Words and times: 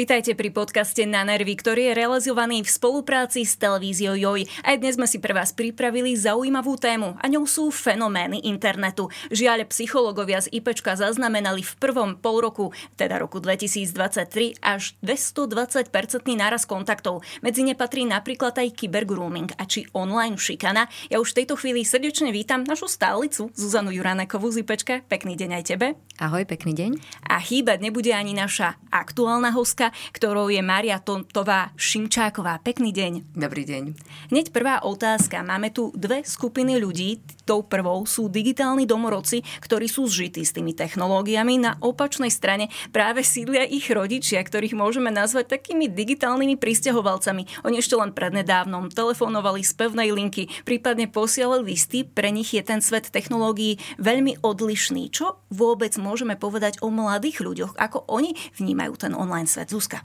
Vítajte 0.00 0.32
pri 0.32 0.48
podcaste 0.48 1.04
Na 1.04 1.28
nervy, 1.28 1.60
ktorý 1.60 1.92
je 1.92 1.98
realizovaný 2.00 2.64
v 2.64 2.72
spolupráci 2.72 3.44
s 3.44 3.60
televíziou 3.60 4.16
Joj. 4.16 4.48
Aj 4.64 4.80
dnes 4.80 4.96
sme 4.96 5.04
si 5.04 5.20
pre 5.20 5.36
vás 5.36 5.52
pripravili 5.52 6.16
zaujímavú 6.16 6.80
tému 6.80 7.20
a 7.20 7.24
ňou 7.28 7.44
sú 7.44 7.68
fenomény 7.68 8.48
internetu. 8.48 9.12
Žiaľ, 9.28 9.68
psychológovia 9.68 10.40
z 10.40 10.56
IPčka 10.56 10.96
zaznamenali 10.96 11.60
v 11.60 11.72
prvom 11.76 12.16
pol 12.16 12.40
roku, 12.40 12.72
teda 12.96 13.20
roku 13.20 13.44
2023, 13.44 14.64
až 14.64 14.96
220-percentný 15.04 16.32
náraz 16.32 16.64
kontaktov. 16.64 17.20
Medzi 17.44 17.60
ne 17.60 17.76
patrí 17.76 18.08
napríklad 18.08 18.56
aj 18.56 18.80
kybergrooming 18.80 19.52
a 19.60 19.68
či 19.68 19.84
online 19.92 20.40
šikana. 20.40 20.88
Ja 21.12 21.20
už 21.20 21.36
v 21.36 21.44
tejto 21.44 21.60
chvíli 21.60 21.84
srdečne 21.84 22.32
vítam 22.32 22.64
našu 22.64 22.88
stálicu 22.88 23.52
Zuzanu 23.52 23.92
Juranekovú 23.92 24.48
z 24.48 24.64
IPčka. 24.64 25.04
Pekný 25.12 25.36
deň 25.36 25.60
aj 25.60 25.64
tebe. 25.68 26.00
Ahoj, 26.16 26.48
pekný 26.48 26.72
deň. 26.72 26.90
A 27.28 27.36
chýbať 27.36 27.84
nebude 27.84 28.16
ani 28.16 28.32
naša 28.32 28.80
aktuálna 28.88 29.52
hostka 29.52 29.89
ktorou 30.12 30.48
je 30.50 30.62
Maria 30.62 30.98
Tontová 31.02 31.74
Šimčáková. 31.74 32.62
Pekný 32.62 32.90
deň. 32.94 33.34
Dobrý 33.36 33.66
deň. 33.66 33.82
Hneď 34.30 34.54
prvá 34.54 34.82
otázka. 34.86 35.42
Máme 35.42 35.70
tu 35.74 35.90
dve 35.92 36.24
skupiny 36.24 36.78
ľudí. 36.80 37.22
Tou 37.44 37.66
prvou 37.66 38.06
sú 38.06 38.30
digitálni 38.30 38.86
domorodci, 38.86 39.42
ktorí 39.62 39.90
sú 39.90 40.06
zžití 40.06 40.46
s 40.46 40.54
tými 40.54 40.70
technológiami. 40.70 41.58
Na 41.58 41.74
opačnej 41.82 42.30
strane 42.30 42.70
práve 42.94 43.26
sídlia 43.26 43.66
ich 43.66 43.90
rodičia, 43.90 44.38
ktorých 44.38 44.78
môžeme 44.78 45.10
nazvať 45.10 45.58
takými 45.58 45.90
digitálnymi 45.90 46.54
pristahovalcami. 46.54 47.66
Oni 47.66 47.82
ešte 47.82 47.98
len 47.98 48.14
prednedávnom 48.14 48.94
telefonovali 48.94 49.66
z 49.66 49.72
pevnej 49.74 50.14
linky, 50.14 50.46
prípadne 50.62 51.10
posielali 51.10 51.74
listy. 51.74 52.06
Pre 52.06 52.30
nich 52.30 52.54
je 52.54 52.62
ten 52.62 52.78
svet 52.78 53.10
technológií 53.10 53.82
veľmi 53.98 54.46
odlišný. 54.46 55.10
Čo 55.10 55.42
vôbec 55.50 55.98
môžeme 55.98 56.38
povedať 56.38 56.78
o 56.86 56.88
mladých 56.94 57.42
ľuďoch? 57.42 57.74
Ako 57.74 58.06
oni 58.06 58.38
vnímajú 58.56 58.94
ten 58.94 59.12
online 59.16 59.50
svet? 59.50 59.74
Zuzka. 59.80 60.04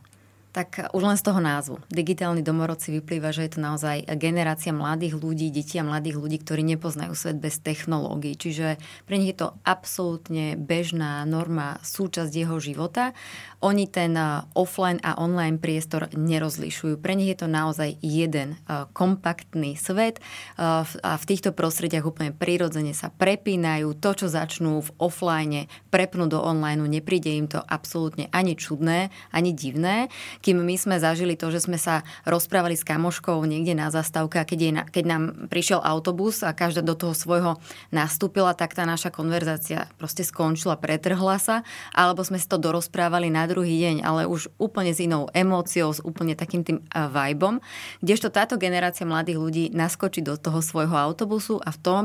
Tak 0.56 0.96
už 0.96 1.04
len 1.04 1.20
z 1.20 1.28
toho 1.28 1.44
názvu. 1.44 1.84
Digitálny 1.92 2.40
domorodci 2.40 2.96
vyplýva, 2.96 3.36
že 3.36 3.44
je 3.44 3.60
to 3.60 3.60
naozaj 3.60 4.08
generácia 4.16 4.72
mladých 4.72 5.20
ľudí, 5.20 5.52
detí 5.52 5.76
a 5.76 5.84
mladých 5.84 6.16
ľudí, 6.16 6.40
ktorí 6.40 6.64
nepoznajú 6.64 7.12
svet 7.12 7.44
bez 7.44 7.60
technológií. 7.60 8.40
Čiže 8.40 8.80
pre 9.04 9.20
nich 9.20 9.36
je 9.36 9.44
to 9.44 9.60
absolútne 9.68 10.56
bežná 10.56 11.28
norma, 11.28 11.84
súčasť 11.84 12.32
jeho 12.32 12.56
života. 12.64 13.12
Oni 13.60 13.84
ten 13.84 14.16
offline 14.56 15.04
a 15.04 15.20
online 15.20 15.60
priestor 15.60 16.08
nerozlišujú. 16.16 17.04
Pre 17.04 17.14
nich 17.20 17.36
je 17.36 17.44
to 17.44 17.52
naozaj 17.52 18.00
jeden 18.00 18.56
kompaktný 18.96 19.76
svet 19.76 20.24
a 20.56 20.88
v 21.20 21.26
týchto 21.28 21.52
prostrediach 21.52 22.08
úplne 22.08 22.32
prirodzene 22.32 22.96
sa 22.96 23.12
prepínajú. 23.12 23.92
To, 24.00 24.16
čo 24.16 24.32
začnú 24.32 24.80
v 24.80 24.90
offline, 25.04 25.68
prepnú 25.92 26.32
do 26.32 26.40
online, 26.40 26.80
nepríde 26.88 27.36
im 27.36 27.52
to 27.52 27.60
absolútne 27.60 28.32
ani 28.32 28.56
čudné, 28.56 29.12
ani 29.36 29.52
divné 29.52 30.08
kým 30.46 30.62
my 30.62 30.78
sme 30.78 31.02
zažili 31.02 31.34
to, 31.34 31.50
že 31.50 31.66
sme 31.66 31.82
sa 31.82 32.06
rozprávali 32.22 32.78
s 32.78 32.86
kamoškou 32.86 33.42
niekde 33.50 33.74
na 33.74 33.90
zastávke 33.90 34.38
a 34.38 34.46
keď, 34.46 34.60
je, 34.62 34.72
keď 34.94 35.04
nám 35.10 35.24
prišiel 35.50 35.82
autobus 35.82 36.46
a 36.46 36.54
každá 36.54 36.86
do 36.86 36.94
toho 36.94 37.18
svojho 37.18 37.58
nastúpila, 37.90 38.54
tak 38.54 38.78
tá 38.78 38.86
naša 38.86 39.10
konverzácia 39.10 39.90
proste 39.98 40.22
skončila, 40.22 40.78
pretrhla 40.78 41.42
sa, 41.42 41.66
alebo 41.98 42.22
sme 42.22 42.38
si 42.38 42.46
to 42.46 42.62
dorozprávali 42.62 43.34
na 43.34 43.50
druhý 43.50 43.74
deň, 43.90 44.06
ale 44.06 44.30
už 44.30 44.54
úplne 44.62 44.94
s 44.94 45.02
inou 45.02 45.26
emóciou, 45.34 45.90
s 45.90 46.06
úplne 46.06 46.38
takým 46.38 46.62
tým 46.62 46.78
vibom, 46.94 47.58
kdežto 48.06 48.30
táto 48.30 48.62
generácia 48.62 49.10
mladých 49.10 49.42
ľudí 49.42 49.66
naskočí 49.74 50.22
do 50.22 50.38
toho 50.38 50.62
svojho 50.62 50.94
autobusu 50.94 51.58
a 51.58 51.74
v 51.74 51.82
tom 51.82 52.04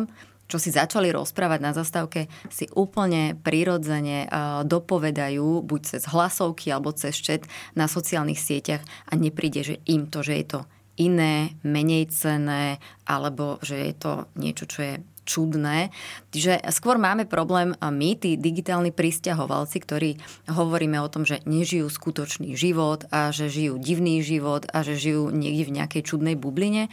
čo 0.50 0.58
si 0.58 0.74
začali 0.74 1.14
rozprávať 1.14 1.60
na 1.62 1.70
zastávke, 1.70 2.26
si 2.50 2.66
úplne 2.74 3.38
prirodzene 3.38 4.26
dopovedajú 4.66 5.62
buď 5.62 5.80
cez 5.86 6.02
hlasovky 6.10 6.74
alebo 6.74 6.90
cez 6.90 7.14
chat 7.22 7.46
na 7.78 7.86
sociálnych 7.86 8.42
sieťach 8.42 8.82
a 9.06 9.14
nepríde, 9.14 9.62
že 9.62 9.76
im 9.86 10.10
to, 10.10 10.26
že 10.26 10.34
je 10.42 10.46
to 10.58 10.60
iné, 10.98 11.54
menej 11.62 12.10
cené, 12.12 12.82
alebo 13.06 13.62
že 13.62 13.78
je 13.78 13.94
to 13.94 14.12
niečo, 14.36 14.66
čo 14.68 14.80
je 14.84 14.94
čudné. 15.24 15.94
Čiže 16.34 16.58
skôr 16.74 16.98
máme 16.98 17.22
problém 17.22 17.72
my, 17.78 18.10
tí 18.18 18.34
digitálni 18.34 18.90
pristahovalci, 18.90 19.78
ktorí 19.78 20.10
hovoríme 20.50 20.98
o 20.98 21.06
tom, 21.06 21.22
že 21.22 21.38
nežijú 21.46 21.86
skutočný 21.86 22.58
život 22.58 23.06
a 23.14 23.30
že 23.30 23.46
žijú 23.46 23.78
divný 23.78 24.26
život 24.26 24.66
a 24.74 24.82
že 24.82 24.98
žijú 24.98 25.30
niekde 25.30 25.70
v 25.70 25.74
nejakej 25.78 26.02
čudnej 26.02 26.34
bubline. 26.34 26.90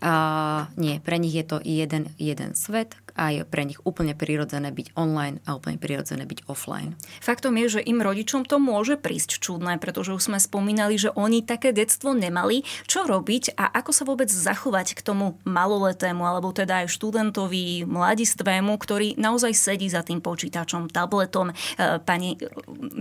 A 0.00 0.14
nie, 0.80 0.96
pre 1.04 1.20
nich 1.20 1.36
je 1.36 1.44
to 1.44 1.60
jeden, 1.60 2.08
jeden 2.16 2.56
svet 2.56 2.96
a 3.14 3.30
je 3.30 3.42
pre 3.46 3.62
nich 3.62 3.78
úplne 3.86 4.12
prirodzené 4.14 4.74
byť 4.74 4.98
online 4.98 5.38
a 5.46 5.54
úplne 5.54 5.78
prirodzené 5.78 6.26
byť 6.26 6.50
offline. 6.50 6.98
Faktom 7.22 7.54
je, 7.58 7.78
že 7.78 7.86
im 7.86 8.02
rodičom 8.02 8.46
to 8.46 8.58
môže 8.58 8.98
prísť 8.98 9.38
čudné, 9.38 9.78
pretože 9.78 10.14
už 10.14 10.22
sme 10.30 10.38
spomínali, 10.42 10.98
že 10.98 11.14
oni 11.14 11.46
také 11.46 11.70
detstvo 11.70 12.12
nemali. 12.12 12.66
Čo 12.90 13.06
robiť 13.06 13.54
a 13.54 13.70
ako 13.70 13.90
sa 13.94 14.04
vôbec 14.04 14.28
zachovať 14.30 14.98
k 14.98 15.00
tomu 15.06 15.38
maloletému 15.46 16.22
alebo 16.26 16.50
teda 16.50 16.84
aj 16.84 16.92
študentovi, 16.92 17.86
mladistvému, 17.86 18.74
ktorý 18.74 19.14
naozaj 19.18 19.54
sedí 19.54 19.86
za 19.86 20.02
tým 20.02 20.18
počítačom, 20.18 20.90
tabletom. 20.90 21.50
E, 21.50 21.54
pani 22.02 22.34
e, 22.34 22.46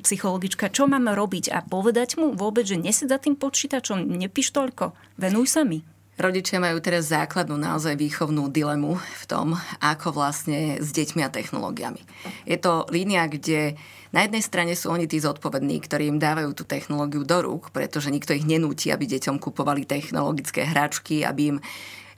psychologička, 0.06 0.70
čo 0.70 0.86
máme 0.86 1.14
robiť 1.18 1.50
a 1.50 1.66
povedať 1.66 2.22
mu 2.22 2.34
vôbec, 2.38 2.66
že 2.70 2.78
nesed 2.78 3.10
za 3.10 3.18
tým 3.18 3.34
počítačom, 3.38 4.06
nepíš 4.06 4.54
toľko, 4.54 4.94
venuj 5.18 5.50
sa 5.50 5.66
mi. 5.66 5.93
Rodičia 6.14 6.62
majú 6.62 6.78
teraz 6.78 7.10
základnú 7.10 7.58
naozaj 7.58 7.98
výchovnú 7.98 8.54
dilemu 8.54 9.02
v 9.02 9.24
tom, 9.26 9.58
ako 9.82 10.14
vlastne 10.14 10.78
s 10.78 10.94
deťmi 10.94 11.26
a 11.26 11.34
technológiami. 11.34 12.06
Je 12.46 12.62
to 12.62 12.86
línia, 12.94 13.26
kde 13.26 13.74
na 14.14 14.22
jednej 14.22 14.46
strane 14.46 14.78
sú 14.78 14.94
oni 14.94 15.10
tí 15.10 15.18
zodpovední, 15.18 15.82
ktorí 15.82 16.14
im 16.14 16.22
dávajú 16.22 16.54
tú 16.54 16.70
technológiu 16.70 17.26
do 17.26 17.42
rúk, 17.42 17.74
pretože 17.74 18.14
nikto 18.14 18.38
ich 18.38 18.46
nenúti, 18.46 18.94
aby 18.94 19.10
deťom 19.10 19.42
kupovali 19.42 19.90
technologické 19.90 20.70
hračky, 20.70 21.26
aby 21.26 21.58
im 21.58 21.58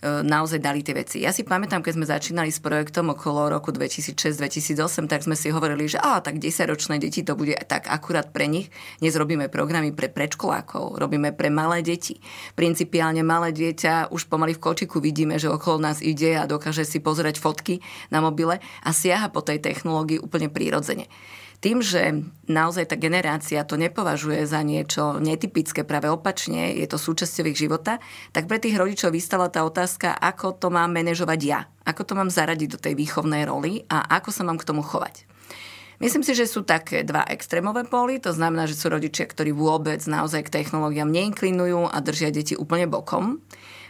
naozaj 0.06 0.62
dali 0.62 0.86
tie 0.86 0.94
veci. 0.94 1.26
Ja 1.26 1.34
si 1.34 1.42
pamätám, 1.42 1.82
keď 1.82 1.94
sme 1.98 2.06
začínali 2.06 2.54
s 2.54 2.62
projektom 2.62 3.12
okolo 3.14 3.50
roku 3.50 3.74
2006-2008, 3.74 5.10
tak 5.10 5.26
sme 5.26 5.34
si 5.34 5.50
hovorili, 5.50 5.90
že 5.90 5.98
á, 5.98 6.22
tak 6.22 6.38
10-ročné 6.38 7.02
deti 7.02 7.26
to 7.26 7.34
bude 7.34 7.58
tak 7.66 7.90
akurát 7.90 8.30
pre 8.30 8.46
nich. 8.46 8.70
Dnes 9.02 9.18
robíme 9.18 9.50
programy 9.50 9.92
pre 9.92 10.08
predškolákov, 10.08 11.02
robíme 11.02 11.34
pre 11.34 11.50
malé 11.50 11.82
deti. 11.82 12.22
Principiálne 12.54 13.26
malé 13.26 13.50
dieťa 13.52 14.14
už 14.14 14.30
pomaly 14.30 14.54
v 14.54 14.64
kočiku 14.64 15.02
vidíme, 15.02 15.42
že 15.42 15.50
okolo 15.50 15.82
nás 15.82 16.00
ide 16.06 16.38
a 16.38 16.46
dokáže 16.46 16.86
si 16.86 17.02
pozerať 17.02 17.42
fotky 17.42 17.82
na 18.14 18.22
mobile 18.22 18.62
a 18.62 18.90
siaha 18.94 19.34
po 19.34 19.42
tej 19.42 19.60
technológii 19.60 20.22
úplne 20.22 20.54
prírodzene 20.54 21.10
tým, 21.66 21.82
že 21.82 22.22
naozaj 22.46 22.94
tá 22.94 22.96
generácia 23.02 23.66
to 23.66 23.74
nepovažuje 23.74 24.46
za 24.46 24.62
niečo 24.62 25.18
netypické, 25.18 25.82
práve 25.82 26.14
opačne, 26.14 26.78
je 26.78 26.86
to 26.86 27.02
súčasťou 27.02 27.50
ich 27.50 27.58
života, 27.58 27.98
tak 28.30 28.46
pre 28.46 28.62
tých 28.62 28.78
rodičov 28.78 29.10
vystala 29.10 29.50
tá 29.50 29.66
otázka, 29.66 30.14
ako 30.14 30.54
to 30.54 30.70
mám 30.70 30.94
manažovať 30.94 31.40
ja, 31.42 31.66
ako 31.82 32.06
to 32.06 32.14
mám 32.14 32.30
zaradiť 32.30 32.70
do 32.70 32.78
tej 32.78 32.94
výchovnej 32.94 33.50
roli 33.50 33.82
a 33.90 34.06
ako 34.14 34.30
sa 34.30 34.46
mám 34.46 34.62
k 34.62 34.68
tomu 34.70 34.86
chovať. 34.86 35.26
Myslím 35.98 36.22
si, 36.22 36.38
že 36.38 36.46
sú 36.46 36.62
také 36.62 37.02
dva 37.02 37.26
extrémové 37.26 37.82
póly, 37.88 38.22
to 38.22 38.30
znamená, 38.30 38.70
že 38.70 38.78
sú 38.78 38.94
rodičia, 38.94 39.26
ktorí 39.26 39.50
vôbec 39.50 40.06
naozaj 40.06 40.46
k 40.46 40.62
technológiám 40.62 41.10
neinklinujú 41.10 41.90
a 41.90 41.98
držia 41.98 42.30
deti 42.30 42.54
úplne 42.54 42.86
bokom. 42.86 43.42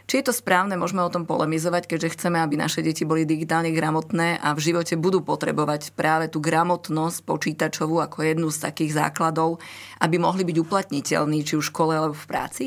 Či 0.05 0.21
je 0.21 0.29
to 0.29 0.37
správne, 0.37 0.77
môžeme 0.77 1.01
o 1.01 1.09
tom 1.09 1.25
polemizovať, 1.25 1.89
keďže 1.89 2.13
chceme, 2.13 2.37
aby 2.37 2.61
naše 2.61 2.85
deti 2.85 3.01
boli 3.01 3.25
digitálne 3.25 3.73
gramotné 3.73 4.37
a 4.37 4.53
v 4.53 4.61
živote 4.61 4.93
budú 5.01 5.25
potrebovať 5.25 5.97
práve 5.97 6.29
tú 6.29 6.37
gramotnosť 6.37 7.25
počítačovú 7.25 7.97
ako 7.97 8.21
jednu 8.21 8.53
z 8.53 8.69
takých 8.69 9.01
základov, 9.01 9.57
aby 9.97 10.21
mohli 10.21 10.45
byť 10.45 10.57
uplatniteľní 10.61 11.41
či 11.41 11.57
už 11.57 11.65
v 11.65 11.73
škole 11.73 11.93
alebo 11.97 12.13
v 12.13 12.29
práci. 12.29 12.65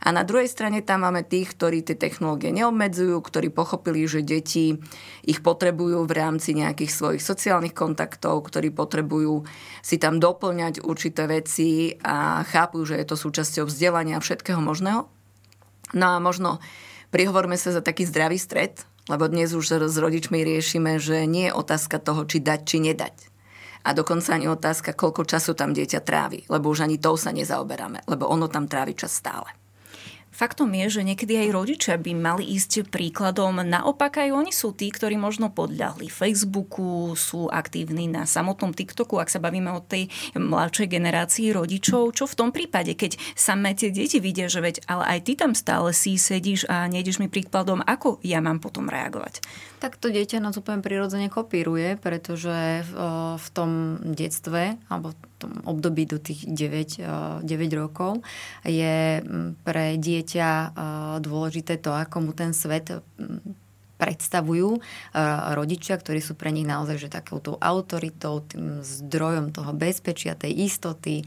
A 0.00 0.16
na 0.16 0.24
druhej 0.24 0.48
strane 0.48 0.80
tam 0.80 1.04
máme 1.04 1.20
tých, 1.28 1.52
ktorí 1.52 1.84
tie 1.84 1.92
technológie 1.92 2.48
neobmedzujú, 2.56 3.20
ktorí 3.20 3.52
pochopili, 3.52 4.08
že 4.08 4.24
deti 4.24 4.80
ich 5.28 5.44
potrebujú 5.44 6.08
v 6.08 6.12
rámci 6.16 6.56
nejakých 6.56 6.88
svojich 6.96 7.20
sociálnych 7.20 7.76
kontaktov, 7.76 8.48
ktorí 8.48 8.72
potrebujú 8.72 9.44
si 9.84 10.00
tam 10.00 10.16
doplňať 10.16 10.80
určité 10.80 11.28
veci 11.28 12.00
a 12.00 12.40
chápu, 12.48 12.80
že 12.88 12.96
je 12.96 13.04
to 13.04 13.20
súčasťou 13.20 13.68
vzdelania 13.68 14.16
všetkého 14.16 14.64
možného. 14.64 15.19
No 15.92 16.14
a 16.14 16.22
možno 16.22 16.62
prihovorme 17.10 17.58
sa 17.58 17.74
za 17.74 17.82
taký 17.82 18.06
zdravý 18.06 18.38
stred, 18.38 18.78
lebo 19.10 19.26
dnes 19.26 19.50
už 19.52 19.90
s 19.90 19.96
rodičmi 19.98 20.40
riešime, 20.40 21.02
že 21.02 21.26
nie 21.26 21.50
je 21.50 21.56
otázka 21.56 21.98
toho, 21.98 22.22
či 22.24 22.38
dať, 22.38 22.60
či 22.62 22.78
nedať. 22.78 23.16
A 23.84 23.96
dokonca 23.96 24.36
ani 24.36 24.46
otázka, 24.46 24.92
koľko 24.92 25.24
času 25.24 25.56
tam 25.56 25.72
dieťa 25.72 26.00
trávi, 26.04 26.44
lebo 26.52 26.68
už 26.70 26.84
ani 26.84 27.00
tou 27.00 27.16
sa 27.16 27.32
nezaoberáme, 27.32 28.04
lebo 28.06 28.28
ono 28.28 28.46
tam 28.46 28.68
trávi 28.68 28.92
čas 28.92 29.16
stále. 29.16 29.59
Faktom 30.40 30.72
je, 30.72 30.88
že 30.88 31.02
niekedy 31.04 31.36
aj 31.36 31.48
rodičia 31.52 31.94
by 32.00 32.16
mali 32.16 32.56
ísť 32.56 32.88
príkladom. 32.88 33.60
Naopak 33.60 34.24
aj 34.24 34.32
oni 34.32 34.56
sú 34.56 34.72
tí, 34.72 34.88
ktorí 34.88 35.20
možno 35.20 35.52
podľahli 35.52 36.08
Facebooku, 36.08 37.12
sú 37.12 37.52
aktívni 37.52 38.08
na 38.08 38.24
samotnom 38.24 38.72
TikToku, 38.72 39.20
ak 39.20 39.28
sa 39.28 39.36
bavíme 39.36 39.68
o 39.68 39.84
tej 39.84 40.08
mladšej 40.32 40.96
generácii 40.96 41.52
rodičov. 41.52 42.16
Čo 42.16 42.24
v 42.24 42.38
tom 42.40 42.56
prípade, 42.56 42.96
keď 42.96 43.20
samé 43.36 43.76
tie 43.76 43.92
deti 43.92 44.16
vidia, 44.16 44.48
že 44.48 44.64
veď, 44.64 44.88
ale 44.88 45.12
aj 45.12 45.28
ty 45.28 45.32
tam 45.36 45.52
stále 45.52 45.92
si 45.92 46.16
sedíš 46.16 46.64
a 46.72 46.88
nejdeš 46.88 47.20
mi 47.20 47.28
príkladom, 47.28 47.84
ako 47.84 48.16
ja 48.24 48.40
mám 48.40 48.64
potom 48.64 48.88
reagovať? 48.88 49.44
Tak 49.84 50.00
to 50.00 50.08
dieťa 50.08 50.40
nás 50.40 50.56
úplne 50.56 50.80
prirodzene 50.80 51.28
kopíruje, 51.28 52.00
pretože 52.00 52.80
v, 52.88 53.46
tom 53.52 54.00
detstve, 54.08 54.80
alebo 54.88 55.12
tom 55.40 55.52
období 55.64 56.04
do 56.04 56.20
tých 56.20 56.44
9, 56.44 57.00
9 57.40 57.48
rokov 57.80 58.20
je 58.68 59.24
pre 59.64 59.96
dieťa 59.96 60.76
dôležité 61.24 61.80
to, 61.80 61.96
ako 61.96 62.16
mu 62.28 62.32
ten 62.36 62.52
svet 62.52 62.92
predstavujú 64.00 64.80
rodičia, 65.52 66.00
ktorí 66.00 66.24
sú 66.24 66.32
pre 66.32 66.48
nich 66.48 66.64
naozaj 66.64 66.96
že 66.96 67.12
takouto 67.12 67.60
autoritou, 67.60 68.40
tým 68.40 68.80
zdrojom 68.80 69.52
toho 69.52 69.76
bezpečia, 69.76 70.32
tej 70.32 70.56
istoty, 70.56 71.20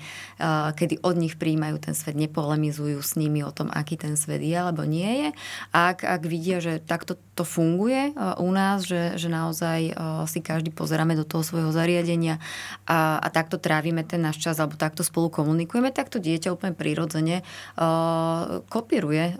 kedy 0.74 1.06
od 1.06 1.16
nich 1.22 1.38
príjmajú 1.38 1.78
ten 1.78 1.94
svet, 1.94 2.18
nepolemizujú 2.18 2.98
s 2.98 3.14
nimi 3.14 3.46
o 3.46 3.54
tom, 3.54 3.70
aký 3.70 4.02
ten 4.02 4.18
svet 4.18 4.42
je 4.42 4.58
alebo 4.58 4.90
nie 4.90 5.06
je. 5.06 5.30
A 5.70 5.94
ak, 5.94 6.02
ak 6.02 6.26
vidia, 6.26 6.58
že 6.58 6.82
takto 6.82 7.14
to 7.34 7.44
funguje 7.46 8.14
u 8.18 8.50
nás, 8.54 8.86
že, 8.86 9.18
že 9.18 9.30
naozaj 9.30 9.94
si 10.30 10.40
každý 10.40 10.70
pozeráme 10.70 11.18
do 11.18 11.26
toho 11.26 11.42
svojho 11.42 11.74
zariadenia 11.74 12.38
a, 12.86 13.18
a 13.18 13.28
takto 13.34 13.58
trávime 13.58 14.06
ten 14.06 14.22
náš 14.22 14.38
čas 14.38 14.62
alebo 14.62 14.78
takto 14.78 15.02
spolu 15.02 15.34
komunikujeme, 15.34 15.90
tak 15.90 16.14
to 16.14 16.22
dieťa 16.22 16.54
úplne 16.54 16.78
prirodzene 16.78 17.42
uh, 17.42 18.62
kopíruje 18.70 19.36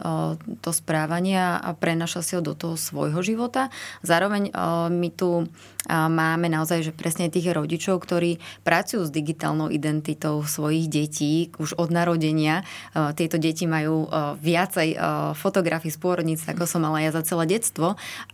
to 0.62 0.70
správanie 0.74 1.38
a 1.38 1.70
prenaša 1.76 2.22
si 2.26 2.34
ho 2.34 2.42
do 2.42 2.58
toho 2.58 2.76
svojho 2.80 3.20
života. 3.22 3.70
Zároveň 4.02 4.50
my 4.90 5.10
tu 5.14 5.46
máme 5.90 6.48
naozaj, 6.48 6.90
že 6.90 6.96
presne 6.96 7.28
tých 7.28 7.52
rodičov, 7.52 8.00
ktorí 8.00 8.40
pracujú 8.64 9.04
s 9.04 9.12
digitálnou 9.12 9.68
identitou 9.68 10.42
svojich 10.48 10.88
detí 10.88 11.52
už 11.60 11.76
od 11.76 11.92
narodenia. 11.92 12.64
Tieto 12.94 13.36
deti 13.36 13.68
majú 13.68 14.08
viacej 14.40 14.96
fotografií 15.36 15.92
z 15.92 16.00
pôrodnic, 16.00 16.40
ako 16.48 16.64
som 16.64 16.88
mala 16.88 17.04
ja 17.04 17.12
za 17.12 17.24
celé 17.28 17.60
detstvo 17.60 17.83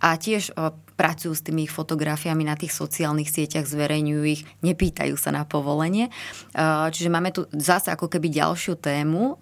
a 0.01 0.09
tiež 0.17 0.51
pracujú 0.99 1.31
s 1.31 1.47
tými 1.47 1.63
ich 1.63 1.71
fotografiami 1.71 2.43
na 2.43 2.59
tých 2.59 2.75
sociálnych 2.75 3.31
sieťach, 3.31 3.63
zverejňujú 3.63 4.23
ich, 4.27 4.43
nepýtajú 4.59 5.15
sa 5.15 5.31
na 5.31 5.47
povolenie. 5.47 6.11
Čiže 6.91 7.07
máme 7.07 7.31
tu 7.31 7.47
zase 7.55 7.87
ako 7.95 8.11
keby 8.11 8.27
ďalšiu 8.27 8.75
tému, 8.75 9.39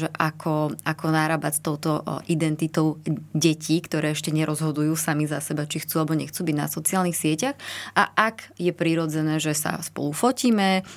že 0.00 0.08
ako, 0.16 0.72
ako 0.80 1.06
nárábať 1.12 1.52
s 1.52 1.60
touto 1.60 2.00
identitou 2.24 2.96
detí, 3.36 3.84
ktoré 3.84 4.16
ešte 4.16 4.32
nerozhodujú 4.32 4.96
sami 4.96 5.28
za 5.28 5.44
seba, 5.44 5.68
či 5.68 5.84
chcú 5.84 6.00
alebo 6.00 6.16
nechcú 6.16 6.40
byť 6.40 6.56
na 6.56 6.72
sociálnych 6.72 7.20
sieťach. 7.20 7.52
A 7.92 8.08
ak 8.16 8.56
je 8.56 8.72
prirodzené, 8.72 9.36
že 9.44 9.52
sa 9.52 9.76
spolu 9.84 10.16
fotíme, 10.16 10.88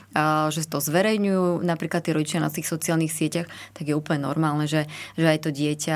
že 0.47 0.61
to 0.71 0.79
zverejňujú 0.79 1.67
napríklad 1.67 2.07
tí 2.07 2.15
rodičia 2.15 2.39
na 2.39 2.47
tých 2.47 2.71
sociálnych 2.71 3.11
sieťach, 3.11 3.51
tak 3.75 3.83
je 3.83 3.97
úplne 3.97 4.23
normálne, 4.23 4.71
že, 4.71 4.87
že 5.19 5.27
aj 5.27 5.39
to 5.43 5.49
dieťa, 5.51 5.95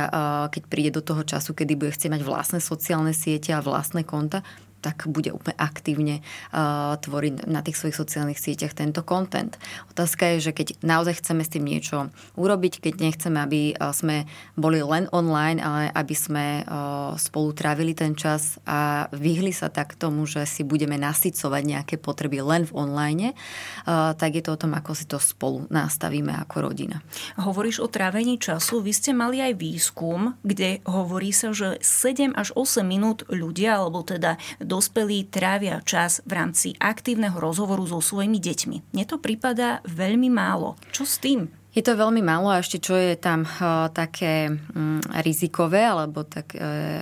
keď 0.52 0.64
príde 0.68 0.92
do 1.00 1.00
toho 1.00 1.24
času, 1.24 1.56
kedy 1.56 1.80
bude 1.80 1.96
chcieť 1.96 2.12
mať 2.12 2.22
vlastné 2.28 2.60
sociálne 2.60 3.16
siete 3.16 3.56
a 3.56 3.64
vlastné 3.64 4.01
конта 4.04 4.44
tak 4.82 5.06
bude 5.08 5.30
úplne 5.32 5.56
aktívne 5.62 6.16
uh, 6.52 6.98
tvoriť 6.98 7.46
na 7.48 7.62
tých 7.62 7.78
svojich 7.78 7.98
sociálnych 7.98 8.42
sieťach 8.42 8.74
tento 8.74 9.06
content. 9.06 9.56
Otázka 9.94 10.36
je, 10.36 10.50
že 10.50 10.52
keď 10.52 10.68
naozaj 10.82 11.22
chceme 11.22 11.46
s 11.46 11.54
tým 11.54 11.66
niečo 11.66 12.10
urobiť, 12.36 12.82
keď 12.82 12.94
nechceme, 12.98 13.38
aby 13.38 13.62
uh, 13.78 13.94
sme 13.94 14.26
boli 14.58 14.82
len 14.82 15.06
online, 15.14 15.62
ale 15.62 15.94
aby 15.94 16.16
sme 16.18 16.46
uh, 16.66 17.14
spolu 17.16 17.54
trávili 17.54 17.94
ten 17.94 18.18
čas 18.18 18.58
a 18.66 19.08
vyhli 19.14 19.54
sa 19.54 19.70
tak 19.70 19.96
tomu, 19.96 20.26
že 20.26 20.44
si 20.50 20.66
budeme 20.66 20.98
nasycovať 20.98 21.64
nejaké 21.64 21.96
potreby 22.02 22.42
len 22.42 22.66
v 22.66 22.74
online, 22.74 23.28
uh, 23.86 24.18
tak 24.18 24.36
je 24.36 24.44
to 24.44 24.58
o 24.58 24.62
tom, 24.62 24.74
ako 24.74 24.98
si 24.98 25.06
to 25.06 25.22
spolu 25.22 25.70
nastavíme 25.70 26.34
ako 26.42 26.72
rodina. 26.72 27.06
Hovoríš 27.38 27.84
o 27.84 27.88
trávení 27.88 28.42
času. 28.42 28.82
Vy 28.82 28.92
ste 28.98 29.12
mali 29.14 29.44
aj 29.44 29.54
výskum, 29.62 30.34
kde 30.42 30.82
hovorí 30.90 31.30
sa, 31.30 31.54
že 31.54 31.78
7 31.84 32.34
až 32.34 32.56
8 32.58 32.82
minút 32.82 33.28
ľudia, 33.30 33.78
alebo 33.78 34.02
teda 34.02 34.42
dospelí 34.72 35.28
trávia 35.28 35.84
čas 35.84 36.24
v 36.24 36.40
rámci 36.40 36.80
aktívneho 36.80 37.36
rozhovoru 37.36 37.84
so 37.84 38.00
svojimi 38.00 38.40
deťmi. 38.40 38.96
Mne 38.96 39.04
to 39.04 39.20
prípada 39.20 39.84
veľmi 39.84 40.32
málo. 40.32 40.80
Čo 40.96 41.04
s 41.04 41.20
tým? 41.20 41.52
Je 41.72 41.80
to 41.80 41.96
veľmi 41.96 42.20
málo 42.20 42.52
a 42.52 42.60
ešte 42.60 42.84
čo 42.84 43.00
je 43.00 43.16
tam 43.16 43.48
uh, 43.48 43.88
také 43.96 44.52
um, 44.52 45.00
rizikové, 45.24 45.88
alebo 45.88 46.28
tak, 46.28 46.52
uh, 46.52 47.00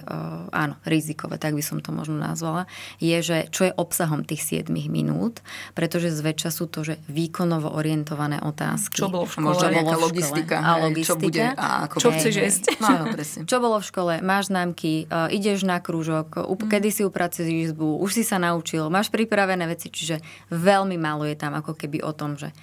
áno, 0.53 0.77
rizikové, 0.85 1.41
tak 1.41 1.57
by 1.57 1.63
som 1.65 1.81
to 1.81 1.89
možno 1.89 2.21
nazvala, 2.21 2.69
je, 3.01 3.17
že 3.17 3.37
čo 3.49 3.65
je 3.65 3.73
obsahom 3.73 4.21
tých 4.21 4.61
7 4.61 4.69
minút, 4.69 5.41
pretože 5.73 6.13
zväčša 6.13 6.49
sú 6.53 6.69
to, 6.69 6.85
že 6.85 7.01
výkonovo 7.09 7.73
orientované 7.73 8.37
otázky. 8.45 9.01
Čo 9.01 9.09
bolo 9.09 9.25
v 9.25 9.33
škole? 9.33 9.45
Možno 9.49 9.67
nejaká 9.73 9.97
logistika. 9.97 10.55
A 10.61 10.71
logistika. 10.77 11.09
Čo 11.09 11.15
bude 11.17 11.43
a 11.49 11.67
ako 11.89 11.95
Čo 11.97 12.09
chceš 12.13 12.33
jesť? 12.37 12.63
No, 12.77 12.87
áno, 12.93 13.05
presne. 13.17 13.39
Čo 13.49 13.57
bolo 13.57 13.81
v 13.81 13.85
škole? 13.89 14.13
Máš 14.21 14.53
známky, 14.53 15.09
uh, 15.09 15.33
ideš 15.33 15.65
na 15.65 15.81
krúžok, 15.81 16.45
up, 16.45 16.61
mm. 16.61 16.69
kedy 16.69 16.89
si 16.93 17.01
upracuješ 17.01 17.73
izbu, 17.73 17.97
už 18.05 18.21
si 18.21 18.23
sa 18.23 18.37
naučil, 18.37 18.85
máš 18.93 19.09
pripravené 19.09 19.65
veci, 19.65 19.89
čiže 19.89 20.21
veľmi 20.53 20.93
málo 21.01 21.25
je 21.25 21.33
tam 21.33 21.57
ako 21.57 21.73
keby 21.73 22.05
o 22.05 22.13
tom, 22.13 22.37
že 22.37 22.53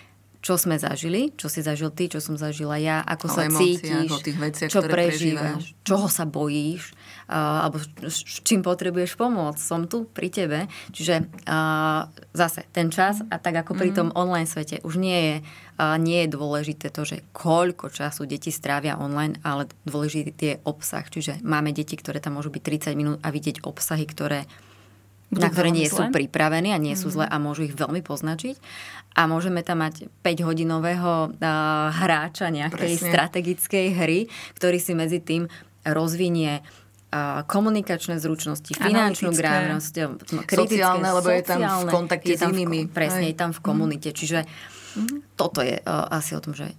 čo 0.46 0.54
sme 0.54 0.78
zažili, 0.78 1.34
čo 1.34 1.50
si 1.50 1.58
zažil 1.58 1.90
ty, 1.90 2.06
čo 2.06 2.22
som 2.22 2.38
zažila 2.38 2.78
ja, 2.78 3.02
ako 3.02 3.26
o 3.26 3.34
sa 3.34 3.50
emóciách, 3.50 3.82
cítiš, 3.82 4.10
o 4.14 4.18
tých 4.22 4.38
veciach, 4.38 4.70
čo 4.70 4.80
prežívaš, 4.86 5.58
prežívaš, 5.58 5.82
čoho 5.82 6.06
sa 6.06 6.22
bojíš, 6.22 6.94
uh, 7.26 7.66
alebo 7.66 7.82
s 7.82 8.22
čím 8.46 8.62
potrebuješ 8.62 9.18
pomôcť. 9.18 9.58
Som 9.58 9.90
tu 9.90 10.06
pri 10.06 10.30
tebe. 10.30 10.70
Čiže 10.94 11.26
uh, 11.50 12.06
zase 12.30 12.62
ten 12.70 12.94
čas 12.94 13.26
a 13.26 13.42
tak 13.42 13.66
ako 13.66 13.74
pri 13.74 13.90
mhm. 13.90 13.96
tom 13.98 14.08
online 14.14 14.46
svete 14.46 14.78
už 14.86 15.02
nie 15.02 15.18
je, 15.18 15.36
uh, 15.82 15.98
nie 15.98 16.22
je 16.22 16.28
dôležité 16.30 16.94
to, 16.94 17.02
že 17.02 17.26
koľko 17.34 17.90
času 17.90 18.30
deti 18.30 18.54
strávia 18.54 19.02
online, 19.02 19.42
ale 19.42 19.66
dôležitý 19.82 20.44
je 20.46 20.56
obsah. 20.62 21.02
Čiže 21.02 21.42
máme 21.42 21.74
deti, 21.74 21.98
ktoré 21.98 22.22
tam 22.22 22.38
môžu 22.38 22.54
byť 22.54 22.94
30 22.94 22.94
minút 22.94 23.18
a 23.26 23.34
vidieť 23.34 23.66
obsahy, 23.66 24.06
ktoré 24.06 24.46
na 25.34 25.48
ktoré 25.50 25.74
nie 25.74 25.90
sú 25.90 26.06
pripravení 26.14 26.70
a 26.70 26.78
nie 26.78 26.94
sú 26.94 27.10
zle 27.10 27.26
mhm. 27.26 27.32
a 27.32 27.36
môžu 27.42 27.66
ich 27.66 27.74
veľmi 27.74 28.00
poznačiť. 28.02 28.56
A 29.16 29.24
môžeme 29.24 29.64
tam 29.64 29.80
mať 29.80 30.12
5-hodinového 30.20 31.32
uh, 31.32 31.44
hráča 31.88 32.52
nejakej 32.52 33.00
Presne. 33.00 33.10
strategickej 33.10 33.86
hry, 33.96 34.18
ktorý 34.60 34.76
si 34.76 34.92
medzi 34.92 35.24
tým 35.24 35.48
rozvinie 35.88 36.60
komunikačné 37.46 38.18
zručnosti, 38.18 38.68
finančnú 38.76 39.30
gramnosť, 39.32 39.94
kritické, 40.44 40.82
sociálne, 40.82 41.08
lebo 41.16 41.28
je 41.30 41.42
tam 41.46 41.60
v 41.62 41.84
kontakte 41.88 42.34
s 42.34 42.42
inými. 42.42 42.90
V, 42.90 42.92
presne, 42.92 43.30
je 43.30 43.36
tam 43.38 43.54
v 43.54 43.60
komunite. 43.62 44.10
Mm. 44.10 44.16
Čiže 44.16 44.38
mm. 44.98 45.38
toto 45.38 45.62
je 45.62 45.80
uh, 45.80 46.12
asi 46.12 46.36
o 46.36 46.40
tom, 46.42 46.52
že 46.52 46.74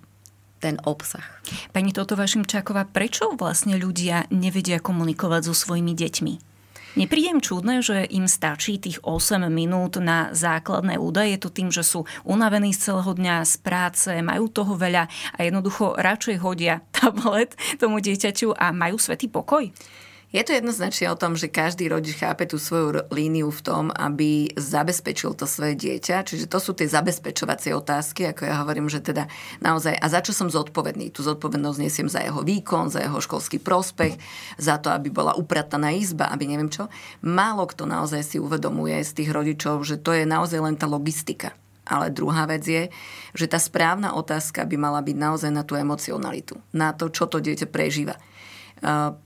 ten 0.57 0.81
obsah. 0.83 1.23
Pani 1.69 1.93
Toto 1.93 2.17
Vašimčáková, 2.17 2.89
prečo 2.89 3.29
vlastne 3.37 3.77
ľudia 3.77 4.25
nevedia 4.33 4.81
komunikovať 4.81 5.53
so 5.53 5.53
svojimi 5.53 5.93
deťmi? 5.93 6.56
Nepríjem 6.97 7.37
čudné, 7.45 7.85
že 7.85 8.09
im 8.09 8.25
stačí 8.25 8.81
tých 8.81 8.97
8 9.05 9.53
minút 9.53 10.01
na 10.01 10.33
základné 10.33 10.97
údaje. 10.97 11.37
Je 11.37 11.41
to 11.45 11.53
tým, 11.53 11.69
že 11.69 11.85
sú 11.85 12.09
unavení 12.25 12.73
z 12.73 12.89
celého 12.89 13.13
dňa, 13.13 13.45
z 13.45 13.55
práce, 13.61 14.09
majú 14.25 14.49
toho 14.49 14.73
veľa 14.73 15.05
a 15.05 15.39
jednoducho 15.45 15.93
radšej 15.93 16.41
hodia 16.41 16.81
tablet 16.89 17.53
tomu 17.77 18.01
dieťaťu 18.01 18.57
a 18.57 18.73
majú 18.73 18.97
svetý 18.97 19.29
pokoj? 19.29 19.69
Je 20.27 20.43
to 20.43 20.51
jednoznačne 20.51 21.07
o 21.07 21.15
tom, 21.15 21.39
že 21.39 21.47
každý 21.47 21.87
rodič 21.87 22.19
chápe 22.19 22.43
tú 22.43 22.59
svoju 22.59 23.07
líniu 23.15 23.47
v 23.47 23.63
tom, 23.63 23.95
aby 23.95 24.51
zabezpečil 24.59 25.31
to 25.31 25.47
svoje 25.47 25.79
dieťa. 25.79 26.27
Čiže 26.27 26.51
to 26.51 26.59
sú 26.59 26.75
tie 26.75 26.83
zabezpečovacie 26.83 27.71
otázky, 27.71 28.27
ako 28.27 28.43
ja 28.43 28.59
hovorím, 28.59 28.91
že 28.91 28.99
teda 28.99 29.31
naozaj, 29.63 29.95
a 29.95 30.05
za 30.11 30.19
čo 30.19 30.35
som 30.35 30.51
zodpovedný? 30.51 31.15
Tu 31.15 31.23
zodpovednosť 31.23 31.79
nesiem 31.79 32.11
za 32.11 32.19
jeho 32.19 32.43
výkon, 32.43 32.91
za 32.91 33.07
jeho 33.07 33.23
školský 33.23 33.63
prospech, 33.63 34.19
za 34.59 34.75
to, 34.83 34.91
aby 34.91 35.07
bola 35.07 35.31
uprataná 35.31 35.95
izba, 35.95 36.27
aby 36.27 36.43
neviem 36.51 36.67
čo. 36.67 36.91
Málo 37.23 37.63
kto 37.63 37.87
naozaj 37.87 38.27
si 38.27 38.35
uvedomuje 38.35 38.99
z 39.07 39.23
tých 39.23 39.31
rodičov, 39.31 39.87
že 39.87 39.95
to 39.95 40.11
je 40.11 40.27
naozaj 40.27 40.59
len 40.59 40.75
tá 40.75 40.91
logistika. 40.91 41.55
Ale 41.87 42.11
druhá 42.11 42.43
vec 42.51 42.67
je, 42.67 42.91
že 43.31 43.47
tá 43.47 43.55
správna 43.63 44.11
otázka 44.11 44.67
by 44.67 44.75
mala 44.75 44.99
byť 44.99 45.15
naozaj 45.15 45.51
na 45.55 45.63
tú 45.63 45.79
emocionalitu, 45.79 46.59
na 46.75 46.91
to, 46.91 47.07
čo 47.07 47.31
to 47.31 47.39
dieťa 47.39 47.71
prežíva. 47.71 48.19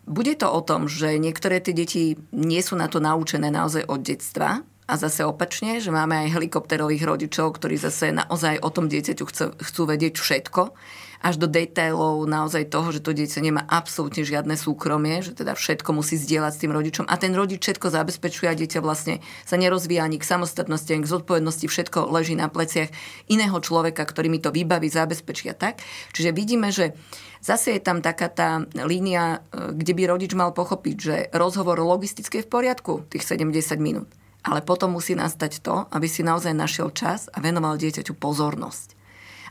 Bude 0.08 0.34
to 0.40 0.48
o 0.48 0.62
tom, 0.64 0.88
že 0.88 1.20
niektoré 1.20 1.60
tie 1.60 1.76
deti 1.76 2.16
nie 2.32 2.62
sú 2.64 2.80
na 2.80 2.88
to 2.88 3.04
naučené 3.04 3.52
naozaj 3.52 3.84
od 3.88 4.00
detstva, 4.00 4.64
a 4.92 5.00
zase 5.00 5.24
opačne, 5.24 5.80
že 5.80 5.88
máme 5.88 6.28
aj 6.28 6.36
helikopterových 6.36 7.08
rodičov, 7.08 7.56
ktorí 7.56 7.80
zase 7.80 8.12
naozaj 8.12 8.60
o 8.60 8.68
tom 8.68 8.92
dieťaťu 8.92 9.24
chcú, 9.24 9.46
chcú 9.56 9.82
vedieť 9.88 10.20
všetko, 10.20 10.76
až 11.22 11.38
do 11.38 11.48
detailov 11.48 12.26
naozaj 12.28 12.68
toho, 12.68 12.92
že 12.92 13.00
to 13.00 13.16
dieťa 13.16 13.40
nemá 13.40 13.62
absolútne 13.70 14.26
žiadne 14.26 14.58
súkromie, 14.58 15.22
že 15.22 15.38
teda 15.38 15.54
všetko 15.54 15.96
musí 15.96 16.18
zdieľať 16.18 16.52
s 16.52 16.62
tým 16.66 16.74
rodičom 16.76 17.06
a 17.08 17.16
ten 17.16 17.32
rodič 17.32 17.62
všetko 17.62 17.88
zabezpečuje 17.94 18.50
a 18.52 18.58
dieťa 18.58 18.82
vlastne 18.82 19.24
sa 19.46 19.56
nerozvíja 19.56 20.04
ani 20.04 20.18
k 20.18 20.28
samostatnosti, 20.28 20.92
ani 20.92 21.06
k 21.06 21.12
zodpovednosti, 21.14 21.66
všetko 21.70 22.10
leží 22.10 22.36
na 22.36 22.50
pleciach 22.50 22.90
iného 23.30 23.56
človeka, 23.62 24.04
ktorý 24.04 24.28
mi 24.28 24.44
to 24.44 24.52
vybaví, 24.52 24.90
zabezpečia 24.90 25.54
tak. 25.56 25.80
Čiže 26.12 26.36
vidíme, 26.36 26.74
že 26.74 26.98
Zase 27.42 27.74
je 27.74 27.82
tam 27.82 28.06
taká 28.06 28.30
tá 28.30 28.62
línia, 28.86 29.42
e, 29.50 29.74
kde 29.74 29.98
by 29.98 30.14
rodič 30.14 30.32
mal 30.38 30.54
pochopiť, 30.54 30.96
že 30.96 31.16
rozhovor 31.34 31.82
logisticky 31.82 32.40
je 32.40 32.46
v 32.46 32.54
poriadku, 32.54 33.10
tých 33.10 33.26
70 33.26 33.82
minút. 33.82 34.10
Ale 34.46 34.62
potom 34.62 34.94
musí 34.94 35.18
nastať 35.18 35.62
to, 35.66 35.90
aby 35.90 36.06
si 36.06 36.22
naozaj 36.22 36.54
našiel 36.54 36.94
čas 36.94 37.30
a 37.34 37.42
venoval 37.42 37.82
dieťaťu 37.82 38.14
pozornosť. 38.14 39.02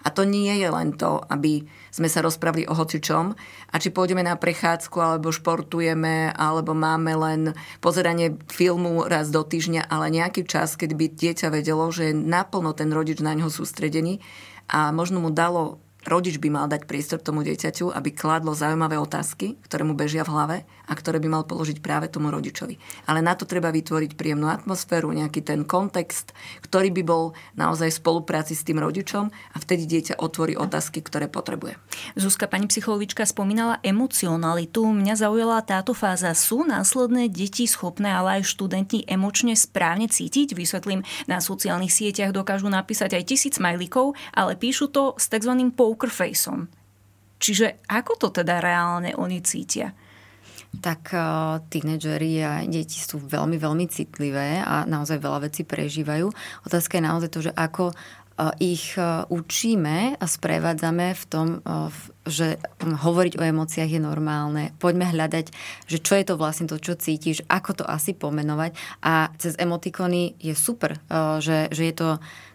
A 0.01 0.09
to 0.09 0.25
nie 0.25 0.49
je 0.57 0.69
len 0.73 0.97
to, 0.97 1.21
aby 1.29 1.69
sme 1.93 2.09
sa 2.09 2.25
rozprávali 2.25 2.65
o 2.65 2.73
hocičom 2.73 3.37
a 3.69 3.75
či 3.77 3.93
pôjdeme 3.93 4.25
na 4.25 4.33
prechádzku, 4.33 4.97
alebo 4.97 5.29
športujeme, 5.29 6.33
alebo 6.33 6.73
máme 6.73 7.13
len 7.21 7.41
pozeranie 7.85 8.41
filmu 8.49 9.05
raz 9.05 9.29
do 9.29 9.45
týždňa, 9.45 9.93
ale 9.93 10.09
nejaký 10.09 10.49
čas, 10.49 10.81
keď 10.81 10.97
by 10.97 11.07
dieťa 11.13 11.53
vedelo, 11.53 11.85
že 11.93 12.11
je 12.11 12.15
naplno 12.17 12.73
ten 12.73 12.89
rodič 12.89 13.21
na 13.21 13.37
ňo 13.37 13.53
sústredený 13.53 14.25
a 14.73 14.89
možno 14.89 15.21
mu 15.21 15.29
dalo 15.29 15.85
rodič 16.09 16.41
by 16.41 16.49
mal 16.49 16.67
dať 16.71 16.89
priestor 16.89 17.21
tomu 17.21 17.45
dieťaťu, 17.45 17.93
aby 17.93 18.11
kladlo 18.15 18.57
zaujímavé 18.57 18.97
otázky, 18.97 19.61
ktoré 19.67 19.83
mu 19.85 19.93
bežia 19.97 20.25
v 20.25 20.33
hlave 20.33 20.57
a 20.91 20.93
ktoré 20.99 21.23
by 21.23 21.31
mal 21.31 21.45
položiť 21.47 21.79
práve 21.79 22.11
tomu 22.11 22.35
rodičovi. 22.35 22.75
Ale 23.07 23.23
na 23.23 23.39
to 23.39 23.47
treba 23.47 23.71
vytvoriť 23.71 24.19
príjemnú 24.19 24.51
atmosféru, 24.51 25.15
nejaký 25.15 25.47
ten 25.47 25.63
kontext, 25.63 26.35
ktorý 26.67 26.91
by 26.91 27.03
bol 27.07 27.25
naozaj 27.55 27.95
v 27.95 28.01
spolupráci 28.03 28.59
s 28.59 28.67
tým 28.67 28.83
rodičom 28.83 29.31
a 29.31 29.57
vtedy 29.63 29.87
dieťa 29.87 30.19
otvorí 30.19 30.59
otázky, 30.59 30.99
ktoré 31.07 31.31
potrebuje. 31.31 31.79
Zuzka, 32.19 32.51
pani 32.51 32.67
psychologička 32.67 33.23
spomínala 33.23 33.79
emocionalitu. 33.87 34.83
Mňa 34.83 35.15
zaujala 35.23 35.63
táto 35.63 35.95
fáza. 35.95 36.35
Sú 36.35 36.67
následné 36.67 37.31
deti 37.31 37.71
schopné, 37.71 38.11
ale 38.11 38.43
aj 38.43 38.51
študenti 38.51 39.07
emočne 39.07 39.55
správne 39.55 40.11
cítiť? 40.11 40.59
Vysvetlím, 40.59 41.07
na 41.31 41.39
sociálnych 41.39 41.95
sieťach 41.95 42.35
dokážu 42.35 42.67
napísať 42.67 43.15
aj 43.15 43.25
tisíc 43.31 43.55
smajlikov, 43.63 44.19
ale 44.35 44.59
píšu 44.59 44.91
to 44.91 45.15
s 45.15 45.31
tzv 45.31 45.55
poker 45.71 46.11
faceom. 46.11 46.67
Čiže 47.41 47.87
ako 47.89 48.13
to 48.21 48.29
teda 48.43 48.61
reálne 48.61 49.17
oni 49.17 49.41
cítia? 49.41 49.97
Tak 50.79 51.11
uh, 51.11 51.59
tínedžeri 51.67 52.33
a 52.47 52.63
deti 52.63 53.03
sú 53.03 53.19
veľmi, 53.19 53.59
veľmi 53.59 53.91
citlivé 53.91 54.63
a 54.63 54.87
naozaj 54.87 55.19
veľa 55.19 55.51
vecí 55.51 55.67
prežívajú. 55.67 56.31
Otázka 56.63 57.03
je 57.03 57.09
naozaj 57.11 57.31
to, 57.35 57.41
že 57.51 57.53
ako 57.59 57.91
uh, 57.91 58.55
ich 58.63 58.95
uh, 58.95 59.27
učíme 59.27 60.15
a 60.15 60.25
sprevádzame 60.31 61.19
v 61.19 61.25
tom, 61.27 61.59
že 62.23 62.63
hovoriť 62.79 63.35
o 63.35 63.47
emóciách 63.51 63.91
je 63.91 64.01
normálne. 64.01 64.71
Poďme 64.79 65.11
hľadať, 65.11 65.51
že 65.91 65.99
čo 65.99 66.15
je 66.15 66.25
to 66.31 66.39
vlastne 66.39 66.71
to, 66.71 66.79
čo 66.79 66.95
cítiš, 66.95 67.43
ako 67.51 67.83
to 67.83 67.85
asi 67.85 68.15
pomenovať. 68.15 68.79
A 69.03 69.35
cez 69.43 69.59
emotikony 69.59 70.39
je 70.39 70.55
super, 70.55 71.03
že, 71.43 71.67
že 71.75 71.83
je 71.91 71.95
to 71.99 72.09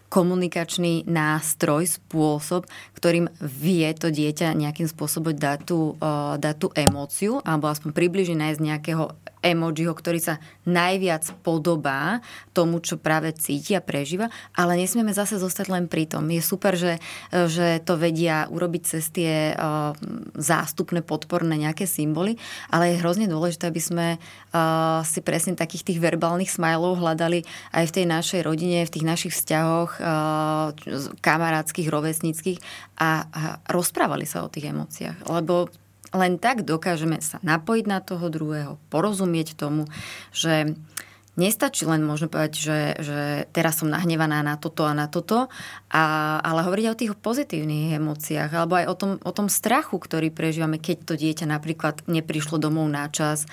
komunikačný 0.08 1.06
nástroj, 1.06 1.86
spôsob, 1.98 2.66
ktorým 2.94 3.30
vie 3.40 3.86
to 3.94 4.10
dieťa 4.10 4.54
nejakým 4.54 4.86
spôsobom 4.86 5.34
dať 5.34 5.58
tú, 5.66 5.98
uh, 5.98 6.38
dať 6.38 6.54
tú 6.56 6.68
emóciu, 6.72 7.32
alebo 7.42 7.70
aspoň 7.70 7.90
približne 7.92 8.38
nájsť 8.38 8.60
nejakého 8.62 9.04
emojiho, 9.44 9.92
ktorý 9.92 10.18
sa 10.20 10.34
najviac 10.66 11.28
podobá 11.46 12.24
tomu, 12.50 12.82
čo 12.82 12.98
práve 12.98 13.30
cíti 13.36 13.76
a 13.76 13.84
prežíva, 13.84 14.32
ale 14.56 14.80
nesmieme 14.80 15.14
zase 15.14 15.38
zostať 15.38 15.70
len 15.70 15.84
pri 15.86 16.08
tom. 16.10 16.26
Je 16.32 16.42
super, 16.42 16.74
že, 16.74 16.98
že 17.30 17.78
to 17.84 17.94
vedia 18.00 18.50
urobiť 18.50 18.82
cez 18.82 19.12
tie 19.12 19.54
uh, 19.54 19.92
zástupné, 20.34 21.04
podporné 21.06 21.54
nejaké 21.60 21.86
symboly, 21.86 22.40
ale 22.72 22.94
je 22.94 23.00
hrozne 23.00 23.26
dôležité, 23.30 23.70
aby 23.70 23.82
sme 23.82 24.06
uh, 24.16 25.00
si 25.06 25.22
presne 25.22 25.54
takých 25.54 25.92
tých 25.92 26.02
verbálnych 26.02 26.50
smajlov 26.50 26.98
hľadali 26.98 27.46
aj 27.76 27.84
v 27.88 27.94
tej 28.02 28.06
našej 28.08 28.40
rodine, 28.42 28.82
v 28.82 28.92
tých 28.92 29.06
našich 29.06 29.32
vzťahoch 29.36 29.90
uh, 30.02 30.74
kamarátskych, 31.22 31.86
rovesníckých 31.86 32.58
a, 32.98 33.28
a 33.30 33.42
rozprávali 33.70 34.26
sa 34.26 34.42
o 34.42 34.50
tých 34.50 34.74
emóciách. 34.74 35.28
Lebo 35.30 35.70
len 36.14 36.38
tak 36.38 36.62
dokážeme 36.62 37.18
sa 37.18 37.42
napojiť 37.42 37.84
na 37.88 37.98
toho 38.04 38.30
druhého, 38.30 38.78
porozumieť 38.92 39.58
tomu, 39.58 39.88
že 40.30 40.76
nestačí 41.36 41.84
len 41.84 42.00
možno 42.00 42.32
povedať, 42.32 42.52
že, 42.56 42.80
že 43.04 43.20
teraz 43.52 43.84
som 43.84 43.92
nahnevaná 43.92 44.40
na 44.40 44.56
toto 44.56 44.88
a 44.88 44.96
na 44.96 45.04
toto, 45.06 45.52
a, 45.92 46.04
ale 46.40 46.64
hovoriť 46.64 46.86
o 46.88 46.98
tých 46.98 47.12
pozitívnych 47.20 48.00
emóciách, 48.00 48.50
alebo 48.56 48.80
aj 48.80 48.86
o 48.88 48.94
tom, 48.96 49.10
o 49.20 49.32
tom 49.36 49.46
strachu, 49.52 50.00
ktorý 50.00 50.32
prežívame, 50.32 50.80
keď 50.80 50.96
to 51.04 51.14
dieťa 51.14 51.46
napríklad 51.46 52.08
neprišlo 52.08 52.56
domov 52.56 52.88
na 52.88 53.12
čas, 53.12 53.44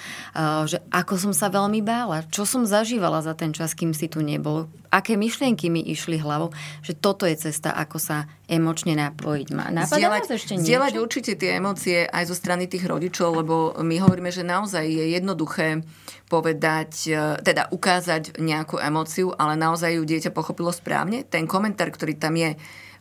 že 0.66 0.80
ako 0.90 1.14
som 1.20 1.34
sa 1.36 1.52
veľmi 1.52 1.84
bála, 1.84 2.24
čo 2.32 2.48
som 2.48 2.64
zažívala 2.64 3.20
za 3.20 3.36
ten 3.36 3.52
čas, 3.52 3.76
kým 3.76 3.92
si 3.92 4.08
tu 4.08 4.24
nebol, 4.24 4.72
aké 4.88 5.20
myšlienky 5.20 5.68
mi 5.68 5.84
išli 5.84 6.24
hlavou, 6.24 6.56
že 6.88 6.96
toto 6.96 7.28
je 7.28 7.36
cesta, 7.36 7.76
ako 7.76 8.00
sa 8.00 8.32
emočne 8.54 8.94
napojiť. 8.94 9.48
zdieľať, 9.90 10.22
ešte 10.30 10.54
zdieľať 10.62 10.94
určite 11.02 11.34
tie 11.34 11.58
emócie 11.58 12.06
aj 12.06 12.30
zo 12.30 12.36
strany 12.38 12.70
tých 12.70 12.86
rodičov, 12.86 13.42
lebo 13.42 13.74
my 13.82 13.96
hovoríme, 13.98 14.30
že 14.30 14.46
naozaj 14.46 14.86
je 14.86 15.06
jednoduché 15.18 15.82
povedať, 16.30 16.92
e, 17.10 17.42
teda 17.42 17.74
ukázať 17.74 18.38
nejakú 18.38 18.78
emóciu, 18.78 19.34
ale 19.34 19.58
naozaj 19.58 19.98
ju 19.98 20.04
dieťa 20.06 20.30
pochopilo 20.30 20.70
správne. 20.70 21.26
Ten 21.26 21.50
komentár, 21.50 21.90
ktorý 21.90 22.14
tam 22.18 22.38
je, 22.38 22.54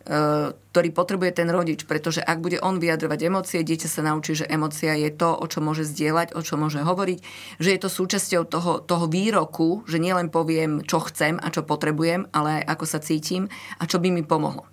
E, 0.03 0.51
ktorý 0.73 0.91
potrebuje 0.91 1.31
ten 1.39 1.47
rodič, 1.47 1.87
pretože 1.87 2.19
ak 2.19 2.43
bude 2.43 2.59
on 2.59 2.83
vyjadrovať 2.83 3.21
emócie, 3.23 3.61
dieťa 3.63 3.87
sa 3.87 4.03
naučí, 4.03 4.35
že 4.35 4.51
emócia 4.51 4.99
je 4.99 5.15
to, 5.15 5.31
o 5.31 5.47
čo 5.47 5.63
môže 5.63 5.87
zdieľať, 5.87 6.35
o 6.35 6.43
čo 6.43 6.59
môže 6.59 6.83
hovoriť, 6.83 7.19
že 7.63 7.71
je 7.71 7.79
to 7.79 7.87
súčasťou 7.87 8.43
toho, 8.51 8.73
toho 8.83 9.07
výroku, 9.07 9.87
že 9.87 10.03
nielen 10.03 10.33
poviem, 10.33 10.83
čo 10.83 10.99
chcem 11.07 11.39
a 11.39 11.47
čo 11.55 11.63
potrebujem, 11.63 12.27
ale 12.35 12.65
aj 12.65 12.75
ako 12.75 12.85
sa 12.89 12.99
cítim 12.99 13.47
a 13.79 13.87
čo 13.87 14.03
by 14.03 14.11
mi 14.11 14.27
pomohlo. 14.27 14.72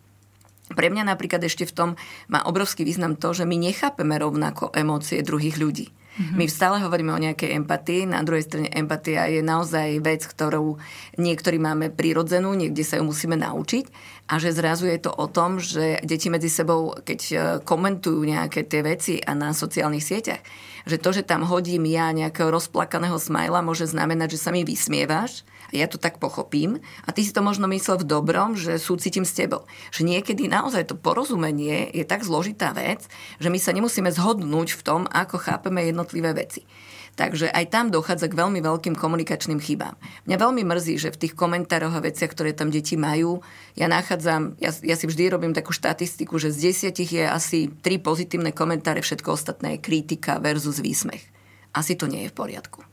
Pre 0.69 0.87
mňa 0.89 1.03
napríklad 1.09 1.41
ešte 1.41 1.65
v 1.65 1.75
tom 1.75 1.89
má 2.29 2.45
obrovský 2.45 2.85
význam 2.85 3.17
to, 3.17 3.33
že 3.33 3.49
my 3.49 3.57
nechápeme 3.57 4.15
rovnako 4.17 4.69
emócie 4.73 5.25
druhých 5.25 5.57
ľudí. 5.57 5.89
Mm-hmm. 6.19 6.35
My 6.35 6.45
stále 6.51 6.83
hovoríme 6.83 7.15
o 7.15 7.23
nejakej 7.23 7.55
empatii, 7.63 8.03
na 8.03 8.19
druhej 8.27 8.43
strane 8.43 8.67
empatia 8.75 9.31
je 9.31 9.39
naozaj 9.39 10.03
vec, 10.03 10.27
ktorú 10.27 10.75
niektorí 11.15 11.55
máme 11.63 11.95
prirodzenú, 11.95 12.51
niekde 12.59 12.83
sa 12.83 12.99
ju 12.99 13.07
musíme 13.07 13.39
naučiť 13.39 13.87
a 14.27 14.35
že 14.35 14.51
zrazu 14.51 14.91
je 14.91 14.99
to 14.99 15.15
o 15.15 15.31
tom, 15.31 15.63
že 15.63 16.03
deti 16.03 16.27
medzi 16.27 16.51
sebou, 16.51 16.91
keď 16.91 17.19
e, 17.31 17.35
komentujú 17.63 18.19
nejaké 18.19 18.67
tie 18.67 18.83
veci 18.83 19.15
a 19.23 19.31
na 19.31 19.55
sociálnych 19.55 20.03
sieťach, 20.03 20.43
že 20.85 21.01
to, 21.01 21.09
že 21.15 21.27
tam 21.27 21.47
hodím 21.47 21.87
ja 21.89 22.11
nejakého 22.11 22.51
rozplakaného 22.53 23.17
smajla, 23.17 23.65
môže 23.65 23.89
znamenať, 23.89 24.37
že 24.37 24.43
sa 24.43 24.49
mi 24.53 24.63
vysmievaš, 24.63 25.47
ja 25.69 25.85
to 25.85 26.01
tak 26.01 26.17
pochopím 26.17 26.81
a 27.05 27.13
ty 27.13 27.21
si 27.21 27.29
to 27.29 27.45
možno 27.45 27.69
myslel 27.69 28.01
v 28.01 28.09
dobrom, 28.09 28.57
že 28.57 28.81
súcitím 28.81 29.25
s 29.25 29.37
tebou. 29.37 29.69
Že 29.93 30.09
niekedy 30.09 30.49
naozaj 30.49 30.89
to 30.89 30.95
porozumenie 30.97 31.93
je 31.93 32.01
tak 32.05 32.25
zložitá 32.25 32.73
vec, 32.73 33.05
že 33.37 33.53
my 33.53 33.59
sa 33.61 33.73
nemusíme 33.73 34.09
zhodnúť 34.09 34.73
v 34.73 34.81
tom, 34.81 35.01
ako 35.05 35.37
chápeme 35.37 35.85
jednotlivé 35.85 36.33
veci. 36.33 36.65
Takže 37.19 37.51
aj 37.51 37.65
tam 37.67 37.91
dochádza 37.91 38.31
k 38.31 38.39
veľmi 38.39 38.63
veľkým 38.63 38.95
komunikačným 38.95 39.59
chybám. 39.59 39.99
Mňa 40.23 40.39
veľmi 40.39 40.63
mrzí, 40.63 40.95
že 40.95 41.11
v 41.11 41.27
tých 41.27 41.35
komentároch 41.35 41.91
a 41.91 41.99
veciach, 41.99 42.31
ktoré 42.31 42.55
tam 42.55 42.71
deti 42.71 42.95
majú, 42.95 43.43
ja 43.75 43.91
nachádzam, 43.91 44.55
ja, 44.55 44.71
ja 44.71 44.95
si 44.95 45.03
vždy 45.03 45.35
robím 45.35 45.51
takú 45.51 45.75
štatistiku, 45.75 46.39
že 46.39 46.55
z 46.55 46.71
desiatich 46.71 47.11
je 47.11 47.27
asi 47.27 47.67
tri 47.83 47.99
pozitívne 47.99 48.55
komentáre, 48.55 49.03
všetko 49.03 49.35
ostatné 49.35 49.75
je 49.75 49.83
kritika 49.83 50.39
versus 50.39 50.79
výsmech. 50.79 51.27
Asi 51.75 51.99
to 51.99 52.07
nie 52.07 52.23
je 52.23 52.31
v 52.31 52.39
poriadku. 52.39 52.87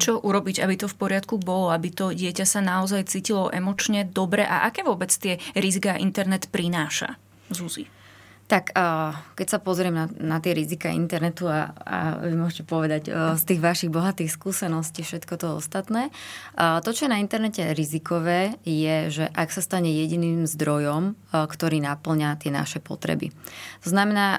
Čo 0.00 0.24
urobiť, 0.24 0.64
aby 0.64 0.80
to 0.80 0.88
v 0.88 0.96
poriadku 0.96 1.36
bolo, 1.36 1.68
aby 1.68 1.92
to 1.92 2.16
dieťa 2.16 2.48
sa 2.48 2.64
naozaj 2.64 3.12
cítilo 3.12 3.52
emočne 3.52 4.08
dobre 4.08 4.48
a 4.48 4.64
aké 4.64 4.88
vôbec 4.88 5.12
tie 5.12 5.36
rizika 5.52 6.00
internet 6.00 6.48
prináša? 6.48 7.20
Zuzi. 7.52 7.95
Tak 8.46 8.70
keď 9.34 9.46
sa 9.50 9.58
pozriem 9.58 9.90
na, 9.90 10.06
na 10.22 10.38
tie 10.38 10.54
rizika 10.54 10.86
internetu 10.86 11.50
a, 11.50 11.74
a 11.82 11.98
vy 12.22 12.38
môžete 12.38 12.62
povedať 12.62 13.10
z 13.10 13.42
tých 13.42 13.58
vašich 13.58 13.90
bohatých 13.90 14.30
skúseností 14.30 15.02
všetko 15.02 15.34
to 15.34 15.58
ostatné, 15.58 16.14
to, 16.54 16.90
čo 16.94 17.06
je 17.06 17.12
na 17.12 17.18
internete 17.18 17.66
rizikové, 17.74 18.54
je, 18.62 19.10
že 19.10 19.24
ak 19.34 19.50
sa 19.50 19.58
stane 19.58 19.90
jediným 19.90 20.46
zdrojom, 20.46 21.18
ktorý 21.34 21.82
naplňa 21.82 22.38
tie 22.38 22.54
naše 22.54 22.78
potreby. 22.78 23.34
To 23.82 23.88
znamená, 23.90 24.38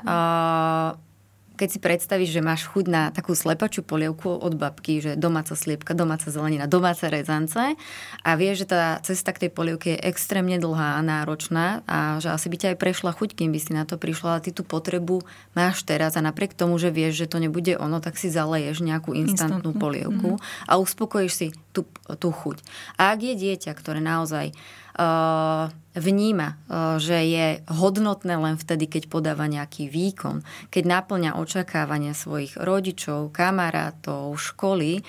keď 1.57 1.69
si 1.73 1.79
predstavíš, 1.81 2.31
že 2.37 2.45
máš 2.45 2.69
chuť 2.69 2.85
na 2.85 3.09
takú 3.09 3.33
slepačú 3.33 3.81
polievku 3.81 4.29
od 4.29 4.53
babky, 4.53 5.01
že 5.01 5.11
domáca 5.17 5.57
sliepka, 5.57 5.97
domáca 5.97 6.29
zelenina, 6.29 6.69
domáce 6.69 7.09
rezance 7.09 7.73
a 8.21 8.31
vieš, 8.37 8.63
že 8.63 8.77
tá 8.77 9.01
cesta 9.01 9.33
k 9.33 9.47
tej 9.47 9.51
polievke 9.51 9.97
je 9.97 10.03
extrémne 10.05 10.61
dlhá 10.61 10.95
a 10.95 11.01
náročná 11.01 11.81
a 11.89 12.21
že 12.21 12.29
asi 12.29 12.47
by 12.47 12.57
ťa 12.61 12.67
aj 12.73 12.77
prešla 12.77 13.11
chuť, 13.17 13.29
kým 13.33 13.49
by 13.49 13.59
si 13.59 13.71
na 13.73 13.83
to 13.89 13.97
prišla, 13.97 14.37
ale 14.37 14.45
ty 14.45 14.53
tú 14.53 14.61
potrebu 14.61 15.25
máš 15.57 15.81
teraz 15.81 16.13
a 16.13 16.21
napriek 16.21 16.53
tomu, 16.53 16.77
že 16.77 16.93
vieš, 16.93 17.25
že 17.25 17.31
to 17.33 17.41
nebude 17.41 17.73
ono, 17.75 17.97
tak 17.97 18.21
si 18.21 18.29
zaleješ 18.29 18.85
nejakú 18.85 19.17
instantnú 19.17 19.73
polievku 19.73 20.37
mm-hmm. 20.37 20.69
a 20.69 20.73
uspokojíš 20.77 21.33
si 21.33 21.47
tú, 21.73 21.89
tú 22.21 22.29
chuť. 22.29 22.61
A 23.01 23.17
ak 23.17 23.19
je 23.25 23.33
dieťa, 23.33 23.73
ktoré 23.73 23.97
naozaj 23.97 24.53
vníma, 25.97 26.57
uh, 26.69 26.97
že 27.01 27.17
je 27.25 27.47
hodnotné 27.69 28.37
len 28.37 28.55
vtedy, 28.57 28.89
keď 28.89 29.09
podáva 29.09 29.45
nejaký 29.45 29.89
výkon, 29.89 30.41
keď 30.73 30.83
naplňa 30.85 31.37
očakávania 31.37 32.17
svojich 32.17 32.57
rodičov, 32.57 33.33
kamarátov, 33.33 34.33
školy, 34.37 35.05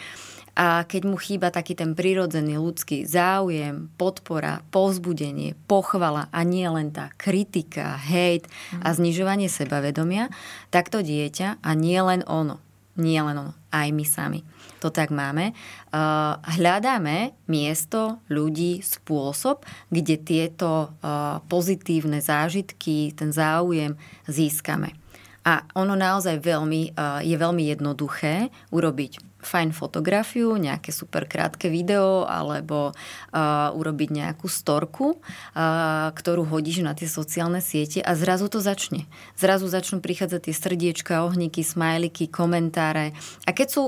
a 0.59 0.83
keď 0.83 1.02
mu 1.07 1.14
chýba 1.14 1.54
taký 1.54 1.78
ten 1.78 1.95
prirodzený 1.95 2.59
ľudský 2.59 3.07
záujem, 3.07 3.95
podpora, 3.95 4.66
povzbudenie, 4.75 5.54
pochvala 5.71 6.26
a 6.35 6.42
nie 6.42 6.66
len 6.66 6.90
tá 6.90 7.14
kritika, 7.14 7.95
hejt 7.95 8.50
a 8.83 8.90
mhm. 8.90 8.97
znižovanie 8.99 9.47
sebavedomia, 9.47 10.35
tak 10.75 10.90
to 10.90 10.99
dieťa 10.99 11.62
a 11.62 11.71
nie 11.78 12.02
len 12.02 12.26
ono 12.26 12.59
Nie 12.98 13.22
len 13.22 13.38
ono, 13.38 13.54
aj 13.70 13.88
my 13.94 14.02
sami. 14.02 14.40
To 14.82 14.90
tak 14.90 15.14
máme. 15.14 15.54
Uh, 15.94 16.34
hľadáme 16.58 17.34
miesto, 17.46 18.18
ľudí, 18.26 18.82
spôsob, 18.82 19.62
kde 19.90 20.18
tieto 20.18 20.90
uh, 20.90 21.38
pozitívne 21.46 22.18
zážitky, 22.18 23.14
ten 23.14 23.30
záujem 23.30 23.94
získame. 24.26 24.98
A 25.46 25.62
ono 25.78 25.94
naozaj 25.94 26.42
veľmi, 26.42 26.94
uh, 26.94 27.22
je 27.22 27.38
veľmi 27.38 27.70
jednoduché 27.70 28.50
urobiť 28.74 29.27
fajn 29.38 29.71
fotografiu, 29.71 30.59
nejaké 30.59 30.90
super 30.90 31.30
krátke 31.30 31.71
video 31.71 32.26
alebo 32.26 32.90
uh, 32.90 33.71
urobiť 33.73 34.09
nejakú 34.11 34.50
storku, 34.50 35.18
uh, 35.18 36.11
ktorú 36.11 36.42
hodíš 36.47 36.83
na 36.83 36.92
tie 36.99 37.07
sociálne 37.07 37.62
siete 37.62 38.02
a 38.02 38.18
zrazu 38.18 38.50
to 38.50 38.59
začne. 38.59 39.07
Zrazu 39.38 39.71
začnú 39.71 40.02
prichádzať 40.02 40.40
tie 40.50 40.54
srdiečka, 40.54 41.23
ohníky, 41.23 41.62
smajliky, 41.62 42.26
komentáre. 42.26 43.14
A 43.47 43.50
keď 43.54 43.68
sú 43.71 43.83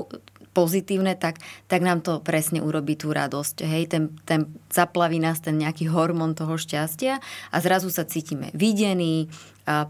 pozitívne, 0.51 1.15
tak, 1.15 1.39
tak 1.71 1.79
nám 1.79 2.03
to 2.03 2.19
presne 2.19 2.59
urobí 2.59 2.99
tú 2.99 3.15
radosť. 3.15 3.63
Hej, 3.63 3.83
ten, 3.87 4.03
ten 4.27 4.51
zaplaví 4.67 5.15
nás 5.15 5.39
ten 5.39 5.55
nejaký 5.55 5.87
hormón 5.87 6.35
toho 6.35 6.59
šťastia 6.59 7.23
a 7.51 7.57
zrazu 7.63 7.87
sa 7.87 8.03
cítime 8.03 8.51
videní, 8.51 9.31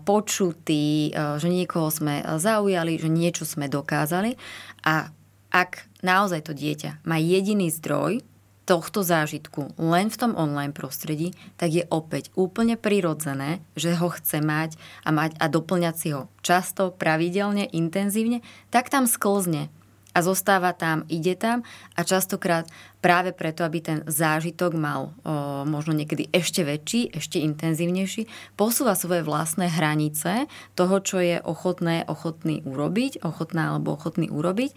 počutí, 0.06 1.10
že 1.16 1.48
niekoho 1.50 1.90
sme 1.90 2.22
zaujali, 2.38 3.02
že 3.02 3.10
niečo 3.10 3.44
sme 3.50 3.66
dokázali 3.72 4.38
a 4.86 5.10
ak 5.52 5.86
naozaj 6.02 6.48
to 6.48 6.54
dieťa 6.56 7.04
má 7.04 7.20
jediný 7.20 7.68
zdroj 7.70 8.24
tohto 8.64 9.04
zážitku 9.04 9.76
len 9.76 10.08
v 10.08 10.16
tom 10.16 10.32
online 10.40 10.72
prostredí, 10.72 11.36
tak 11.60 11.76
je 11.76 11.84
opäť 11.92 12.32
úplne 12.40 12.80
prirodzené, 12.80 13.60
že 13.76 13.98
ho 14.00 14.08
chce 14.08 14.40
mať 14.40 14.80
a, 15.04 15.12
mať 15.12 15.36
a 15.44 15.46
doplňať 15.52 15.96
si 16.00 16.16
ho 16.16 16.32
často, 16.40 16.96
pravidelne, 16.96 17.68
intenzívne, 17.68 18.40
tak 18.72 18.88
tam 18.88 19.12
sklzne 19.12 19.68
a 20.12 20.20
zostáva 20.20 20.76
tam, 20.76 21.08
ide 21.08 21.40
tam 21.40 21.64
a 21.96 22.02
častokrát 22.04 22.68
práve 23.00 23.34
preto, 23.34 23.64
aby 23.66 23.80
ten 23.82 24.00
zážitok 24.06 24.72
mal 24.78 25.12
o, 25.24 25.64
možno 25.66 25.96
niekedy 25.98 26.30
ešte 26.30 26.62
väčší, 26.62 27.16
ešte 27.16 27.42
intenzívnejší, 27.42 28.56
posúva 28.60 28.94
svoje 28.94 29.26
vlastné 29.26 29.72
hranice 29.72 30.46
toho, 30.78 31.02
čo 31.02 31.18
je 31.20 31.38
ochotné, 31.42 32.06
ochotný 32.06 32.62
urobiť, 32.64 33.26
ochotná 33.26 33.76
alebo 33.76 33.98
ochotný 33.98 34.30
urobiť, 34.30 34.72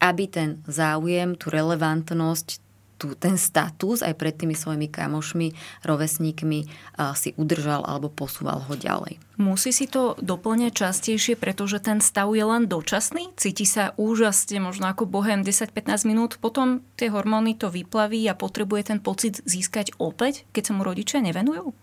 aby 0.00 0.24
ten 0.28 0.62
záujem, 0.68 1.36
tú 1.36 1.52
relevantnosť, 1.52 2.65
tú, 2.96 3.12
ten 3.16 3.36
status 3.36 4.00
aj 4.00 4.16
pred 4.16 4.34
tými 4.34 4.56
svojimi 4.56 4.88
kamošmi, 4.88 5.52
rovesníkmi 5.84 6.60
uh, 6.66 7.12
si 7.12 7.36
udržal 7.36 7.84
alebo 7.84 8.08
posúval 8.08 8.64
ho 8.64 8.74
ďalej. 8.74 9.20
Musí 9.36 9.68
si 9.68 9.84
to 9.84 10.16
doplňať 10.16 10.72
častejšie, 10.72 11.36
pretože 11.36 11.84
ten 11.84 12.00
stav 12.00 12.32
je 12.32 12.40
len 12.40 12.64
dočasný? 12.64 13.36
Cíti 13.36 13.68
sa 13.68 13.92
úžasne, 14.00 14.64
možno 14.64 14.88
ako 14.88 15.04
bohem 15.04 15.44
10-15 15.44 16.08
minút, 16.08 16.40
potom 16.40 16.80
tie 16.96 17.12
hormóny 17.12 17.52
to 17.52 17.68
vyplaví 17.68 18.24
a 18.32 18.34
potrebuje 18.34 18.96
ten 18.96 18.98
pocit 19.04 19.44
získať 19.44 19.92
opäť, 20.00 20.48
keď 20.56 20.62
sa 20.64 20.72
mu 20.72 20.88
rodičia 20.88 21.20
nevenujú? 21.20 21.76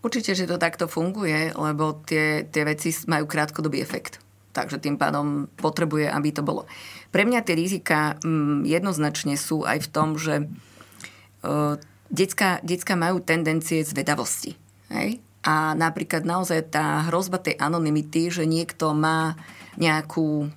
Určite, 0.00 0.32
že 0.32 0.48
to 0.48 0.56
takto 0.56 0.88
funguje, 0.88 1.52
lebo 1.52 2.00
tie, 2.08 2.44
tie 2.48 2.64
veci 2.64 2.92
majú 3.04 3.28
krátkodobý 3.28 3.80
efekt. 3.84 4.23
Takže 4.54 4.78
tým 4.78 4.94
pádom 4.94 5.50
potrebuje, 5.58 6.06
aby 6.06 6.30
to 6.30 6.46
bolo. 6.46 6.70
Pre 7.10 7.26
mňa 7.26 7.42
tie 7.42 7.58
rizika 7.58 8.14
mm, 8.22 8.62
jednoznačne 8.62 9.34
sú 9.34 9.66
aj 9.66 9.82
v 9.82 9.88
tom, 9.90 10.08
že 10.14 10.46
uh, 11.42 11.74
decka, 12.06 12.62
decka 12.62 12.94
majú 12.94 13.18
tendencie 13.18 13.82
zvedavosti. 13.82 14.54
Hej? 14.94 15.18
A 15.42 15.74
napríklad 15.74 16.22
naozaj 16.22 16.70
tá 16.70 17.10
hrozba 17.10 17.42
tej 17.42 17.58
anonymity, 17.58 18.30
že 18.30 18.46
niekto 18.46 18.94
má 18.94 19.34
nejakú 19.74 20.48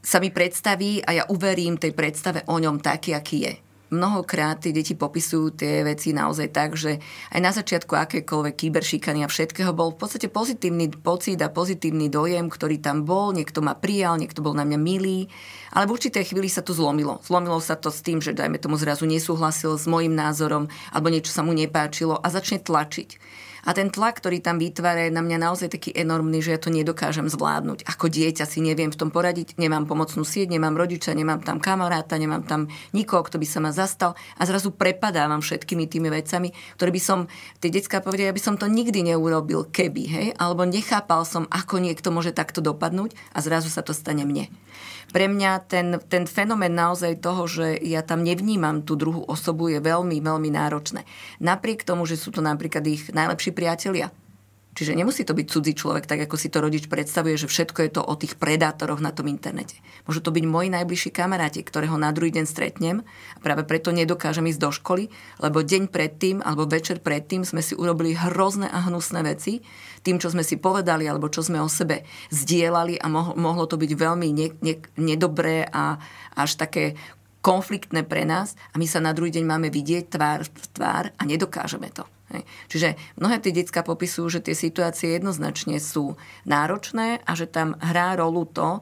sa 0.00 0.16
mi 0.16 0.32
predstaví 0.32 1.04
a 1.04 1.12
ja 1.12 1.24
uverím 1.28 1.76
tej 1.76 1.92
predstave 1.92 2.40
o 2.48 2.56
ňom 2.56 2.80
taký, 2.80 3.12
aký 3.12 3.38
je 3.44 3.52
mnohokrát 3.90 4.62
tie 4.62 4.70
deti 4.70 4.94
popisujú 4.94 5.54
tie 5.54 5.82
veci 5.82 6.14
naozaj 6.14 6.48
tak, 6.54 6.78
že 6.78 7.02
aj 7.34 7.40
na 7.42 7.50
začiatku 7.50 7.92
akékoľvek 7.94 8.54
kyberšikania 8.54 9.26
všetkého 9.26 9.74
bol 9.74 9.92
v 9.92 10.00
podstate 10.00 10.30
pozitívny 10.30 10.90
pocit 10.94 11.38
a 11.42 11.50
pozitívny 11.50 12.06
dojem, 12.08 12.46
ktorý 12.46 12.78
tam 12.78 13.02
bol, 13.02 13.34
niekto 13.34 13.60
ma 13.60 13.74
prijal, 13.74 14.16
niekto 14.16 14.40
bol 14.40 14.54
na 14.54 14.62
mňa 14.62 14.78
milý, 14.78 15.26
ale 15.74 15.90
v 15.90 15.94
určitej 15.98 16.30
chvíli 16.30 16.46
sa 16.46 16.62
to 16.62 16.74
zlomilo. 16.74 17.18
Zlomilo 17.26 17.58
sa 17.58 17.74
to 17.74 17.90
s 17.90 18.02
tým, 18.02 18.22
že 18.22 18.34
dajme 18.34 18.62
tomu 18.62 18.78
zrazu 18.78 19.04
nesúhlasil 19.04 19.76
s 19.76 19.84
môjim 19.90 20.14
názorom 20.14 20.70
alebo 20.94 21.10
niečo 21.10 21.34
sa 21.34 21.42
mu 21.42 21.50
nepáčilo 21.50 22.18
a 22.18 22.26
začne 22.30 22.62
tlačiť. 22.62 23.40
A 23.64 23.76
ten 23.76 23.92
tlak, 23.92 24.20
ktorý 24.20 24.40
tam 24.40 24.56
vytvára, 24.56 25.08
je 25.08 25.12
na 25.12 25.20
mňa 25.20 25.38
naozaj 25.40 25.68
taký 25.72 25.90
enormný, 25.92 26.40
že 26.40 26.56
ja 26.56 26.60
to 26.60 26.72
nedokážem 26.72 27.28
zvládnuť. 27.28 27.84
Ako 27.84 28.08
dieťa 28.08 28.44
si 28.48 28.64
neviem 28.64 28.88
v 28.88 28.98
tom 28.98 29.12
poradiť, 29.12 29.60
nemám 29.60 29.84
pomocnú 29.84 30.24
sieť, 30.24 30.52
nemám 30.52 30.76
rodiča, 30.76 31.12
nemám 31.12 31.44
tam 31.44 31.60
kamaráta, 31.60 32.16
nemám 32.16 32.44
tam 32.46 32.72
nikoho, 32.96 33.20
kto 33.26 33.36
by 33.36 33.46
sa 33.46 33.58
ma 33.60 33.70
zastal. 33.70 34.16
A 34.40 34.48
zrazu 34.48 34.72
prepadávam 34.72 35.44
všetkými 35.44 35.84
tými 35.90 36.08
vecami, 36.08 36.52
ktoré 36.80 36.90
by 36.90 37.00
som, 37.02 37.18
tie 37.60 37.68
detská 37.68 38.00
povedia, 38.00 38.32
ja 38.32 38.36
by 38.36 38.42
som 38.42 38.56
to 38.56 38.64
nikdy 38.70 39.04
neurobil, 39.04 39.68
keby, 39.68 40.02
hej, 40.08 40.26
alebo 40.40 40.64
nechápal 40.64 41.28
som, 41.28 41.44
ako 41.52 41.80
niekto 41.80 42.08
môže 42.08 42.32
takto 42.32 42.64
dopadnúť 42.64 43.12
a 43.36 43.38
zrazu 43.44 43.68
sa 43.68 43.84
to 43.84 43.92
stane 43.92 44.24
mne 44.24 44.48
pre 45.10 45.26
mňa 45.26 45.66
ten, 45.66 45.98
ten 46.06 46.24
fenomén 46.24 46.72
naozaj 46.72 47.20
toho, 47.20 47.44
že 47.50 47.76
ja 47.82 48.00
tam 48.06 48.22
nevnímam 48.22 48.86
tú 48.86 48.94
druhú 48.94 49.26
osobu, 49.26 49.68
je 49.68 49.82
veľmi, 49.82 50.22
veľmi 50.22 50.50
náročné. 50.54 51.04
Napriek 51.42 51.82
tomu, 51.82 52.06
že 52.06 52.16
sú 52.16 52.30
to 52.30 52.40
napríklad 52.40 52.86
ich 52.86 53.10
najlepší 53.10 53.50
priatelia. 53.52 54.14
Čiže 54.70 54.94
nemusí 54.94 55.26
to 55.26 55.34
byť 55.34 55.46
cudzí 55.50 55.72
človek, 55.74 56.06
tak 56.06 56.30
ako 56.30 56.38
si 56.38 56.46
to 56.46 56.62
rodič 56.62 56.86
predstavuje, 56.86 57.34
že 57.34 57.50
všetko 57.50 57.78
je 57.84 57.90
to 57.90 58.02
o 58.06 58.14
tých 58.14 58.38
predátoroch 58.38 59.02
na 59.02 59.10
tom 59.10 59.26
internete. 59.26 59.82
Môžu 60.06 60.22
to 60.22 60.30
byť 60.30 60.44
moji 60.46 60.70
najbližší 60.70 61.10
kamaráti, 61.10 61.66
ktorého 61.66 61.98
na 61.98 62.14
druhý 62.14 62.30
deň 62.30 62.46
stretnem 62.46 63.02
a 63.34 63.38
práve 63.42 63.66
preto 63.66 63.90
nedokážem 63.90 64.46
ísť 64.46 64.62
do 64.62 64.70
školy, 64.70 65.10
lebo 65.42 65.66
deň 65.66 65.90
predtým 65.90 66.38
alebo 66.46 66.70
večer 66.70 67.02
predtým 67.02 67.42
sme 67.42 67.66
si 67.66 67.74
urobili 67.74 68.14
hrozné 68.14 68.70
a 68.70 68.86
hnusné 68.86 69.26
veci 69.26 69.58
tým, 70.06 70.22
čo 70.22 70.30
sme 70.30 70.46
si 70.46 70.54
povedali 70.54 71.04
alebo 71.10 71.26
čo 71.26 71.42
sme 71.42 71.58
o 71.58 71.66
sebe 71.66 72.06
zdieľali 72.30 73.02
a 73.02 73.10
mohlo 73.34 73.66
to 73.66 73.74
byť 73.74 73.90
veľmi 73.90 74.28
ne, 74.30 74.54
ne, 74.62 74.74
nedobré 74.96 75.66
a 75.66 75.98
až 76.38 76.54
také 76.54 76.94
konfliktné 77.42 78.06
pre 78.06 78.22
nás 78.22 78.54
a 78.70 78.78
my 78.78 78.86
sa 78.86 79.02
na 79.02 79.10
druhý 79.10 79.34
deň 79.34 79.44
máme 79.44 79.68
vidieť 79.72 80.14
tvár 80.14 80.46
v 80.46 80.64
tvár 80.70 81.04
a 81.16 81.22
nedokážeme 81.26 81.90
to. 81.90 82.06
Hej. 82.30 82.42
Čiže 82.70 82.88
mnohé 83.18 83.42
tie 83.42 83.50
detská 83.54 83.82
popisujú, 83.82 84.38
že 84.38 84.40
tie 84.40 84.54
situácie 84.54 85.18
jednoznačne 85.18 85.82
sú 85.82 86.14
náročné 86.46 87.22
a 87.26 87.32
že 87.34 87.50
tam 87.50 87.74
hrá 87.82 88.14
rolu 88.14 88.46
to, 88.46 88.78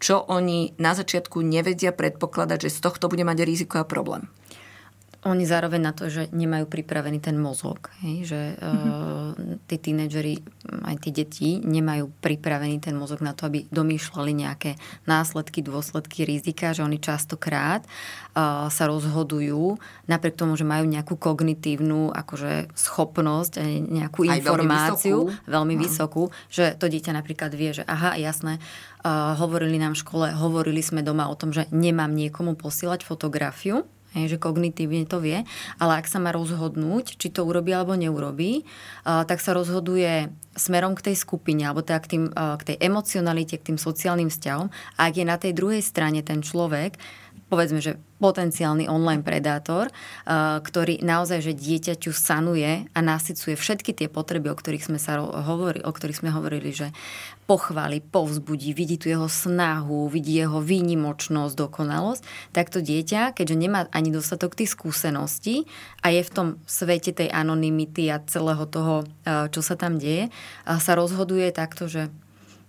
čo 0.00 0.24
oni 0.28 0.76
na 0.80 0.96
začiatku 0.96 1.44
nevedia 1.44 1.92
predpokladať, 1.92 2.68
že 2.68 2.74
z 2.76 2.78
tohto 2.80 3.12
bude 3.12 3.24
mať 3.24 3.44
riziko 3.44 3.80
a 3.80 3.88
problém. 3.88 4.28
Oni 5.28 5.44
zároveň 5.44 5.80
na 5.84 5.92
to, 5.92 6.08
že 6.08 6.32
nemajú 6.32 6.64
pripravený 6.64 7.20
ten 7.20 7.36
mozog. 7.36 7.92
Hej? 8.00 8.32
Že 8.32 8.40
mm-hmm. 8.56 8.88
uh, 8.88 9.30
tí 9.68 9.76
tínedžeri, 9.76 10.34
aj 10.80 10.96
tie 11.04 11.12
deti, 11.12 11.48
nemajú 11.60 12.08
pripravený 12.24 12.80
ten 12.80 12.96
mozog 12.96 13.20
na 13.20 13.36
to, 13.36 13.44
aby 13.44 13.68
domýšľali 13.68 14.32
nejaké 14.32 14.80
následky, 15.04 15.60
dôsledky, 15.60 16.24
rizika, 16.24 16.72
že 16.72 16.80
oni 16.80 16.96
častokrát 16.96 17.84
uh, 17.84 18.72
sa 18.72 18.84
rozhodujú, 18.88 19.76
napriek 20.08 20.40
tomu, 20.40 20.56
že 20.56 20.64
majú 20.64 20.88
nejakú 20.88 21.20
kognitívnu 21.20 22.16
akože 22.16 22.72
schopnosť, 22.72 23.60
nejakú 23.92 24.24
aj 24.24 24.40
informáciu, 24.40 25.28
veľmi 25.28 25.36
vysokú, 25.36 25.50
veľmi 25.52 25.74
vysokú 25.76 26.22
že 26.50 26.74
to 26.76 26.90
dieťa 26.90 27.12
napríklad 27.14 27.52
vie, 27.54 27.70
že 27.76 27.84
aha, 27.86 28.16
jasné, 28.16 28.58
uh, 29.04 29.36
hovorili 29.38 29.76
nám 29.78 29.94
v 29.94 30.02
škole, 30.02 30.26
hovorili 30.34 30.80
sme 30.80 31.04
doma 31.04 31.28
o 31.28 31.38
tom, 31.38 31.54
že 31.54 31.68
nemám 31.70 32.10
niekomu 32.10 32.56
posielať 32.56 33.06
fotografiu, 33.06 33.86
Hej, 34.10 34.34
že 34.34 34.42
kognitívne 34.42 35.06
to 35.06 35.22
vie, 35.22 35.46
ale 35.78 35.92
ak 36.02 36.10
sa 36.10 36.18
má 36.18 36.34
rozhodnúť, 36.34 37.14
či 37.14 37.30
to 37.30 37.46
urobí 37.46 37.70
alebo 37.70 37.94
neurobí, 37.94 38.66
tak 39.06 39.38
sa 39.38 39.54
rozhoduje 39.54 40.34
smerom 40.58 40.98
k 40.98 41.10
tej 41.10 41.16
skupine, 41.16 41.62
alebo 41.62 41.86
teda 41.86 42.02
k, 42.02 42.10
tým, 42.18 42.24
k 42.34 42.62
tej 42.74 42.76
emocionalite, 42.82 43.54
k 43.62 43.70
tým 43.70 43.78
sociálnym 43.78 44.26
vzťahom. 44.26 44.66
A 44.98 45.00
ak 45.06 45.14
je 45.14 45.22
na 45.22 45.38
tej 45.38 45.54
druhej 45.54 45.78
strane 45.78 46.26
ten 46.26 46.42
človek, 46.42 46.98
povedzme, 47.50 47.82
že 47.82 47.98
potenciálny 48.22 48.86
online 48.86 49.26
predátor, 49.26 49.90
ktorý 50.62 51.02
naozaj, 51.02 51.50
že 51.50 51.58
dieťaťu 51.58 52.14
sanuje 52.14 52.86
a 52.90 52.98
nasycuje 53.02 53.58
všetky 53.58 53.90
tie 53.90 54.06
potreby, 54.06 54.54
o 54.54 54.58
ktorých 54.58 54.86
sme, 54.86 54.98
sa 55.02 55.18
hovorili, 55.22 55.82
o 55.82 55.90
ktorých 55.90 56.20
sme 56.22 56.30
hovorili, 56.30 56.70
že 56.70 56.94
pochváli, 57.50 57.98
povzbudí, 57.98 58.70
vidí 58.70 58.94
tu 58.94 59.10
jeho 59.10 59.26
snahu, 59.26 60.06
vidí 60.06 60.38
jeho 60.38 60.62
výnimočnosť, 60.62 61.58
dokonalosť, 61.58 62.22
tak 62.54 62.70
to 62.70 62.78
dieťa, 62.78 63.34
keďže 63.34 63.56
nemá 63.58 63.90
ani 63.90 64.14
dostatok 64.14 64.54
tých 64.54 64.78
skúseností 64.78 65.66
a 65.98 66.14
je 66.14 66.22
v 66.22 66.30
tom 66.30 66.48
svete 66.70 67.10
tej 67.10 67.26
anonymity 67.26 68.06
a 68.06 68.22
celého 68.22 68.70
toho, 68.70 69.02
uh, 69.02 69.50
čo 69.50 69.66
sa 69.66 69.74
tam 69.74 69.98
deje, 69.98 70.30
sa 70.62 70.94
rozhoduje 70.94 71.50
takto, 71.50 71.90
že 71.90 72.06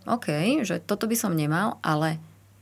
OK, 0.09 0.65
že 0.65 0.81
toto 0.81 1.05
by 1.05 1.13
som 1.13 1.37
nemal, 1.37 1.77
ale 1.85 2.17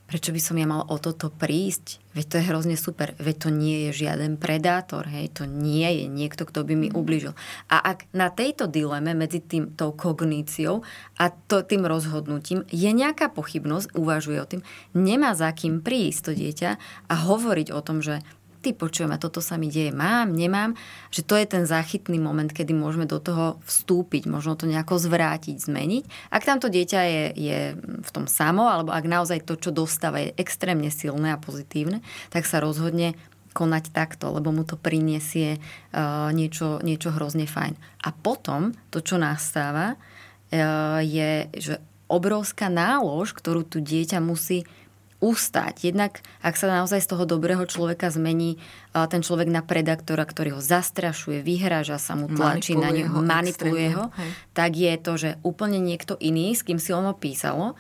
prečo 0.10 0.34
by 0.34 0.42
som 0.42 0.58
ja 0.58 0.66
mal 0.66 0.82
o 0.90 0.98
toto 0.98 1.30
prísť? 1.30 2.02
Veď 2.18 2.26
to 2.26 2.36
je 2.42 2.48
hrozne 2.50 2.74
super. 2.74 3.14
Veď 3.22 3.36
to 3.46 3.50
nie 3.54 3.78
je 3.88 4.02
žiaden 4.02 4.42
predátor, 4.42 5.06
hej, 5.06 5.30
to 5.30 5.46
nie 5.46 5.86
je 5.86 6.06
niekto, 6.10 6.50
kto 6.50 6.66
by 6.66 6.74
mi 6.74 6.90
ubližil. 6.90 7.38
A 7.70 7.78
ak 7.78 8.10
na 8.18 8.34
tejto 8.34 8.66
dileme 8.66 9.14
medzi 9.14 9.38
tým, 9.38 9.78
tou 9.78 9.94
kogníciou 9.94 10.82
a 11.22 11.30
to, 11.30 11.62
tým 11.62 11.86
rozhodnutím 11.86 12.66
je 12.74 12.90
nejaká 12.90 13.30
pochybnosť, 13.30 13.94
uvažuje 13.94 14.38
o 14.42 14.50
tým, 14.50 14.62
nemá 14.98 15.38
za 15.38 15.54
kým 15.54 15.86
prísť 15.86 16.20
to 16.26 16.32
dieťa 16.34 16.70
a 17.06 17.14
hovoriť 17.14 17.70
o 17.70 17.80
tom, 17.86 18.02
že 18.02 18.26
ty 18.60 18.76
počujem, 18.76 19.12
a 19.16 19.22
toto 19.22 19.40
sa 19.40 19.56
mi 19.56 19.72
deje, 19.72 19.96
mám, 19.96 20.36
nemám, 20.36 20.76
že 21.10 21.24
to 21.24 21.40
je 21.40 21.48
ten 21.48 21.64
záchytný 21.64 22.20
moment, 22.20 22.52
kedy 22.52 22.76
môžeme 22.76 23.08
do 23.08 23.18
toho 23.18 23.58
vstúpiť, 23.64 24.28
možno 24.28 24.60
to 24.60 24.68
nejako 24.68 25.00
zvrátiť, 25.00 25.56
zmeniť. 25.58 26.04
Ak 26.30 26.44
tamto 26.44 26.68
dieťa 26.68 27.02
je, 27.08 27.24
je 27.40 27.60
v 27.80 28.10
tom 28.12 28.28
samo, 28.28 28.68
alebo 28.68 28.92
ak 28.92 29.08
naozaj 29.08 29.48
to, 29.48 29.56
čo 29.56 29.72
dostáva, 29.72 30.20
je 30.20 30.36
extrémne 30.36 30.92
silné 30.92 31.32
a 31.36 31.42
pozitívne, 31.42 32.04
tak 32.30 32.44
sa 32.44 32.60
rozhodne 32.60 33.16
konať 33.56 33.90
takto, 33.90 34.30
lebo 34.30 34.54
mu 34.54 34.62
to 34.62 34.78
priniesie 34.78 35.58
uh, 35.58 36.30
niečo, 36.30 36.80
niečo 36.86 37.10
hrozne 37.10 37.50
fajn. 37.50 37.74
A 38.06 38.10
potom 38.14 38.78
to, 38.94 39.02
čo 39.02 39.18
nastáva, 39.18 39.98
uh, 39.98 41.02
je, 41.02 41.50
že 41.58 41.82
obrovská 42.10 42.68
nálož, 42.70 43.38
ktorú 43.38 43.66
tu 43.66 43.82
dieťa 43.82 44.22
musí 44.22 44.66
ustať. 45.20 45.92
Jednak, 45.92 46.24
ak 46.40 46.56
sa 46.56 46.72
naozaj 46.72 47.04
z 47.04 47.12
toho 47.12 47.28
dobrého 47.28 47.68
človeka 47.68 48.08
zmení 48.08 48.56
ten 48.92 49.20
človek 49.20 49.52
na 49.52 49.60
predátora, 49.60 50.24
ktorý 50.24 50.58
ho 50.58 50.62
zastrašuje, 50.64 51.44
vyhráža 51.44 52.00
sa 52.00 52.16
mu, 52.16 52.32
tlačí 52.32 52.80
na 52.80 52.90
neho, 52.90 53.20
manipuluje 53.20 53.96
ho, 54.00 54.12
hej. 54.16 54.32
tak 54.56 54.72
je 54.80 54.94
to, 54.96 55.14
že 55.20 55.30
úplne 55.44 55.78
niekto 55.84 56.16
iný, 56.18 56.56
s 56.56 56.64
kým 56.64 56.80
si 56.80 56.96
ono 56.96 57.12
písalo, 57.12 57.76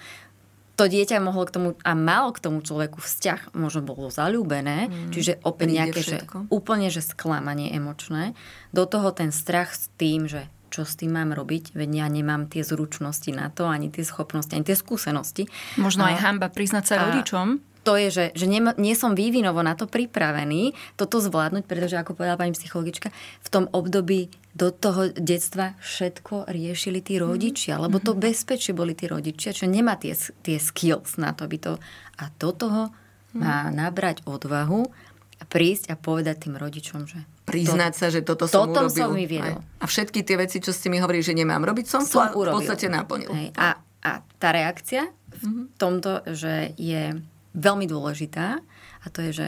to 0.80 0.88
dieťa 0.88 1.20
mohlo 1.20 1.44
k 1.44 1.52
tomu 1.52 1.70
a 1.84 1.92
malo 1.92 2.32
k 2.32 2.40
tomu 2.40 2.64
človeku 2.64 3.04
vzťah, 3.04 3.52
možno 3.52 3.84
bolo 3.84 4.08
zalúbené, 4.08 4.88
mm, 4.88 5.12
čiže 5.12 5.44
opäť 5.44 5.68
nejaké, 5.76 6.00
že 6.00 6.18
úplne 6.48 6.88
že 6.88 7.04
sklamanie 7.04 7.76
emočné. 7.76 8.32
Do 8.72 8.88
toho 8.88 9.12
ten 9.12 9.36
strach 9.36 9.76
s 9.76 9.92
tým, 10.00 10.32
že 10.32 10.48
čo 10.70 10.86
s 10.86 10.96
tým 10.96 11.18
mám 11.18 11.34
robiť, 11.34 11.74
veď 11.74 11.90
ja 11.92 12.08
nemám 12.08 12.48
tie 12.48 12.62
zručnosti 12.62 13.30
na 13.34 13.50
to, 13.50 13.68
ani 13.68 13.90
tie 13.90 14.06
schopnosti, 14.06 14.54
ani 14.54 14.64
tie 14.64 14.78
skúsenosti. 14.78 15.50
Možno 15.76 16.06
aj 16.06 16.22
hamba 16.22 16.48
priznať 16.48 16.84
sa 16.86 16.96
rodičom. 17.10 17.60
To 17.88 17.96
je, 17.96 18.12
že, 18.12 18.26
že 18.36 18.46
nie, 18.46 18.60
nie 18.78 18.94
som 18.94 19.16
vývinovo 19.16 19.64
na 19.64 19.74
to 19.74 19.88
pripravený 19.88 20.76
toto 21.00 21.24
zvládnuť, 21.24 21.64
pretože 21.64 21.96
ako 21.96 22.14
povedala 22.14 22.38
pani 22.38 22.54
psychologička, 22.54 23.10
v 23.42 23.50
tom 23.50 23.66
období 23.72 24.30
do 24.52 24.70
toho 24.70 25.10
detstva 25.16 25.80
všetko 25.80 26.52
riešili 26.52 27.00
tí 27.00 27.18
rodičia, 27.18 27.80
lebo 27.80 27.98
to 28.04 28.14
mhm. 28.14 28.20
bezpečie 28.20 28.76
boli 28.76 28.94
tí 28.94 29.08
rodičia, 29.08 29.56
čo 29.56 29.66
nemá 29.66 29.96
tie, 29.96 30.14
tie 30.44 30.60
skills 30.60 31.18
na 31.18 31.32
to, 31.34 31.48
aby 31.48 31.58
to... 31.58 31.72
A 32.20 32.28
do 32.36 32.52
toho 32.52 32.92
má 33.30 33.70
nabrať 33.70 34.26
odvahu 34.26 34.90
a 34.90 35.09
prísť 35.48 35.94
a 35.94 35.96
povedať 35.96 36.50
tým 36.50 36.56
rodičom, 36.60 37.08
že 37.08 37.24
priznať 37.48 37.94
to, 37.96 38.00
sa, 38.00 38.08
že 38.12 38.22
toto 38.22 38.46
som 38.46 38.70
urobil. 38.70 38.92
som 38.92 39.10
mi 39.16 39.26
viedol. 39.26 39.64
A 39.80 39.86
všetky 39.88 40.22
tie 40.28 40.36
veci, 40.36 40.60
čo 40.60 40.76
ste 40.76 40.92
mi 40.92 41.00
hovorili, 41.00 41.24
že 41.24 41.38
nemám 41.38 41.64
robiť, 41.64 41.86
som, 41.88 42.04
som 42.04 42.30
v 42.30 42.52
podstate 42.52 42.92
naplnil. 42.92 43.32
Hej. 43.32 43.50
A, 43.56 43.80
a 44.04 44.12
tá 44.38 44.50
reakcia 44.52 45.08
v 45.10 45.42
mm-hmm. 45.44 45.66
tomto, 45.80 46.26
že 46.36 46.76
je 46.76 47.16
veľmi 47.56 47.86
dôležitá 47.88 48.60
a 49.00 49.06
to 49.10 49.24
je, 49.30 49.32
že 49.32 49.48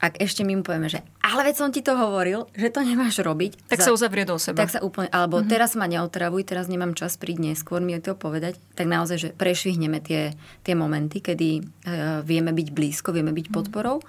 ak 0.00 0.16
ešte 0.16 0.48
my 0.48 0.56
mu 0.56 0.64
povieme, 0.64 0.88
že 0.88 1.04
ale 1.20 1.52
veď 1.52 1.54
som 1.60 1.68
ti 1.68 1.84
to 1.84 1.92
hovoril, 1.92 2.48
že 2.56 2.72
to 2.72 2.80
nemáš 2.80 3.20
robiť. 3.20 3.68
Tak 3.68 3.84
za, 3.84 3.92
sa 3.92 3.94
uzavrie 3.94 4.24
do 4.24 4.40
seba. 4.40 4.64
Tak 4.64 4.72
sa 4.72 4.80
úplne, 4.80 5.12
alebo 5.12 5.38
mm-hmm. 5.38 5.52
teraz 5.52 5.76
ma 5.76 5.84
neotravuj, 5.84 6.48
teraz 6.48 6.72
nemám 6.72 6.96
čas 6.96 7.20
príť 7.20 7.52
neskôr 7.52 7.84
mi 7.84 7.92
to 8.00 8.16
povedať. 8.16 8.56
Tak 8.80 8.88
naozaj, 8.88 9.16
že 9.20 9.28
prešvihneme 9.36 10.00
tie, 10.00 10.32
tie 10.64 10.72
momenty, 10.74 11.20
kedy 11.20 11.60
uh, 11.60 12.24
vieme 12.24 12.56
byť 12.56 12.68
blízko, 12.72 13.12
vieme 13.12 13.36
byť 13.36 13.52
podporou. 13.52 14.00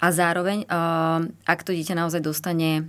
A 0.00 0.06
zároveň, 0.12 0.64
uh, 0.64 1.28
ak 1.44 1.60
to 1.60 1.76
dieťa 1.76 1.92
naozaj 1.92 2.24
dostane 2.24 2.88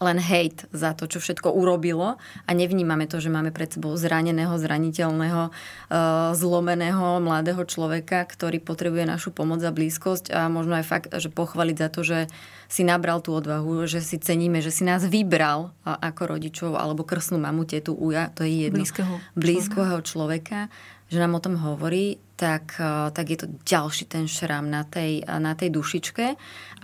len 0.00 0.18
hejt 0.20 0.68
za 0.76 0.92
to, 0.92 1.08
čo 1.08 1.20
všetko 1.20 1.52
urobilo 1.52 2.20
a 2.20 2.50
nevnímame 2.52 3.08
to, 3.08 3.16
že 3.16 3.32
máme 3.32 3.48
pred 3.48 3.72
sebou 3.72 3.96
zraneného, 3.96 4.52
zraniteľného, 4.52 5.48
eh, 5.48 5.96
zlomeného 6.36 7.20
mladého 7.24 7.64
človeka, 7.64 8.28
ktorý 8.28 8.60
potrebuje 8.60 9.08
našu 9.08 9.32
pomoc 9.32 9.64
a 9.64 9.72
blízkosť 9.72 10.32
a 10.32 10.52
možno 10.52 10.76
aj 10.76 10.84
fakt, 10.84 11.08
že 11.16 11.32
pochváliť 11.32 11.76
za 11.80 11.88
to, 11.88 12.00
že 12.04 12.18
si 12.66 12.82
nabral 12.82 13.22
tú 13.22 13.32
odvahu, 13.32 13.86
že 13.86 14.02
si 14.02 14.18
ceníme, 14.18 14.60
že 14.60 14.74
si 14.74 14.82
nás 14.82 15.06
vybral 15.06 15.72
ako 15.86 16.36
rodičov 16.36 16.74
alebo 16.74 17.06
krsnú 17.06 17.38
mamu, 17.38 17.64
tetu, 17.64 17.94
uja, 17.94 18.28
to 18.34 18.42
je 18.42 18.68
jedno. 18.68 18.82
Blízkeho, 18.82 19.14
blízkeho 19.38 19.96
človeka, 20.02 20.68
že 21.06 21.22
nám 21.22 21.38
o 21.38 21.40
tom 21.40 21.54
hovorí, 21.56 22.18
tak, 22.36 22.76
eh, 22.78 23.08
tak 23.10 23.26
je 23.32 23.38
to 23.40 23.46
ďalší 23.64 24.04
ten 24.06 24.28
šram 24.28 24.68
na 24.68 24.84
tej, 24.84 25.24
na 25.24 25.56
tej 25.56 25.72
dušičke. 25.72 26.24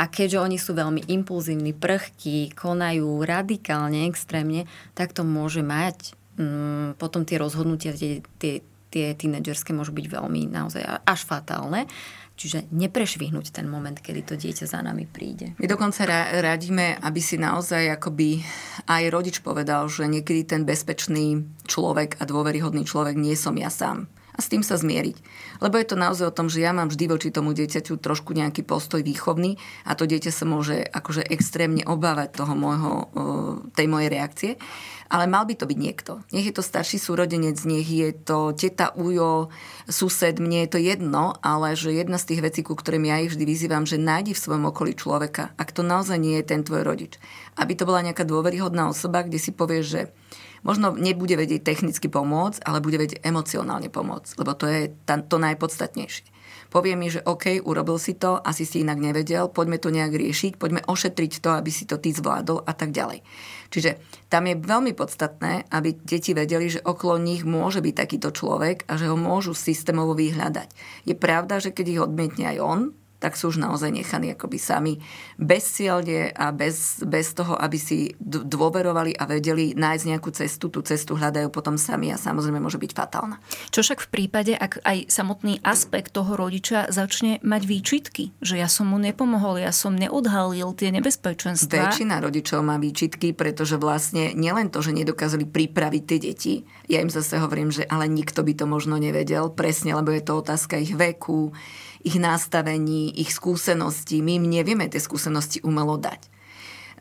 A 0.01 0.05
keďže 0.09 0.41
oni 0.41 0.57
sú 0.57 0.73
veľmi 0.73 1.07
impulzívni, 1.13 1.77
prchkí, 1.77 2.57
konajú 2.57 3.23
radikálne, 3.23 4.09
extrémne, 4.09 4.65
tak 4.97 5.13
to 5.13 5.23
môže 5.23 5.61
mať 5.61 6.17
mm, 6.41 6.97
potom 6.97 7.29
tie 7.29 7.37
rozhodnutia, 7.37 7.93
tie, 7.93 8.25
tie, 8.41 8.65
tie 8.89 9.13
tínedžerské 9.13 9.77
môžu 9.77 9.93
byť 9.93 10.07
veľmi 10.09 10.49
naozaj 10.49 10.83
až 11.05 11.21
fatálne. 11.29 11.85
Čiže 12.33 12.73
neprešvihnúť 12.73 13.53
ten 13.53 13.69
moment, 13.69 13.95
kedy 13.95 14.25
to 14.25 14.35
dieťa 14.41 14.65
za 14.65 14.81
nami 14.81 15.05
príde. 15.05 15.53
My 15.61 15.69
dokonca 15.69 16.09
radíme, 16.41 16.97
aby 17.05 17.21
si 17.21 17.37
naozaj 17.37 17.93
akoby 18.01 18.41
aj 18.89 19.03
rodič 19.13 19.45
povedal, 19.45 19.85
že 19.93 20.09
niekedy 20.09 20.49
ten 20.49 20.65
bezpečný 20.65 21.45
človek 21.69 22.17
a 22.19 22.25
dôveryhodný 22.25 22.89
človek 22.89 23.21
nie 23.21 23.37
som 23.37 23.53
ja 23.61 23.69
sám 23.69 24.09
a 24.33 24.39
s 24.41 24.49
tým 24.49 24.65
sa 24.65 24.81
zmieriť. 24.81 25.17
Lebo 25.61 25.77
je 25.77 25.87
to 25.87 25.97
naozaj 25.97 26.33
o 26.33 26.37
tom, 26.37 26.49
že 26.49 26.65
ja 26.65 26.73
mám 26.73 26.89
vždy 26.89 27.05
voči 27.09 27.29
tomu 27.29 27.53
dieťaťu 27.53 28.01
trošku 28.01 28.33
nejaký 28.33 28.65
postoj 28.65 29.05
výchovný 29.05 29.61
a 29.85 29.93
to 29.93 30.09
dieťa 30.09 30.33
sa 30.33 30.45
môže 30.49 30.81
akože 30.81 31.23
extrémne 31.29 31.85
obávať 31.85 32.41
toho 32.41 32.55
môjho, 32.57 32.93
tej 33.77 33.87
mojej 33.87 34.09
reakcie. 34.09 34.53
Ale 35.13 35.29
mal 35.29 35.45
by 35.45 35.53
to 35.61 35.69
byť 35.69 35.77
niekto. 35.77 36.25
Nech 36.33 36.49
je 36.49 36.57
to 36.57 36.65
starší 36.65 36.97
súrodenec, 36.97 37.61
nech 37.69 37.85
je 37.85 38.17
to 38.17 38.57
teta, 38.57 38.97
ujo, 38.97 39.53
sused, 39.85 40.41
mne 40.41 40.65
je 40.65 40.69
to 40.73 40.81
jedno, 40.81 41.37
ale 41.45 41.77
že 41.77 41.93
jedna 41.93 42.17
z 42.17 42.33
tých 42.33 42.41
vecí, 42.41 42.61
ku 42.65 42.73
ktorým 42.73 43.05
ja 43.05 43.21
ich 43.21 43.29
vždy 43.29 43.45
vyzývam, 43.45 43.85
že 43.85 44.01
nájdi 44.01 44.33
v 44.33 44.41
svojom 44.41 44.73
okolí 44.73 44.97
človeka, 44.97 45.53
ak 45.61 45.69
to 45.77 45.85
naozaj 45.85 46.17
nie 46.17 46.41
je 46.41 46.49
ten 46.49 46.65
tvoj 46.65 46.81
rodič. 46.81 47.21
Aby 47.61 47.77
to 47.77 47.85
bola 47.85 48.01
nejaká 48.01 48.25
dôveryhodná 48.25 48.89
osoba, 48.89 49.21
kde 49.21 49.37
si 49.37 49.53
povieš, 49.53 49.85
že 49.85 50.03
možno 50.63 50.95
nebude 50.95 51.35
vedieť 51.39 51.63
technicky 51.63 52.07
pomôcť, 52.11 52.63
ale 52.67 52.83
bude 52.83 52.99
vedieť 52.99 53.23
emocionálne 53.23 53.91
pomôcť, 53.91 54.31
lebo 54.39 54.55
to 54.55 54.67
je 54.67 54.91
to 55.07 55.37
najpodstatnejšie. 55.39 56.33
Povie 56.73 56.97
mi, 56.97 57.13
že 57.13 57.21
OK, 57.21 57.61
urobil 57.69 58.01
si 58.01 58.17
to, 58.17 58.41
asi 58.41 58.65
si 58.65 58.81
inak 58.81 58.97
nevedel, 58.97 59.53
poďme 59.53 59.77
to 59.77 59.93
nejak 59.93 60.17
riešiť, 60.17 60.57
poďme 60.57 60.81
ošetriť 60.89 61.45
to, 61.45 61.53
aby 61.53 61.69
si 61.69 61.85
to 61.85 62.01
ty 62.01 62.17
zvládol 62.17 62.65
a 62.65 62.73
tak 62.73 62.97
ďalej. 62.97 63.21
Čiže 63.69 64.01
tam 64.33 64.49
je 64.49 64.57
veľmi 64.57 64.97
podstatné, 64.97 65.69
aby 65.69 65.93
deti 66.01 66.33
vedeli, 66.33 66.73
že 66.73 66.81
okolo 66.81 67.21
nich 67.21 67.45
môže 67.45 67.85
byť 67.85 67.93
takýto 67.93 68.33
človek 68.33 68.89
a 68.89 68.97
že 68.97 69.13
ho 69.13 69.21
môžu 69.21 69.53
systémovo 69.53 70.17
vyhľadať. 70.17 70.73
Je 71.05 71.13
pravda, 71.13 71.61
že 71.61 71.77
keď 71.77 71.87
ich 71.93 72.01
odmietne 72.01 72.57
aj 72.57 72.59
on, 72.65 72.81
tak 73.23 73.39
sú 73.39 73.55
už 73.55 73.63
naozaj 73.63 73.95
nechaní 73.95 74.35
akoby 74.35 74.59
sami 74.59 74.99
bezcielne 75.39 76.35
a 76.35 76.51
bez, 76.51 76.99
bez 77.07 77.31
toho, 77.39 77.55
aby 77.55 77.79
si 77.79 78.11
dôverovali 78.19 79.15
a 79.15 79.31
vedeli 79.31 79.79
nájsť 79.79 80.05
nejakú 80.11 80.35
cestu. 80.35 80.67
Tú 80.67 80.83
cestu 80.83 81.15
hľadajú 81.15 81.55
potom 81.55 81.79
sami 81.79 82.11
a 82.11 82.19
samozrejme 82.19 82.59
môže 82.59 82.83
byť 82.83 82.91
fatálna. 82.91 83.39
Čo 83.71 83.87
však 83.87 84.03
v 84.03 84.09
prípade, 84.11 84.53
ak 84.59 84.83
aj 84.83 85.07
samotný 85.07 85.63
aspekt 85.63 86.11
toho 86.11 86.35
rodiča 86.35 86.91
začne 86.91 87.39
mať 87.47 87.63
výčitky, 87.63 88.35
že 88.43 88.59
ja 88.59 88.67
som 88.67 88.91
mu 88.91 88.99
nepomohol, 88.99 89.63
ja 89.63 89.71
som 89.71 89.95
neodhalil 89.95 90.75
tie 90.75 90.91
nebezpečenstva. 90.91 91.95
Väčšina 91.95 92.19
rodičov 92.19 92.67
má 92.67 92.83
výčitky, 92.83 93.31
pretože 93.31 93.79
vlastne 93.79 94.35
nielen 94.35 94.75
to, 94.75 94.83
že 94.83 94.91
nedokázali 94.91 95.47
pripraviť 95.47 96.03
tie 96.03 96.19
deti, 96.19 96.55
ja 96.91 96.99
im 96.99 97.13
zase 97.13 97.39
hovorím, 97.39 97.71
že 97.71 97.87
ale 97.87 98.11
nikto 98.11 98.43
by 98.43 98.53
to 98.59 98.65
možno 98.67 98.99
nevedel, 98.99 99.53
presne, 99.53 99.95
lebo 99.95 100.11
je 100.11 100.25
to 100.25 100.43
otázka 100.43 100.81
ich 100.81 100.93
veku, 100.97 101.53
ich 102.03 102.19
nastavení, 102.19 103.15
ich 103.15 103.31
skúseností. 103.33 104.23
My 104.23 104.39
im 104.39 104.51
nevieme 104.51 104.91
tie 104.91 104.99
skúsenosti 104.99 105.63
umelo 105.63 105.99
dať. 105.99 106.33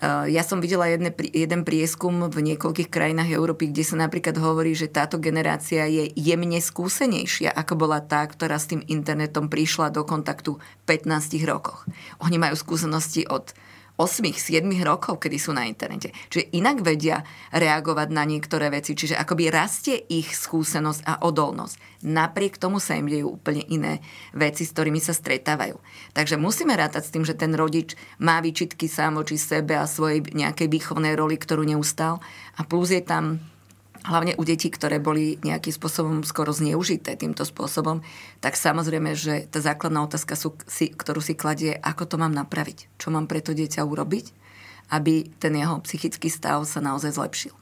Eh, 0.02 0.34
ja 0.34 0.42
som 0.42 0.58
videla 0.58 0.90
jedne, 0.90 1.14
jeden 1.14 1.62
prieskum 1.62 2.26
v 2.26 2.42
niekoľkých 2.42 2.90
krajinách 2.90 3.38
Európy, 3.38 3.70
kde 3.70 3.86
sa 3.86 4.02
napríklad 4.02 4.34
hovorí, 4.42 4.74
že 4.74 4.90
táto 4.90 5.22
generácia 5.22 5.86
je 5.86 6.10
jemne 6.18 6.58
skúsenejšia, 6.58 7.54
ako 7.54 7.86
bola 7.86 8.02
tá, 8.02 8.26
ktorá 8.26 8.58
s 8.58 8.66
tým 8.66 8.82
internetom 8.90 9.46
prišla 9.46 9.94
do 9.94 10.02
kontaktu 10.02 10.58
v 10.58 10.84
15 10.90 11.46
rokoch. 11.46 11.86
Oni 12.18 12.42
majú 12.42 12.58
skúsenosti 12.58 13.30
od 13.30 13.54
8-7 14.02 14.66
rokov, 14.82 15.22
kedy 15.22 15.38
sú 15.38 15.54
na 15.54 15.70
internete. 15.70 16.10
Čiže 16.34 16.58
inak 16.58 16.82
vedia 16.82 17.22
reagovať 17.54 18.10
na 18.10 18.26
niektoré 18.26 18.74
veci, 18.74 18.98
čiže 18.98 19.14
akoby 19.14 19.54
rastie 19.54 20.02
ich 20.10 20.34
skúsenosť 20.34 21.06
a 21.06 21.14
odolnosť. 21.22 22.02
Napriek 22.02 22.58
tomu 22.58 22.82
sa 22.82 22.98
im 22.98 23.06
dejú 23.06 23.38
úplne 23.38 23.62
iné 23.70 24.02
veci, 24.34 24.66
s 24.66 24.74
ktorými 24.74 24.98
sa 24.98 25.14
stretávajú. 25.14 25.78
Takže 26.18 26.42
musíme 26.42 26.74
rátať 26.74 27.06
s 27.06 27.14
tým, 27.14 27.22
že 27.22 27.38
ten 27.38 27.54
rodič 27.54 27.94
má 28.18 28.42
výčitky 28.42 28.90
sám 28.90 29.22
voči 29.22 29.38
sebe 29.38 29.78
a 29.78 29.86
svojej 29.86 30.26
nejakej 30.34 30.66
výchovnej 30.66 31.14
roli, 31.14 31.38
ktorú 31.38 31.62
neustal. 31.62 32.18
A 32.58 32.66
plus 32.66 32.90
je 32.90 33.06
tam 33.06 33.38
hlavne 34.02 34.34
u 34.38 34.44
detí, 34.44 34.74
ktoré 34.74 34.98
boli 34.98 35.38
nejakým 35.46 35.74
spôsobom 35.74 36.26
skoro 36.26 36.50
zneužité 36.50 37.14
týmto 37.14 37.46
spôsobom, 37.46 38.02
tak 38.42 38.58
samozrejme, 38.58 39.14
že 39.14 39.46
tá 39.48 39.62
základná 39.62 40.02
otázka, 40.02 40.34
sú, 40.34 40.58
si, 40.66 40.90
ktorú 40.90 41.22
si 41.22 41.38
kladie, 41.38 41.78
ako 41.78 42.10
to 42.10 42.16
mám 42.18 42.34
napraviť, 42.34 42.90
čo 42.98 43.14
mám 43.14 43.30
pre 43.30 43.46
to 43.46 43.54
dieťa 43.54 43.86
urobiť, 43.86 44.26
aby 44.92 45.30
ten 45.38 45.54
jeho 45.54 45.80
psychický 45.86 46.28
stav 46.28 46.66
sa 46.66 46.82
naozaj 46.82 47.16
zlepšil. 47.16 47.61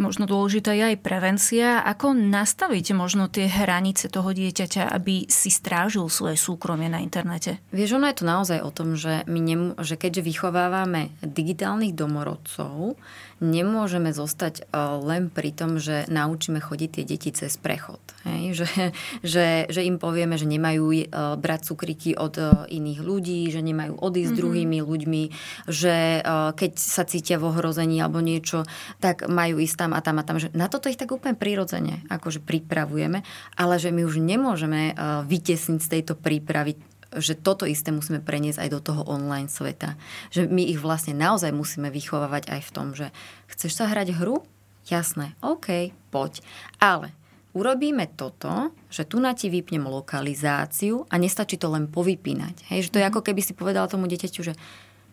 Možno 0.00 0.24
dôležitá 0.24 0.72
je 0.72 0.96
aj 0.96 1.04
prevencia. 1.04 1.84
Ako 1.84 2.16
nastaviť 2.16 2.96
možno 2.96 3.28
tie 3.28 3.44
hranice 3.44 4.08
toho 4.08 4.32
dieťaťa, 4.32 4.88
aby 4.88 5.28
si 5.28 5.52
strážil 5.52 6.08
svoje 6.08 6.40
súkromie 6.40 6.88
na 6.88 7.04
internete? 7.04 7.60
Vieš, 7.76 8.00
ono 8.00 8.08
je 8.08 8.16
to 8.16 8.24
naozaj 8.24 8.58
o 8.64 8.72
tom, 8.72 8.96
že, 8.96 9.28
my 9.28 9.40
nem, 9.40 9.62
že 9.76 10.00
keďže 10.00 10.24
vychovávame 10.24 11.12
digitálnych 11.20 11.92
domorodcov, 11.92 12.96
nemôžeme 13.42 14.14
zostať 14.14 14.62
e, 14.62 14.78
len 15.02 15.26
pri 15.26 15.50
tom, 15.50 15.82
že 15.82 16.06
naučíme 16.06 16.62
chodiť 16.62 16.90
tie 16.94 17.04
deti 17.04 17.30
cez 17.34 17.58
prechod. 17.58 17.98
Hej? 18.22 18.54
Že, 18.62 18.94
že, 19.26 19.46
že 19.66 19.80
im 19.82 19.98
povieme, 19.98 20.38
že 20.38 20.46
nemajú 20.46 20.94
e, 20.94 21.02
brať 21.34 21.72
cukriky 21.72 22.14
od 22.14 22.38
e, 22.38 22.44
iných 22.70 23.00
ľudí, 23.02 23.50
že 23.50 23.58
nemajú 23.58 23.98
odísť 23.98 24.30
mm-hmm. 24.30 24.38
druhými 24.38 24.78
ľuďmi, 24.78 25.22
že 25.66 26.22
keď 26.54 26.72
sa 26.78 27.02
cítia 27.02 27.42
v 27.42 27.50
ohrození 27.50 27.98
alebo 27.98 28.22
niečo, 28.22 28.62
tak 29.02 29.26
majú 29.26 29.58
ísť 29.58 29.81
tam 29.82 29.98
a 29.98 30.00
tam 30.00 30.16
a 30.16 30.22
tam. 30.22 30.38
Že 30.38 30.54
na 30.54 30.70
toto 30.70 30.86
ich 30.86 30.94
tak 30.94 31.10
úplne 31.10 31.34
prirodzene 31.34 32.06
akože 32.06 32.38
pripravujeme, 32.46 33.26
ale 33.58 33.74
že 33.82 33.90
my 33.90 34.06
už 34.06 34.22
nemôžeme 34.22 34.94
vytesniť 35.26 35.80
z 35.82 35.90
tejto 35.98 36.14
prípravy 36.14 36.78
že 37.12 37.36
toto 37.36 37.68
isté 37.68 37.92
musíme 37.92 38.24
preniesť 38.24 38.56
aj 38.56 38.70
do 38.72 38.80
toho 38.80 39.02
online 39.04 39.52
sveta. 39.52 40.00
Že 40.32 40.48
my 40.48 40.64
ich 40.64 40.80
vlastne 40.80 41.12
naozaj 41.12 41.52
musíme 41.52 41.92
vychovávať 41.92 42.48
aj 42.48 42.60
v 42.64 42.70
tom, 42.72 42.96
že 42.96 43.12
chceš 43.52 43.76
sa 43.76 43.84
hrať 43.92 44.16
hru? 44.16 44.40
Jasné, 44.88 45.36
OK, 45.44 45.92
poď. 46.08 46.40
Ale 46.80 47.12
urobíme 47.52 48.08
toto, 48.16 48.72
že 48.88 49.04
tu 49.04 49.20
na 49.20 49.36
ti 49.36 49.52
vypnem 49.52 49.84
lokalizáciu 49.84 51.04
a 51.12 51.20
nestačí 51.20 51.60
to 51.60 51.68
len 51.68 51.84
povypínať. 51.84 52.72
Hej, 52.72 52.88
že 52.88 52.92
to 52.96 53.00
je 53.04 53.08
ako 53.12 53.20
keby 53.20 53.44
si 53.44 53.52
povedal 53.52 53.92
tomu 53.92 54.08
dieťaťu, 54.08 54.40
že 54.40 54.56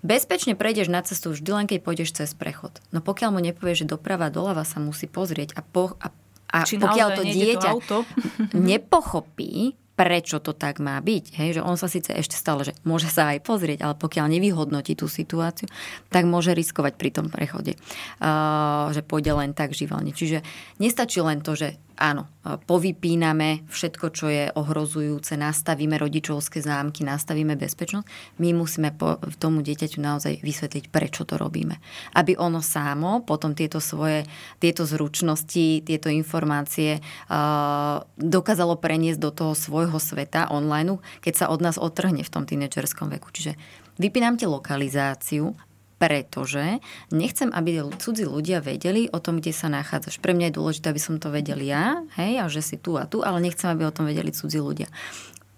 bezpečne 0.01 0.55
prejdeš 0.55 0.87
na 0.87 1.01
cestu 1.03 1.35
vždy 1.35 1.49
len 1.51 1.65
keď 1.67 1.79
pôjdeš 1.83 2.15
cez 2.15 2.31
prechod. 2.35 2.79
No 2.89 2.99
pokiaľ 3.03 3.35
mu 3.35 3.39
nepovieš, 3.43 3.85
že 3.85 3.91
doprava 3.95 4.31
doľava 4.31 4.63
sa 4.63 4.79
musí 4.79 5.05
pozrieť 5.05 5.55
a, 5.55 5.61
po, 5.61 5.95
a, 5.99 6.11
a 6.49 6.59
pokiaľ 6.65 7.09
to 7.19 7.23
dieťa 7.25 7.71
to 7.87 7.97
nepochopí, 8.71 9.75
prečo 9.99 10.39
to 10.39 10.55
tak 10.55 10.79
má 10.79 10.95
byť. 11.03 11.35
Hej? 11.35 11.59
Že 11.59 11.61
on 11.67 11.75
sa 11.75 11.91
síce 11.91 12.15
ešte 12.15 12.39
stále, 12.39 12.63
že 12.63 12.71
môže 12.87 13.11
sa 13.11 13.35
aj 13.35 13.43
pozrieť, 13.43 13.83
ale 13.83 13.99
pokiaľ 13.99 14.31
nevyhodnotí 14.31 14.95
tú 14.95 15.11
situáciu, 15.11 15.67
tak 16.07 16.23
môže 16.23 16.55
riskovať 16.55 16.95
pri 16.95 17.11
tom 17.11 17.27
prechode, 17.27 17.75
uh, 18.23 18.87
že 18.95 19.03
pôjde 19.03 19.35
len 19.35 19.51
tak 19.51 19.75
živelne. 19.75 20.15
Čiže 20.15 20.39
nestačí 20.79 21.19
len 21.19 21.43
to, 21.43 21.59
že 21.59 21.75
áno, 21.99 22.31
povypíname 22.63 23.67
všetko, 23.67 24.05
čo 24.15 24.31
je 24.31 24.47
ohrozujúce, 24.55 25.35
nastavíme 25.35 25.99
rodičovské 25.99 26.63
zámky, 26.63 27.03
nastavíme 27.03 27.59
bezpečnosť. 27.59 28.07
My 28.39 28.55
musíme 28.55 28.95
po, 28.95 29.19
tomu 29.37 29.59
dieťaťu 29.59 29.99
naozaj 29.99 30.39
vysvetliť, 30.39 30.87
prečo 30.87 31.27
to 31.27 31.35
robíme. 31.35 31.77
Aby 32.15 32.39
ono 32.39 32.63
sámo 32.63 33.21
potom 33.27 33.51
tieto 33.53 33.83
svoje, 33.83 34.23
tieto 34.57 34.87
zručnosti, 34.87 35.83
tieto 35.83 36.07
informácie 36.07 37.03
uh, 37.03 38.01
dokázalo 38.15 38.79
preniesť 38.79 39.19
do 39.19 39.31
toho 39.35 39.53
svojho 39.53 39.99
sveta 39.99 40.47
online, 40.49 41.03
keď 41.19 41.33
sa 41.35 41.45
od 41.51 41.59
nás 41.59 41.75
otrhne 41.75 42.23
v 42.23 42.31
tom 42.31 42.47
tínedžerskom 42.47 43.11
veku. 43.11 43.29
Čiže 43.35 43.59
vypínam 43.99 44.39
ti 44.39 44.47
lokalizáciu 44.47 45.53
pretože 45.99 46.79
nechcem, 47.11 47.51
aby 47.51 47.83
cudzí 47.99 48.23
ľudia 48.23 48.63
vedeli 48.63 49.11
o 49.11 49.19
tom, 49.19 49.43
kde 49.43 49.51
sa 49.51 49.67
nachádzaš. 49.67 50.23
Pre 50.23 50.31
mňa 50.31 50.49
je 50.49 50.57
dôležité, 50.57 50.85
aby 50.89 51.01
som 51.03 51.19
to 51.19 51.27
vedel 51.29 51.59
ja, 51.59 52.01
hej, 52.15 52.39
a 52.39 52.47
že 52.47 52.63
si 52.63 52.79
tu 52.79 52.95
a 52.95 53.03
tu, 53.05 53.21
ale 53.21 53.43
nechcem, 53.43 53.67
aby 53.67 53.83
o 53.83 53.93
tom 53.93 54.07
vedeli 54.07 54.31
cudzí 54.31 54.57
ľudia. 54.63 54.87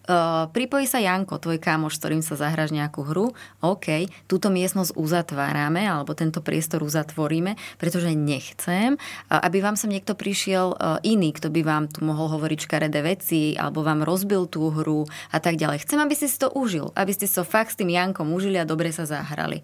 Uh, 0.02 0.50
pripojí 0.50 0.90
sa 0.90 0.98
Janko, 0.98 1.38
tvoj 1.38 1.62
kámoš, 1.62 1.96
s 1.96 2.02
ktorým 2.02 2.26
sa 2.26 2.34
zahraš 2.34 2.74
nejakú 2.74 3.06
hru. 3.06 3.38
OK, 3.62 4.10
túto 4.26 4.50
miestnosť 4.50 4.98
uzatvárame, 4.98 5.86
alebo 5.86 6.18
tento 6.18 6.42
priestor 6.42 6.82
uzatvoríme, 6.82 7.54
pretože 7.78 8.10
nechcem, 8.18 8.98
aby 9.30 9.62
vám 9.62 9.78
sem 9.78 9.94
niekto 9.94 10.18
prišiel 10.18 10.74
uh, 10.74 10.98
iný, 11.06 11.38
kto 11.38 11.54
by 11.54 11.62
vám 11.62 11.86
tu 11.86 12.02
mohol 12.02 12.34
hovoriť 12.34 12.66
škaredé 12.66 13.06
veci, 13.06 13.54
alebo 13.54 13.86
vám 13.86 14.02
rozbil 14.02 14.50
tú 14.50 14.74
hru 14.74 15.06
a 15.30 15.38
tak 15.38 15.62
ďalej. 15.62 15.86
Chcem, 15.86 16.02
aby 16.02 16.18
si 16.18 16.28
to 16.34 16.50
užil, 16.50 16.90
aby 16.98 17.14
ste 17.14 17.30
so 17.30 17.46
fakt 17.46 17.78
s 17.78 17.80
tým 17.80 17.94
Jankom 17.94 18.34
užili 18.34 18.58
a 18.58 18.66
dobre 18.66 18.90
sa 18.90 19.06
zahrali. 19.06 19.62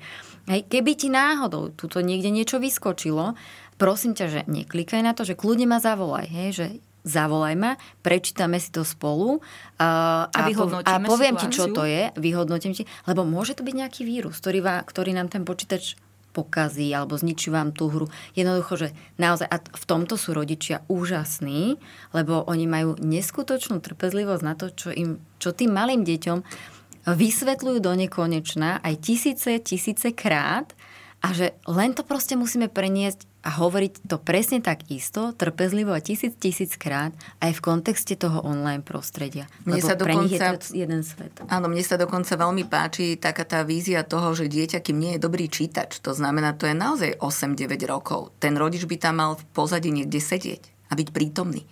Hej, 0.48 0.64
keby 0.72 0.96
ti 0.96 1.12
náhodou 1.12 1.76
tuto 1.76 2.00
niekde 2.00 2.32
niečo 2.32 2.58
vyskočilo, 2.58 3.36
prosím 3.76 4.16
ťa, 4.16 4.26
že 4.32 4.42
neklikaj 4.48 5.04
na 5.04 5.12
to, 5.12 5.28
že 5.28 5.36
kľudne 5.36 5.68
ma 5.68 5.84
zavolaj, 5.84 6.28
hej, 6.28 6.50
že 6.56 6.68
zavolaj 7.08 7.56
ma, 7.56 7.72
prečítame 8.04 8.60
si 8.60 8.72
to 8.72 8.84
spolu 8.84 9.40
uh, 9.40 9.42
a, 9.80 10.28
a, 10.28 10.40
a 10.84 10.94
poviem 11.04 11.40
situáciu. 11.40 11.52
ti, 11.52 11.56
čo 11.56 11.66
to 11.72 11.84
je, 11.88 12.12
vyhodnotím 12.20 12.76
ti, 12.76 12.84
lebo 13.08 13.24
môže 13.24 13.56
to 13.56 13.64
byť 13.64 13.76
nejaký 13.76 14.02
vírus, 14.04 14.40
ktorý, 14.44 14.60
vá, 14.60 14.76
ktorý 14.84 15.16
nám 15.16 15.32
ten 15.32 15.48
počítač 15.48 15.96
pokazí 16.38 16.94
alebo 16.94 17.18
zničí 17.18 17.50
vám 17.50 17.74
tú 17.74 17.90
hru. 17.90 18.06
Jednoducho, 18.38 18.78
že 18.78 18.88
naozaj, 19.18 19.50
a 19.50 19.58
v 19.58 19.86
tomto 19.90 20.22
sú 20.22 20.38
rodičia 20.38 20.86
úžasní, 20.86 21.82
lebo 22.14 22.46
oni 22.46 22.70
majú 22.70 22.94
neskutočnú 23.02 23.82
trpezlivosť 23.82 24.44
na 24.46 24.54
to, 24.54 24.70
čo, 24.70 24.94
im, 24.94 25.18
čo 25.42 25.50
tým 25.50 25.74
malým 25.74 26.06
deťom 26.06 26.38
vysvetľujú 27.14 27.80
do 27.80 27.94
nekonečna 27.96 28.84
aj 28.84 28.94
tisíce, 29.00 29.52
tisíce 29.64 30.12
krát 30.12 30.76
a 31.24 31.34
že 31.34 31.56
len 31.66 31.96
to 31.98 32.06
proste 32.06 32.38
musíme 32.38 32.70
preniesť 32.70 33.26
a 33.48 33.50
hovoriť 33.64 34.12
to 34.12 34.20
presne 34.20 34.60
tak 34.60 34.92
isto, 34.92 35.32
trpezlivo 35.32 35.96
a 35.96 36.04
tisíc, 36.04 36.36
tisíc 36.36 36.76
krát 36.76 37.16
aj 37.40 37.56
v 37.56 37.64
kontexte 37.64 38.20
toho 38.20 38.44
online 38.44 38.84
prostredia. 38.84 39.48
Mne 39.64 39.80
Lebo 39.80 39.88
sa 39.88 39.96
dokonca, 39.96 40.04
pre 40.04 40.14
nich 40.20 40.34
je 40.36 40.40
to 40.44 40.76
jeden 40.76 41.02
svet. 41.02 41.32
Áno, 41.48 41.72
mne 41.72 41.80
sa 41.80 41.96
dokonca 41.96 42.36
veľmi 42.36 42.68
páči 42.68 43.16
taká 43.16 43.48
tá 43.48 43.64
vízia 43.64 44.04
toho, 44.04 44.36
že 44.36 44.52
dieťa, 44.52 44.84
kým 44.84 45.00
nie 45.00 45.12
je 45.16 45.24
dobrý 45.24 45.48
čítač, 45.48 46.04
to 46.04 46.12
znamená, 46.12 46.60
to 46.60 46.68
je 46.68 46.76
naozaj 46.76 47.24
8-9 47.24 47.88
rokov. 47.88 48.36
Ten 48.44 48.60
rodič 48.60 48.84
by 48.84 49.00
tam 49.00 49.24
mal 49.24 49.32
v 49.40 49.48
pozadí 49.56 49.96
niekde 49.96 50.20
sedieť 50.20 50.92
a 50.92 51.00
byť 51.00 51.08
prítomný. 51.16 51.64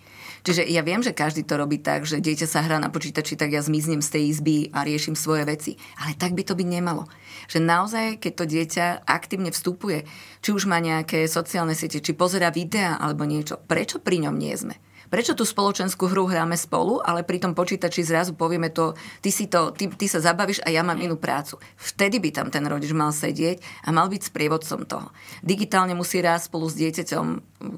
Čiže 0.46 0.62
ja 0.70 0.86
viem, 0.86 1.02
že 1.02 1.10
každý 1.10 1.42
to 1.42 1.58
robí 1.58 1.82
tak, 1.82 2.06
že 2.06 2.22
dieťa 2.22 2.46
sa 2.46 2.62
hrá 2.62 2.78
na 2.78 2.86
počítači, 2.86 3.34
tak 3.34 3.50
ja 3.50 3.66
zmiznem 3.66 3.98
z 3.98 4.14
tej 4.14 4.22
izby 4.30 4.70
a 4.70 4.86
riešim 4.86 5.18
svoje 5.18 5.42
veci. 5.42 5.74
Ale 5.98 6.14
tak 6.14 6.38
by 6.38 6.46
to 6.46 6.54
byť 6.54 6.68
nemalo. 6.70 7.10
Že 7.50 7.66
naozaj, 7.66 8.06
keď 8.22 8.32
to 8.38 8.44
dieťa 8.46 8.86
aktívne 9.10 9.50
vstupuje, 9.50 10.06
či 10.46 10.54
už 10.54 10.70
má 10.70 10.78
nejaké 10.78 11.26
sociálne 11.26 11.74
siete, 11.74 11.98
či 11.98 12.14
pozera 12.14 12.54
videa 12.54 12.94
alebo 12.94 13.26
niečo, 13.26 13.58
prečo 13.58 13.98
pri 13.98 14.22
ňom 14.22 14.38
nie 14.38 14.54
sme? 14.54 14.78
Prečo 15.06 15.38
tú 15.38 15.46
spoločenskú 15.46 16.10
hru 16.10 16.26
hráme 16.26 16.58
spolu, 16.58 16.98
ale 17.02 17.22
pri 17.22 17.38
tom 17.38 17.54
počítači 17.54 18.02
zrazu 18.02 18.34
povieme 18.34 18.74
to, 18.74 18.98
ty, 19.22 19.30
si 19.30 19.46
to, 19.46 19.70
ty, 19.70 19.86
ty 19.86 20.06
sa 20.10 20.18
zabavíš 20.18 20.62
a 20.66 20.72
ja 20.74 20.82
mám 20.82 20.98
inú 20.98 21.14
prácu. 21.14 21.62
Vtedy 21.78 22.18
by 22.18 22.30
tam 22.34 22.48
ten 22.50 22.66
rodič 22.66 22.90
mal 22.90 23.14
sedieť 23.14 23.86
a 23.86 23.94
mal 23.94 24.10
byť 24.10 24.22
sprievodcom 24.28 24.82
toho. 24.84 25.08
Digitálne 25.46 25.94
musí 25.94 26.18
rásť 26.18 26.50
spolu 26.50 26.66
s 26.66 26.78
dieťaťom. 26.78 27.26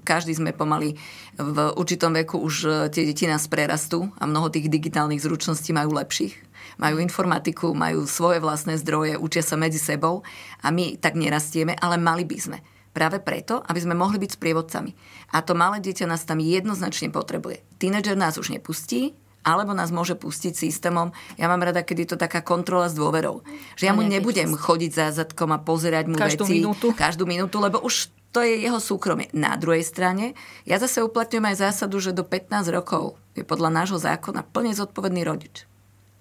Každý 0.02 0.32
sme 0.32 0.56
pomaly 0.56 0.96
v 1.36 1.58
určitom 1.76 2.16
veku 2.16 2.40
už 2.40 2.54
e, 2.64 2.70
tie 2.90 3.06
deti 3.06 3.28
nás 3.30 3.46
prerastú 3.46 4.10
a 4.18 4.26
mnoho 4.26 4.50
tých 4.50 4.66
digitálnych 4.66 5.22
zručností 5.22 5.70
majú 5.70 5.94
lepších 5.94 6.48
majú 6.78 7.02
informatiku, 7.02 7.74
majú 7.74 8.06
svoje 8.06 8.38
vlastné 8.38 8.78
zdroje, 8.78 9.18
učia 9.18 9.42
sa 9.42 9.58
medzi 9.58 9.82
sebou 9.82 10.22
a 10.62 10.70
my 10.70 10.94
tak 10.94 11.18
nerastieme, 11.18 11.74
ale 11.74 11.98
mali 11.98 12.22
by 12.22 12.38
sme. 12.38 12.58
Práve 12.98 13.22
preto, 13.22 13.62
aby 13.62 13.78
sme 13.78 13.94
mohli 13.94 14.18
byť 14.18 14.34
sprievodcami. 14.34 14.90
A 15.30 15.46
to 15.46 15.54
malé 15.54 15.78
dieťa 15.78 16.10
nás 16.10 16.26
tam 16.26 16.42
jednoznačne 16.42 17.14
potrebuje. 17.14 17.62
Tínedžer 17.78 18.18
nás 18.18 18.34
už 18.34 18.50
nepustí, 18.50 19.14
alebo 19.46 19.70
nás 19.70 19.94
môže 19.94 20.18
pustiť 20.18 20.58
systémom. 20.58 21.14
Ja 21.38 21.46
mám 21.46 21.62
rada, 21.62 21.86
keď 21.86 21.96
je 22.02 22.08
to 22.10 22.18
taká 22.18 22.42
kontrola 22.42 22.90
s 22.90 22.98
dôverou. 22.98 23.46
Že 23.78 23.84
ja 23.86 23.92
mu 23.94 24.02
nebudem 24.02 24.50
chodiť 24.50 24.90
za 24.90 25.06
zadkom 25.14 25.54
a 25.54 25.62
pozerať 25.62 26.10
mu 26.10 26.18
každú 26.18 26.42
veci 26.42 26.58
minútu. 26.58 26.90
každú 26.90 27.24
minútu, 27.24 27.62
lebo 27.62 27.78
už 27.78 28.10
to 28.34 28.44
je 28.44 28.60
jeho 28.60 28.76
súkromie. 28.76 29.30
Na 29.32 29.56
druhej 29.56 29.86
strane, 29.86 30.36
ja 30.68 30.76
zase 30.76 31.00
uplatňujem 31.00 31.48
aj 31.48 31.56
zásadu, 31.70 31.96
že 32.02 32.12
do 32.12 32.26
15 32.26 32.68
rokov 32.74 33.16
je 33.32 33.46
podľa 33.46 33.72
nášho 33.72 33.96
zákona 33.96 34.42
plne 34.42 34.74
zodpovedný 34.76 35.24
rodič 35.24 35.64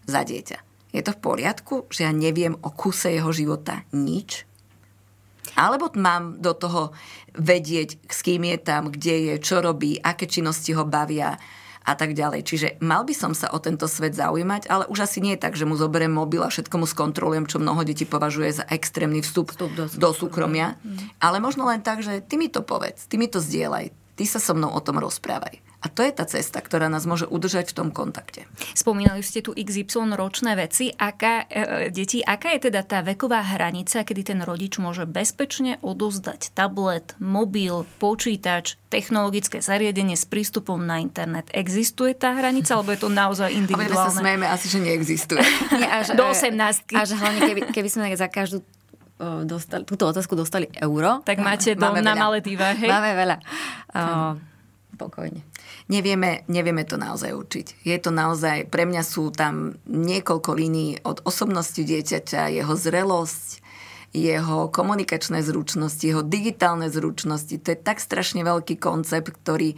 za 0.08 0.24
dieťa. 0.24 0.64
Je 0.96 1.04
to 1.04 1.12
v 1.12 1.20
poriadku, 1.20 1.84
že 1.92 2.08
ja 2.08 2.16
neviem 2.16 2.56
o 2.64 2.70
kuse 2.72 3.12
jeho 3.12 3.30
života 3.36 3.84
nič? 3.92 4.48
Alebo 5.58 5.90
mám 5.98 6.38
do 6.38 6.54
toho 6.54 6.94
vedieť, 7.34 7.98
s 8.06 8.22
kým 8.22 8.46
je 8.46 8.58
tam, 8.62 8.94
kde 8.94 9.34
je, 9.34 9.34
čo 9.42 9.58
robí, 9.60 9.98
aké 9.98 10.30
činnosti 10.30 10.78
ho 10.78 10.86
bavia 10.86 11.34
a 11.88 11.96
tak 11.96 12.14
ďalej. 12.14 12.44
Čiže 12.44 12.68
mal 12.84 13.08
by 13.08 13.16
som 13.16 13.32
sa 13.32 13.50
o 13.56 13.64
tento 13.64 13.88
svet 13.88 14.14
zaujímať, 14.14 14.68
ale 14.68 14.86
už 14.92 15.08
asi 15.08 15.24
nie 15.24 15.34
je 15.34 15.44
tak, 15.48 15.56
že 15.56 15.64
mu 15.64 15.80
zoberiem 15.80 16.12
mobil 16.12 16.44
a 16.44 16.52
všetko 16.52 16.84
mu 16.84 16.86
skontrolujem, 16.86 17.48
čo 17.48 17.64
mnoho 17.64 17.82
detí 17.88 18.04
považuje 18.04 18.60
za 18.62 18.68
extrémny 18.68 19.24
vstup, 19.24 19.56
vstup 19.56 19.72
do, 19.74 19.88
do 19.88 20.10
súkromia. 20.12 20.76
Mm. 20.84 21.16
Ale 21.24 21.40
možno 21.40 21.64
len 21.66 21.80
tak, 21.80 22.04
že 22.04 22.20
ty 22.20 22.36
mi 22.36 22.52
to 22.52 22.60
povedz, 22.60 23.08
ty 23.08 23.16
mi 23.16 23.32
to 23.32 23.40
zdieľaj, 23.40 23.90
ty 24.20 24.24
sa 24.28 24.44
so 24.44 24.52
mnou 24.52 24.70
o 24.76 24.84
tom 24.84 25.00
rozprávaj. 25.00 25.67
A 25.78 25.94
to 25.94 26.02
je 26.02 26.10
tá 26.10 26.26
cesta, 26.26 26.58
ktorá 26.58 26.90
nás 26.90 27.06
môže 27.06 27.30
udržať 27.30 27.70
v 27.70 27.78
tom 27.78 27.90
kontakte. 27.94 28.50
Spomínali 28.74 29.22
ste 29.22 29.46
tu 29.46 29.54
XY 29.54 30.18
ročné 30.18 30.58
veci. 30.58 30.90
Aká, 30.90 31.46
e, 31.46 31.94
deti, 31.94 32.26
aká 32.26 32.58
je 32.58 32.74
teda 32.74 32.82
tá 32.82 33.06
veková 33.06 33.46
hranica, 33.46 34.02
kedy 34.02 34.34
ten 34.34 34.40
rodič 34.42 34.82
môže 34.82 35.06
bezpečne 35.06 35.78
odozdať 35.86 36.58
tablet, 36.58 37.14
mobil, 37.22 37.86
počítač, 38.02 38.74
technologické 38.90 39.62
zariadenie 39.62 40.18
s 40.18 40.26
prístupom 40.26 40.82
na 40.82 40.98
internet? 40.98 41.54
Existuje 41.54 42.18
tá 42.18 42.34
hranica, 42.34 42.74
alebo 42.74 42.98
je 42.98 43.02
to 43.06 43.10
naozaj 43.14 43.54
individuálne? 43.62 44.02
A 44.02 44.10
sa 44.10 44.18
smejeme 44.18 44.50
asi, 44.50 44.66
že 44.74 44.82
neexistuje. 44.82 45.46
Nie, 45.78 45.94
až, 45.94 46.14
Do 46.20 46.26
18. 46.26 46.90
Až 46.98 47.10
hlavne, 47.22 47.40
keby, 47.46 47.62
keby 47.70 47.90
sme 47.94 48.10
za 48.18 48.26
každú 48.26 48.66
dostali, 49.46 49.82
túto 49.86 50.06
otázku 50.06 50.38
dostali 50.38 50.70
euro. 50.78 51.26
Tak 51.26 51.42
máte 51.42 51.74
dom 51.74 51.98
na 52.02 52.14
Maledivách, 52.14 52.78
hej? 52.86 52.90
Máme 52.90 53.12
veľa. 53.18 53.38
Uh, 53.90 54.38
pokojne. 54.94 55.42
Nevieme, 55.88 56.44
nevieme 56.52 56.84
to 56.84 57.00
naozaj 57.00 57.32
učiť. 57.32 57.88
Je 57.88 57.96
to 57.96 58.12
naozaj, 58.12 58.68
pre 58.68 58.84
mňa 58.84 59.04
sú 59.08 59.32
tam 59.32 59.80
niekoľko 59.88 60.52
línií 60.52 61.00
od 61.08 61.24
osobnosti 61.24 61.80
dieťaťa, 61.80 62.52
jeho 62.52 62.76
zrelosť, 62.76 63.64
jeho 64.12 64.68
komunikačné 64.68 65.40
zručnosti, 65.44 66.04
jeho 66.04 66.28
digitálne 66.28 66.92
zručnosti. 66.92 67.56
To 67.56 67.68
je 67.72 67.80
tak 67.80 68.04
strašne 68.04 68.44
veľký 68.44 68.76
koncept, 68.84 69.32
ktorý 69.32 69.76
e, 69.76 69.78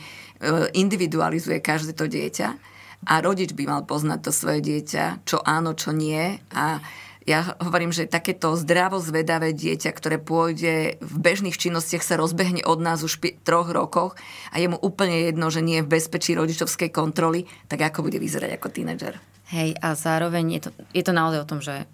individualizuje 0.74 1.62
každé 1.62 1.94
to 1.94 2.10
dieťa. 2.10 2.58
A 3.06 3.14
rodič 3.22 3.54
by 3.54 3.64
mal 3.70 3.82
poznať 3.86 4.20
to 4.26 4.32
svoje 4.34 4.66
dieťa, 4.66 5.24
čo 5.30 5.40
áno, 5.46 5.78
čo 5.78 5.94
nie. 5.94 6.42
A 6.58 6.82
ja 7.28 7.56
hovorím, 7.60 7.92
že 7.92 8.08
takéto 8.08 8.56
zdravo 8.56 8.98
zvedavé 9.04 9.52
dieťa, 9.52 9.92
ktoré 9.92 10.18
pôjde 10.18 10.98
v 11.04 11.16
bežných 11.20 11.60
činnostiach, 11.60 12.02
sa 12.02 12.16
rozbehne 12.16 12.64
od 12.64 12.80
nás 12.80 13.04
už 13.04 13.20
v 13.20 13.36
troch 13.44 13.70
rokoch 13.70 14.16
a 14.50 14.58
je 14.58 14.72
mu 14.72 14.80
úplne 14.80 15.28
jedno, 15.28 15.52
že 15.52 15.60
nie 15.60 15.84
je 15.84 15.86
v 15.86 15.94
bezpečí 16.00 16.34
rodičovskej 16.34 16.90
kontroly, 16.90 17.46
tak 17.68 17.84
ako 17.84 18.08
bude 18.08 18.18
vyzerať 18.18 18.56
ako 18.56 18.68
tínedžer. 18.72 19.20
Hej, 19.52 19.76
a 19.82 19.98
zároveň 19.98 20.58
je 20.58 20.62
to, 20.66 20.70
je 20.94 21.04
to 21.04 21.14
naozaj 21.14 21.40
o 21.44 21.50
tom, 21.50 21.60
že 21.60 21.90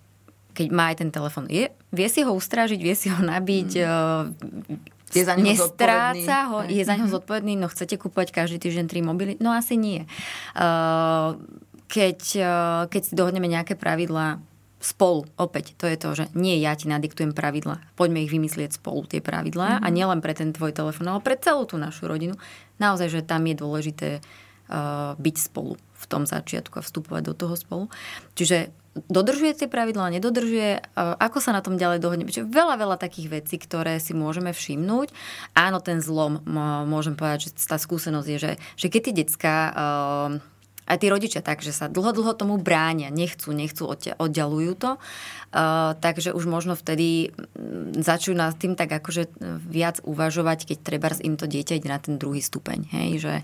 keď 0.55 0.67
má 0.71 0.93
aj 0.93 1.03
ten 1.03 1.09
telefon, 1.11 1.51
je, 1.51 1.67
vie 1.91 2.07
si 2.07 2.23
ho 2.23 2.31
ustrážiť, 2.31 2.79
vie 2.79 2.95
si 2.95 3.11
ho 3.11 3.19
nabiť, 3.19 3.69
mm. 3.75 4.95
Je 5.15 5.23
za 5.23 5.37
neho 5.37 5.47
nestráca 5.47 6.37
ho, 6.51 6.57
je 6.67 6.83
za 6.83 6.99
neho 6.99 7.07
zodpovedný, 7.07 7.55
no 7.55 7.71
chcete 7.71 7.95
kúpať 7.95 8.35
každý 8.35 8.59
týždeň 8.59 8.85
tri 8.91 8.99
mobily? 8.99 9.39
No 9.39 9.55
asi 9.55 9.79
nie. 9.79 10.03
Uh, 10.57 11.39
keď, 11.87 12.19
uh, 12.41 12.81
keď 12.91 13.01
si 13.05 13.13
dohodneme 13.15 13.47
nejaké 13.47 13.79
pravidlá, 13.79 14.43
spolu. 14.85 15.25
Opäť, 15.41 15.73
to 15.81 15.89
je 15.89 15.97
to, 15.97 16.09
že 16.13 16.25
nie 16.37 16.61
ja 16.61 16.77
ti 16.77 16.85
nadiktujem 16.85 17.33
pravidla. 17.33 17.81
Poďme 17.97 18.21
ich 18.21 18.29
vymyslieť 18.29 18.77
spolu, 18.77 19.09
tie 19.09 19.17
pravidlá. 19.17 19.81
Mm-hmm. 19.81 19.85
A 19.85 19.87
nielen 19.89 20.21
pre 20.21 20.37
ten 20.37 20.53
tvoj 20.53 20.77
telefón, 20.77 21.09
ale 21.09 21.25
pre 21.25 21.33
celú 21.41 21.65
tú 21.65 21.81
našu 21.81 22.05
rodinu. 22.05 22.37
Naozaj, 22.77 23.09
že 23.09 23.21
tam 23.25 23.49
je 23.49 23.55
dôležité 23.57 24.09
uh, 24.21 25.17
byť 25.17 25.35
spolu 25.41 25.81
v 25.81 26.05
tom 26.05 26.29
začiatku 26.29 26.77
a 26.77 26.85
vstupovať 26.85 27.21
do 27.25 27.33
toho 27.33 27.57
spolu. 27.57 27.89
Čiže 28.37 28.69
dodržuje 29.09 29.65
tie 29.65 29.67
pravidlá, 29.67 30.13
nedodržuje, 30.13 30.85
uh, 30.85 31.17
ako 31.17 31.41
sa 31.41 31.49
na 31.57 31.65
tom 31.65 31.81
ďalej 31.81 31.97
dohodne. 32.05 32.29
Čiže 32.29 32.45
veľa, 32.45 32.77
veľa 32.77 33.01
takých 33.01 33.41
vecí, 33.41 33.57
ktoré 33.57 33.97
si 33.97 34.13
môžeme 34.13 34.53
všimnúť. 34.53 35.09
Áno, 35.57 35.81
ten 35.81 35.97
zlom, 35.97 36.45
môžem 36.85 37.17
povedať, 37.17 37.49
že 37.49 37.57
tá 37.57 37.81
skúsenosť 37.81 38.27
je, 38.29 38.37
že, 38.37 38.51
že 38.77 38.87
keď 38.93 39.01
tie 39.01 39.17
detská 39.17 39.55
uh, 39.73 40.29
aj 40.85 40.97
tí 41.01 41.07
rodičia 41.09 41.41
tak, 41.41 41.65
že 41.65 41.73
sa 41.73 41.89
dlho, 41.89 42.13
dlho 42.13 42.33
tomu 42.37 42.61
bránia, 42.61 43.09
nechcú, 43.09 43.51
nechcú, 43.51 43.89
oddialujú 44.21 44.73
to. 44.77 44.91
Uh, 45.55 45.95
takže 46.03 46.35
už 46.35 46.51
možno 46.51 46.75
vtedy 46.75 47.31
mm, 47.31 48.03
začnú 48.03 48.35
nad 48.35 48.51
tým 48.59 48.75
tak 48.75 48.91
akože 48.91 49.39
viac 49.63 50.03
uvažovať, 50.03 50.67
keď 50.67 50.77
treba 50.83 51.07
im 51.23 51.39
to 51.39 51.47
dieťa 51.47 51.79
ide 51.79 51.89
na 51.89 51.97
ten 51.97 52.19
druhý 52.19 52.43
stupeň. 52.43 52.91
Hej? 52.91 53.09
Že, 53.23 53.35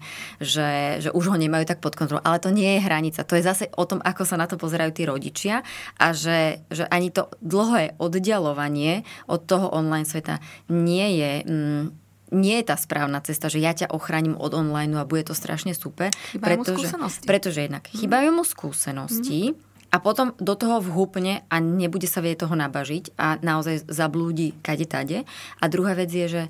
že, 0.44 0.70
že 1.08 1.10
už 1.16 1.32
ho 1.32 1.38
nemajú 1.40 1.64
tak 1.64 1.80
pod 1.80 1.96
kontrolou. 1.96 2.22
Ale 2.28 2.44
to 2.44 2.52
nie 2.52 2.78
je 2.78 2.84
hranica. 2.84 3.24
To 3.24 3.40
je 3.40 3.48
zase 3.48 3.72
o 3.74 3.88
tom, 3.88 4.04
ako 4.04 4.28
sa 4.28 4.36
na 4.36 4.46
to 4.46 4.60
pozerajú 4.60 4.92
tí 4.92 5.08
rodičia 5.08 5.64
a 5.96 6.12
že, 6.12 6.68
že 6.68 6.84
ani 6.92 7.16
to 7.16 7.32
dlhé 7.40 7.96
oddialovanie 7.96 9.08
od 9.32 9.48
toho 9.48 9.72
online 9.72 10.06
sveta 10.06 10.44
nie 10.68 11.18
je... 11.18 11.32
Mm, 11.48 12.01
nie 12.32 12.64
je 12.64 12.66
tá 12.72 12.80
správna 12.80 13.20
cesta, 13.22 13.52
že 13.52 13.60
ja 13.60 13.76
ťa 13.76 13.92
ochránim 13.92 14.40
od 14.40 14.56
online 14.56 14.96
a 14.96 15.08
bude 15.08 15.28
to 15.28 15.36
strašne 15.36 15.76
super. 15.76 16.10
Chýbajú 16.32 16.64
pretože. 16.64 16.88
Pretože 17.28 17.60
jednak 17.68 17.86
mm. 17.92 17.94
chýbajú 18.00 18.30
mu 18.32 18.44
skúsenosti 18.48 19.52
mm. 19.52 19.56
a 19.92 19.98
potom 20.00 20.32
do 20.40 20.56
toho 20.56 20.80
vhúpne 20.80 21.44
a 21.52 21.56
nebude 21.60 22.08
sa 22.08 22.24
vie 22.24 22.34
toho 22.40 22.56
nabažiť 22.56 23.20
a 23.20 23.38
naozaj 23.44 23.86
zablúdi 23.92 24.56
kade 24.64 24.88
tade. 24.88 25.28
A 25.60 25.64
druhá 25.68 25.92
vec 25.94 26.08
je, 26.08 26.28
že 26.28 26.44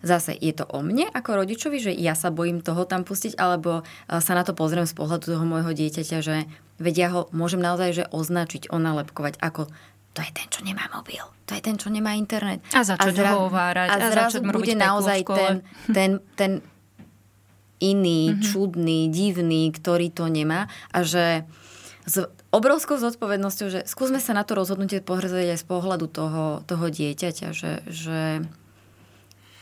zase 0.00 0.32
je 0.36 0.52
to 0.56 0.64
o 0.68 0.80
mne 0.80 1.08
ako 1.12 1.44
rodičovi, 1.44 1.78
že 1.80 1.92
ja 1.92 2.16
sa 2.16 2.32
bojím 2.32 2.64
toho 2.64 2.84
tam 2.88 3.04
pustiť, 3.04 3.36
alebo 3.36 3.80
e, 3.80 4.22
sa 4.22 4.32
na 4.36 4.44
to 4.44 4.52
pozriem 4.52 4.84
z 4.88 4.96
pohľadu 4.96 5.36
toho 5.36 5.44
môjho 5.44 5.72
dieťaťa, 5.72 6.18
že 6.20 6.46
vedia 6.76 7.08
ho 7.12 7.28
môžem 7.32 7.60
naozaj 7.60 7.90
že 7.92 8.04
označiť, 8.12 8.68
onalepkovať 8.68 9.40
ako 9.40 9.68
to 10.16 10.24
je 10.24 10.32
ten, 10.32 10.48
čo 10.48 10.64
nemá 10.64 10.88
mobil, 10.88 11.20
to 11.44 11.52
je 11.52 11.60
ten, 11.60 11.76
čo 11.76 11.92
nemá 11.92 12.16
internet. 12.16 12.64
A 12.72 12.80
začať 12.80 13.12
a 13.12 13.16
zra- 13.20 13.32
ho 13.36 13.52
ovárať. 13.52 13.88
A, 13.92 13.96
a 14.00 14.08
zrazu 14.08 14.40
bude 14.40 14.72
naozaj 14.72 15.20
ten, 15.28 15.54
ten, 15.96 16.10
ten 16.32 16.52
iný, 17.76 18.32
mm-hmm. 18.32 18.44
čudný, 18.48 19.12
divný, 19.12 19.68
ktorý 19.76 20.08
to 20.08 20.32
nemá 20.32 20.72
a 20.88 21.04
že 21.04 21.44
s 22.08 22.24
obrovskou 22.48 22.96
zodpovednosťou, 22.96 23.68
že 23.68 23.80
skúsme 23.84 24.22
sa 24.22 24.32
na 24.32 24.46
to 24.46 24.56
rozhodnutie 24.56 25.04
pohrzať 25.04 25.52
aj 25.52 25.58
z 25.60 25.66
pohľadu 25.68 26.06
toho, 26.08 26.44
toho 26.64 26.86
dieťaťa, 26.88 27.52
že, 27.52 27.84
že 27.90 28.46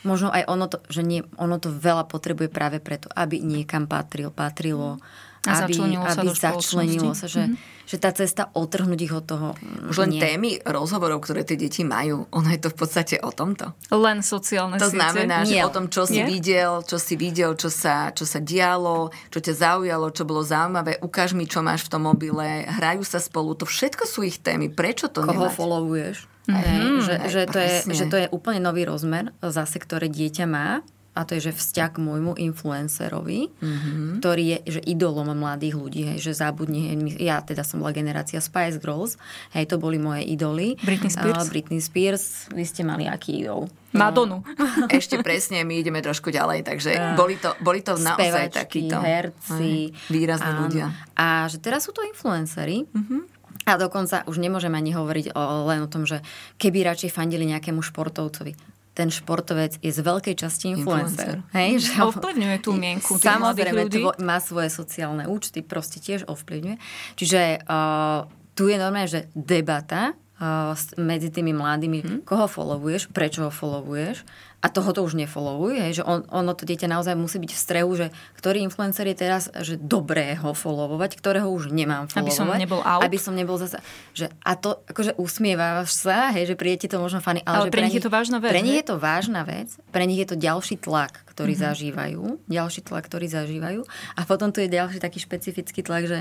možno 0.05 0.29
aj 0.31 0.45
ono 0.47 0.65
to, 0.69 0.77
že 0.87 1.01
nie, 1.01 1.25
ono 1.35 1.57
to 1.57 1.73
veľa 1.73 2.07
potrebuje 2.07 2.47
práve 2.47 2.77
preto, 2.79 3.09
aby 3.11 3.41
niekam 3.41 3.89
patril, 3.89 4.31
patrilo. 4.31 5.01
A 5.43 5.65
aby, 5.65 5.73
začlenilo 5.73 6.05
aby 6.05 6.27
sa 6.31 6.53
začlenilo 6.55 7.11
sa, 7.17 7.27
že, 7.27 7.49
mm-hmm. 7.49 7.74
Že 7.85 7.95
tá 7.95 8.09
cesta 8.09 8.49
otrhnúť 8.51 8.99
ich 8.99 9.11
od 9.11 9.23
toho 9.23 9.47
Už 9.85 9.97
len 10.01 10.17
nie. 10.17 10.19
témy 10.19 10.57
rozhovorov, 10.61 11.21
ktoré 11.21 11.41
tie 11.41 11.53
deti 11.53 11.81
majú, 11.81 12.25
ono 12.29 12.49
je 12.49 12.59
to 12.59 12.69
v 12.69 12.77
podstate 12.77 13.15
o 13.17 13.29
tomto. 13.29 13.77
Len 13.87 14.19
sociálne 14.19 14.75
To 14.75 14.89
siete. 14.89 14.97
znamená, 14.97 15.41
že 15.41 15.55
nie. 15.55 15.61
o 15.61 15.69
tom, 15.69 15.85
čo 15.87 16.03
si 16.03 16.19
nie? 16.19 16.25
videl, 16.27 16.81
čo 16.81 16.97
si 16.97 17.13
videl, 17.13 17.53
čo 17.53 17.69
sa, 17.69 18.09
čo 18.09 18.23
sa 18.23 18.37
dialo, 18.37 19.13
čo 19.29 19.37
ťa 19.37 19.53
zaujalo, 19.55 20.09
čo 20.09 20.23
bolo 20.23 20.41
zaujímavé, 20.41 20.97
ukáž 20.99 21.31
mi, 21.31 21.45
čo 21.45 21.61
máš 21.61 21.85
v 21.85 21.93
tom 21.93 22.03
mobile, 22.03 22.45
hrajú 22.65 23.01
sa 23.01 23.17
spolu, 23.17 23.53
to 23.53 23.63
všetko 23.63 24.03
sú 24.03 24.21
ich 24.21 24.37
témy. 24.37 24.67
Prečo 24.67 25.07
to 25.07 25.21
Koho 25.21 25.31
nemať? 25.45 25.53
followuješ? 25.53 26.17
Mm-hmm. 26.45 27.01
Že, 27.01 27.15
že, 27.25 27.41
to 27.45 27.57
je, 27.57 27.73
že 27.89 28.05
to 28.05 28.17
je 28.17 28.27
úplne 28.29 28.61
nový 28.61 28.85
rozmer 28.85 29.33
zase, 29.39 29.77
ktoré 29.77 30.05
dieťa 30.05 30.45
má 30.45 30.85
a 31.15 31.23
to 31.23 31.39
je, 31.39 31.47
že 31.49 31.53
vzťah 31.55 31.89
k 31.95 32.03
môjmu 32.03 32.35
influencerovi, 32.35 33.47
mm-hmm. 33.47 34.19
ktorý 34.19 34.43
je 34.43 34.57
že 34.77 34.81
idolom 34.83 35.31
mladých 35.31 35.79
ľudí, 35.79 36.01
hej, 36.11 36.19
že 36.19 36.35
zabudni, 36.35 36.91
hej, 36.91 36.95
ja 37.23 37.39
teda 37.39 37.63
som 37.63 37.79
bola 37.79 37.95
generácia 37.95 38.43
Spice 38.43 38.83
Girls, 38.83 39.15
hej, 39.55 39.63
to 39.71 39.79
boli 39.79 39.95
moje 39.95 40.27
idoly. 40.27 40.75
Britney 40.83 41.07
Spears? 41.07 41.47
Uh, 41.47 41.49
Britney 41.49 41.79
Spears, 41.79 42.51
vy 42.51 42.67
ste 42.67 42.83
mali 42.83 43.07
aký 43.07 43.47
idol? 43.47 43.71
Madonu. 43.95 44.43
Ešte 44.91 45.23
presne, 45.23 45.63
my 45.63 45.79
ideme 45.79 46.03
trošku 46.03 46.35
ďalej, 46.35 46.67
takže 46.67 46.91
uh, 46.91 47.15
boli 47.15 47.39
to, 47.39 47.55
boli 47.63 47.79
to 47.79 47.95
naozaj 47.95 48.51
takíto 48.51 48.99
herci. 48.99 49.95
Výrazní 50.11 50.51
ľudia. 50.67 50.91
A 51.15 51.47
že 51.47 51.63
teraz 51.63 51.87
sú 51.87 51.95
to 51.95 52.03
influencery, 52.03 52.83
mm-hmm. 52.91 53.31
A 53.65 53.81
dokonca 53.81 54.21
už 54.29 54.37
nemôžem 54.37 54.69
ani 54.77 54.93
hovoriť 54.93 55.33
o, 55.33 55.65
len 55.65 55.81
o 55.81 55.89
tom, 55.89 56.05
že 56.05 56.21
keby 56.61 56.85
radšej 56.85 57.09
fandili 57.09 57.49
nejakému 57.49 57.81
športovcovi 57.81 58.74
ten 58.95 59.11
športovec 59.11 59.77
je 59.83 59.91
z 59.91 59.99
veľkej 59.99 60.35
časti 60.39 60.71
influencer. 60.71 61.43
influencer. 61.43 61.51
Hej, 61.51 61.71
že 61.83 61.93
ovplyvňuje 61.99 62.57
tú 62.63 62.71
mienku 62.71 63.19
tých 63.19 63.27
Samozrejme, 63.27 63.91
ľudí. 63.91 64.01
má 64.23 64.39
svoje 64.39 64.71
sociálne 64.71 65.27
účty, 65.27 65.59
proste 65.59 65.99
tiež 65.99 66.23
ovplyvňuje. 66.31 66.79
Čiže 67.19 67.67
uh, 67.67 68.23
tu 68.55 68.71
je 68.71 68.79
normálne, 68.79 69.11
že 69.11 69.27
debata 69.35 70.15
uh, 70.15 70.71
medzi 70.95 71.27
tými 71.27 71.51
mladými, 71.51 71.99
hmm. 71.99 72.19
koho 72.23 72.47
followuješ, 72.47 73.11
prečo 73.11 73.45
ho 73.45 73.51
followuješ 73.51 74.23
a 74.63 74.67
toho 74.71 74.89
to 74.95 75.01
už 75.03 75.19
nefollowuj, 75.19 75.77
hej, 75.77 76.01
že 76.01 76.03
on, 76.03 76.23
ono 76.31 76.53
to 76.55 76.63
dieťa 76.63 76.87
naozaj 76.89 77.13
musí 77.17 77.37
byť 77.41 77.51
v 77.51 77.59
strehu, 77.59 77.91
že 77.97 78.07
ktorý 78.39 78.63
influencer 78.63 79.05
je 79.11 79.17
teraz, 79.17 79.49
že 79.61 79.75
dobré 79.75 80.37
ho 80.39 80.55
followovať, 80.55 81.17
ktorého 81.17 81.49
už 81.49 81.73
nemám 81.73 82.07
followovať. 82.07 82.21
Aby 82.21 82.31
som 82.31 82.47
nebol 82.49 82.81
out. 82.81 83.03
Aby 83.03 83.17
som 83.21 83.33
nebol 83.33 83.57
zase, 83.59 83.81
že 84.13 84.31
a 84.45 84.53
to 84.53 84.81
akože 84.85 85.17
usmievaš 85.17 85.91
sa, 85.91 86.29
hej, 86.31 86.53
že 86.53 86.55
príde 86.55 86.85
ti 86.85 86.87
to 86.87 87.01
možno 87.01 87.19
fany, 87.19 87.41
ale, 87.43 87.65
ale 87.65 87.67
že 87.67 87.73
pre 87.73 87.83
nich 87.85 87.97
je 87.97 88.05
to 88.05 88.13
vážna 88.13 88.37
vec. 88.37 88.51
Pre 88.53 88.61
nich 88.61 88.77
je 88.77 88.87
to 88.87 88.95
vážna 89.01 89.41
vec, 89.43 89.69
pre 89.89 90.03
nich 90.05 90.19
je 90.21 90.27
to 90.29 90.37
ďalší 90.37 90.75
tlak, 90.77 91.24
ktorý 91.35 91.51
mm-hmm. 91.51 91.67
zažívajú, 91.67 92.23
ďalší 92.47 92.81
tlak, 92.87 93.11
ktorý 93.11 93.27
zažívajú 93.27 93.83
a 94.15 94.21
potom 94.23 94.55
tu 94.55 94.63
je 94.63 94.71
ďalší 94.71 95.03
taký 95.03 95.19
špecifický 95.19 95.83
tlak, 95.83 96.07
že, 96.07 96.19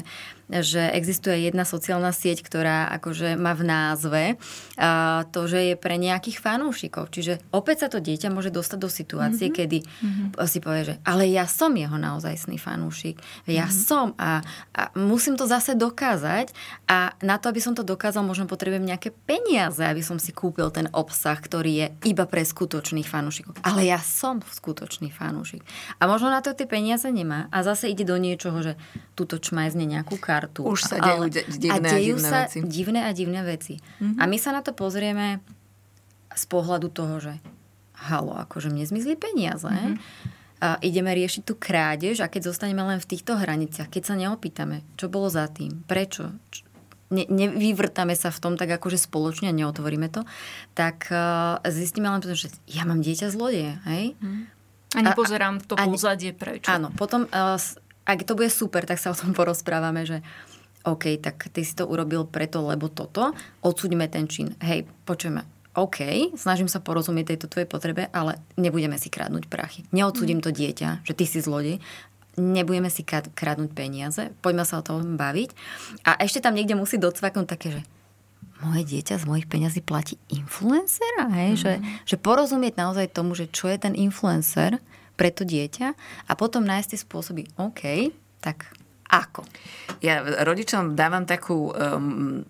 že 0.50 0.90
existuje 0.90 1.46
jedna 1.46 1.62
sociálna 1.62 2.10
sieť, 2.10 2.42
ktorá 2.42 2.90
akože 2.98 3.38
má 3.38 3.54
v 3.54 3.62
názve 3.62 4.22
uh, 4.34 5.22
to, 5.30 5.46
že 5.46 5.70
je 5.70 5.74
pre 5.78 5.94
nejakých 5.94 6.42
fanúšikov. 6.42 7.14
Čiže 7.14 7.38
opäť 7.54 7.86
sa 7.86 7.88
to 7.94 8.02
dieťa 8.02 8.34
môže 8.34 8.50
dostať 8.50 8.78
do 8.82 8.90
situácie, 8.90 9.54
mm-hmm. 9.54 9.58
kedy 9.62 9.78
mm-hmm. 9.86 10.50
si 10.50 10.58
povie, 10.58 10.82
že 10.82 10.94
ale 11.06 11.30
ja 11.30 11.46
som 11.46 11.70
jeho 11.70 11.94
naozajstný 11.94 12.58
fanúšik. 12.58 13.22
Ja 13.46 13.70
mm-hmm. 13.70 13.86
som 13.86 14.18
a, 14.18 14.42
a 14.74 14.82
musím 14.98 15.38
to 15.38 15.46
zase 15.46 15.78
dokázať 15.78 16.50
a 16.90 17.14
na 17.22 17.38
to, 17.38 17.54
aby 17.54 17.62
som 17.62 17.78
to 17.78 17.86
dokázal, 17.86 18.26
možno 18.26 18.50
potrebujem 18.50 18.82
nejaké 18.82 19.14
peniaze, 19.14 19.78
aby 19.78 20.02
som 20.02 20.18
si 20.18 20.34
kúpil 20.34 20.74
ten 20.74 20.90
obsah, 20.90 21.38
ktorý 21.38 21.72
je 21.72 21.86
iba 22.10 22.26
pre 22.26 22.42
skutočných 22.42 23.06
fanúšikov. 23.06 23.62
Ale 23.62 23.86
ja 23.86 24.02
som 24.02 24.42
skutočný 24.42 25.03
fanúšik. 25.10 25.64
A 25.98 26.08
možno 26.08 26.30
na 26.30 26.40
to 26.44 26.52
tie 26.52 26.68
peniaze 26.68 27.08
nemá 27.08 27.50
a 27.50 27.64
zase 27.64 27.90
ide 27.90 28.04
do 28.04 28.16
niečoho, 28.16 28.60
že 28.62 28.72
túto 29.18 29.40
čmajzne 29.40 29.84
nejakú 29.84 30.20
kartu. 30.20 30.64
Už 30.64 30.84
sa 30.84 31.00
dejú 31.00 31.28
ale, 31.28 31.44
divné 31.50 31.88
a, 31.88 31.92
dejú 31.96 32.14
a 32.14 32.20
divné 32.20 32.30
sa 32.30 32.40
veci. 32.46 32.58
divné 32.64 33.00
a 33.04 33.10
divné 33.10 33.40
veci. 33.42 33.74
Mm-hmm. 33.80 34.20
A 34.20 34.22
my 34.24 34.36
sa 34.38 34.50
na 34.54 34.60
to 34.62 34.72
pozrieme 34.76 35.42
z 36.34 36.44
pohľadu 36.46 36.88
toho, 36.94 37.14
že 37.18 37.34
halo, 38.08 38.36
akože 38.36 38.68
mne 38.70 38.84
zmizli 38.84 39.16
peniaze. 39.16 39.68
Mm-hmm. 39.68 39.96
A 40.64 40.80
ideme 40.80 41.12
riešiť 41.12 41.42
tú 41.44 41.60
krádež 41.60 42.24
a 42.24 42.30
keď 42.30 42.54
zostaneme 42.54 42.80
len 42.86 42.96
v 42.96 43.10
týchto 43.10 43.36
hraniciach, 43.36 43.92
keď 43.92 44.02
sa 44.02 44.14
neopýtame, 44.16 44.80
čo 44.96 45.12
bolo 45.12 45.28
za 45.28 45.44
tým, 45.52 45.84
prečo, 45.84 46.32
ne, 47.12 47.24
nevyvrtame 47.28 48.16
sa 48.16 48.32
v 48.32 48.40
tom 48.40 48.54
tak 48.56 48.72
akože 48.72 48.96
spoločne 48.96 49.50
a 49.50 49.56
neotvoríme 49.56 50.08
to, 50.08 50.24
tak 50.72 51.10
uh, 51.12 51.60
zistíme 51.68 52.08
len 52.08 52.24
potom, 52.24 52.38
že 52.38 52.50
ja 52.66 52.88
mám 52.88 53.04
dieťa 53.04 53.28
zlodeje, 53.30 53.78
hej? 53.84 54.18
Mm. 54.18 54.50
A 54.94 55.00
nepozerám 55.02 55.60
to 55.62 55.74
a, 55.74 55.84
pozadie, 55.86 56.30
prečo. 56.30 56.70
Áno, 56.70 56.94
potom, 56.94 57.26
uh, 57.28 57.58
ak 58.04 58.20
to 58.22 58.38
bude 58.38 58.48
super, 58.48 58.86
tak 58.86 59.02
sa 59.02 59.10
o 59.10 59.18
tom 59.18 59.34
porozprávame, 59.38 60.06
že 60.06 60.22
OK, 60.84 61.16
tak 61.18 61.48
ty 61.48 61.64
si 61.64 61.72
to 61.72 61.88
urobil 61.88 62.28
preto, 62.28 62.60
lebo 62.60 62.92
toto, 62.92 63.32
odsúďme 63.64 64.04
ten 64.12 64.28
čin. 64.28 64.52
Hej, 64.60 64.84
počujeme, 65.08 65.48
OK, 65.74 66.30
snažím 66.38 66.70
sa 66.70 66.78
porozumieť 66.78 67.34
tejto 67.34 67.50
tvojej 67.50 67.66
potrebe, 67.66 68.06
ale 68.14 68.38
nebudeme 68.54 68.94
si 68.94 69.10
kradnúť 69.10 69.50
prachy. 69.50 69.82
Neodsúdim 69.90 70.38
to 70.38 70.54
dieťa, 70.54 71.02
že 71.02 71.16
ty 71.16 71.26
si 71.26 71.42
zlodej, 71.42 71.82
nebudeme 72.38 72.86
si 72.86 73.02
kradnúť 73.06 73.74
peniaze, 73.74 74.30
poďme 74.38 74.62
sa 74.62 74.78
o 74.78 74.86
tom 74.86 75.18
baviť. 75.18 75.50
A 76.06 76.20
ešte 76.22 76.38
tam 76.44 76.54
niekde 76.54 76.78
musí 76.78 76.94
docvaknúť 77.00 77.46
také, 77.48 77.68
že 77.74 77.82
moje 78.62 78.82
dieťa 78.86 79.18
z 79.18 79.24
mojich 79.26 79.50
peňazí 79.50 79.82
platí 79.82 80.14
influencera, 80.30 81.26
hej? 81.34 81.50
Mm. 81.54 81.58
Že, 81.58 81.72
že 82.06 82.16
porozumieť 82.20 82.74
naozaj 82.78 83.10
tomu, 83.10 83.34
že 83.34 83.50
čo 83.50 83.66
je 83.66 83.78
ten 83.78 83.94
influencer 83.98 84.78
pre 85.14 85.30
to 85.30 85.42
dieťa 85.42 85.88
a 86.26 86.32
potom 86.34 86.62
nájsť 86.62 86.88
tie 86.94 87.00
spôsoby, 87.00 87.42
OK, 87.58 88.10
tak 88.38 88.70
ako? 89.10 89.46
Ja 90.02 90.22
rodičom 90.22 90.98
dávam 90.98 91.26
takú 91.26 91.70
um, 91.70 92.42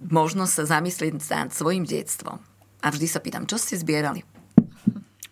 možnosť 0.00 0.52
sa 0.52 0.64
zamyslieť 0.78 1.12
nad 1.28 1.52
svojim 1.52 1.84
detstvom 1.84 2.40
a 2.80 2.86
vždy 2.88 3.06
sa 3.08 3.20
pýtam, 3.20 3.44
čo 3.44 3.60
ste 3.60 3.76
zbierali? 3.76 4.35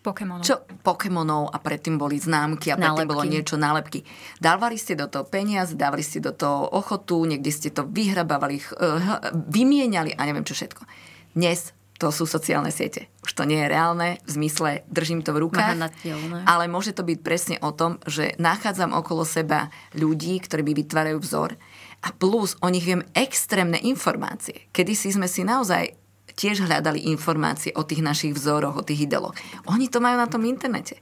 Pokémonov. 0.05 0.45
Čo? 0.45 0.61
Pokémonov 0.85 1.49
a 1.49 1.57
predtým 1.57 1.97
boli 1.97 2.21
známky 2.21 2.69
a 2.69 2.77
predtým 2.77 3.09
nálepky. 3.09 3.09
bolo 3.09 3.23
niečo 3.25 3.55
nálepky. 3.57 3.99
Dávali 4.37 4.77
ste 4.77 4.93
do 4.93 5.09
toho 5.09 5.25
peniaz, 5.25 5.73
dávali 5.73 6.05
ste 6.05 6.21
do 6.21 6.29
toho 6.29 6.69
ochotu, 6.69 7.25
niekde 7.25 7.49
ste 7.49 7.73
to 7.73 7.89
vyhrabávali, 7.89 8.61
eh, 8.61 9.33
vymieniali 9.49 10.13
a 10.13 10.21
neviem 10.29 10.45
čo 10.45 10.53
všetko. 10.53 10.85
Dnes 11.33 11.73
to 11.95 12.11
sú 12.11 12.27
sociálne 12.27 12.75
siete. 12.75 13.07
Už 13.23 13.31
to 13.31 13.47
nie 13.47 13.63
je 13.63 13.71
reálne, 13.71 14.19
v 14.27 14.29
zmysle 14.29 14.83
držím 14.91 15.23
to 15.23 15.31
v 15.31 15.47
rukách, 15.47 15.95
ale 16.43 16.67
môže 16.67 16.91
to 16.91 17.07
byť 17.07 17.19
presne 17.23 17.55
o 17.63 17.71
tom, 17.71 18.03
že 18.03 18.35
nachádzam 18.35 18.91
okolo 18.91 19.23
seba 19.23 19.71
ľudí, 19.95 20.35
ktorí 20.43 20.61
mi 20.61 20.75
vytvárajú 20.75 21.23
vzor 21.23 21.55
a 22.03 22.07
plus 22.11 22.59
o 22.59 22.67
nich 22.67 22.83
viem 22.83 23.01
extrémne 23.15 23.79
informácie. 23.79 24.67
Kedy 24.75 24.93
si 24.93 25.09
sme 25.15 25.31
si 25.31 25.47
naozaj 25.47 26.04
tiež 26.35 26.67
hľadali 26.67 27.07
informácie 27.09 27.71
o 27.75 27.87
tých 27.87 28.03
našich 28.03 28.35
vzoroch, 28.35 28.75
o 28.79 28.85
tých 28.85 29.07
ideoloch. 29.07 29.35
Oni 29.71 29.87
to 29.87 30.03
majú 30.03 30.19
na 30.19 30.27
tom 30.27 30.43
internete. 30.43 30.99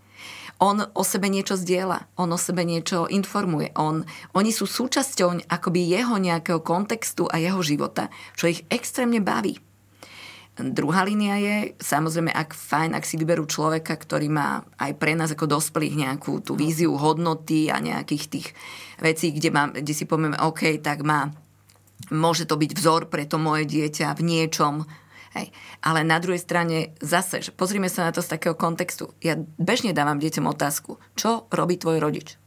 On 0.62 0.78
o 0.80 1.04
sebe 1.04 1.28
niečo 1.28 1.58
zdieľa, 1.58 2.14
on 2.16 2.30
o 2.30 2.40
sebe 2.40 2.62
niečo 2.64 3.10
informuje. 3.10 3.74
On, 3.76 4.06
oni 4.38 4.52
sú 4.54 4.70
súčasťou 4.70 5.50
akoby 5.50 5.92
jeho 5.92 6.16
nejakého 6.22 6.62
kontextu 6.62 7.26
a 7.28 7.42
jeho 7.42 7.60
života, 7.66 8.14
čo 8.38 8.48
ich 8.48 8.62
extrémne 8.70 9.20
baví. 9.20 9.58
Druhá 10.54 11.02
línia 11.02 11.42
je, 11.42 11.74
samozrejme, 11.82 12.30
ak 12.30 12.54
fajn, 12.54 12.94
ak 12.94 13.10
si 13.10 13.18
vyberú 13.18 13.50
človeka, 13.50 13.98
ktorý 13.98 14.30
má 14.30 14.62
aj 14.78 15.02
pre 15.02 15.18
nás 15.18 15.34
ako 15.34 15.50
dospelých 15.50 16.06
nejakú 16.06 16.46
tú 16.46 16.54
víziu 16.54 16.94
hodnoty 16.94 17.74
a 17.74 17.82
nejakých 17.82 18.26
tých 18.30 18.48
vecí, 19.02 19.34
kde, 19.34 19.50
má, 19.50 19.74
kde 19.74 19.94
si 19.98 20.06
povieme, 20.06 20.38
OK, 20.38 20.78
tak 20.78 21.02
má, 21.02 21.34
môže 22.14 22.46
to 22.46 22.54
byť 22.54 22.72
vzor 22.78 23.10
pre 23.10 23.26
to 23.26 23.42
moje 23.42 23.66
dieťa 23.66 24.14
v 24.14 24.22
niečom, 24.22 24.86
Hej. 25.34 25.50
Ale 25.82 26.06
na 26.06 26.22
druhej 26.22 26.38
strane 26.38 26.94
zase, 27.02 27.42
že 27.42 27.50
pozrime 27.50 27.90
sa 27.90 28.06
na 28.06 28.12
to 28.14 28.22
z 28.22 28.38
takého 28.38 28.54
kontextu. 28.54 29.10
Ja 29.20 29.34
bežne 29.58 29.90
dávam 29.92 30.22
deťom 30.22 30.46
otázku, 30.46 31.02
čo 31.18 31.50
robí 31.50 31.82
tvoj 31.82 31.98
rodič? 31.98 32.38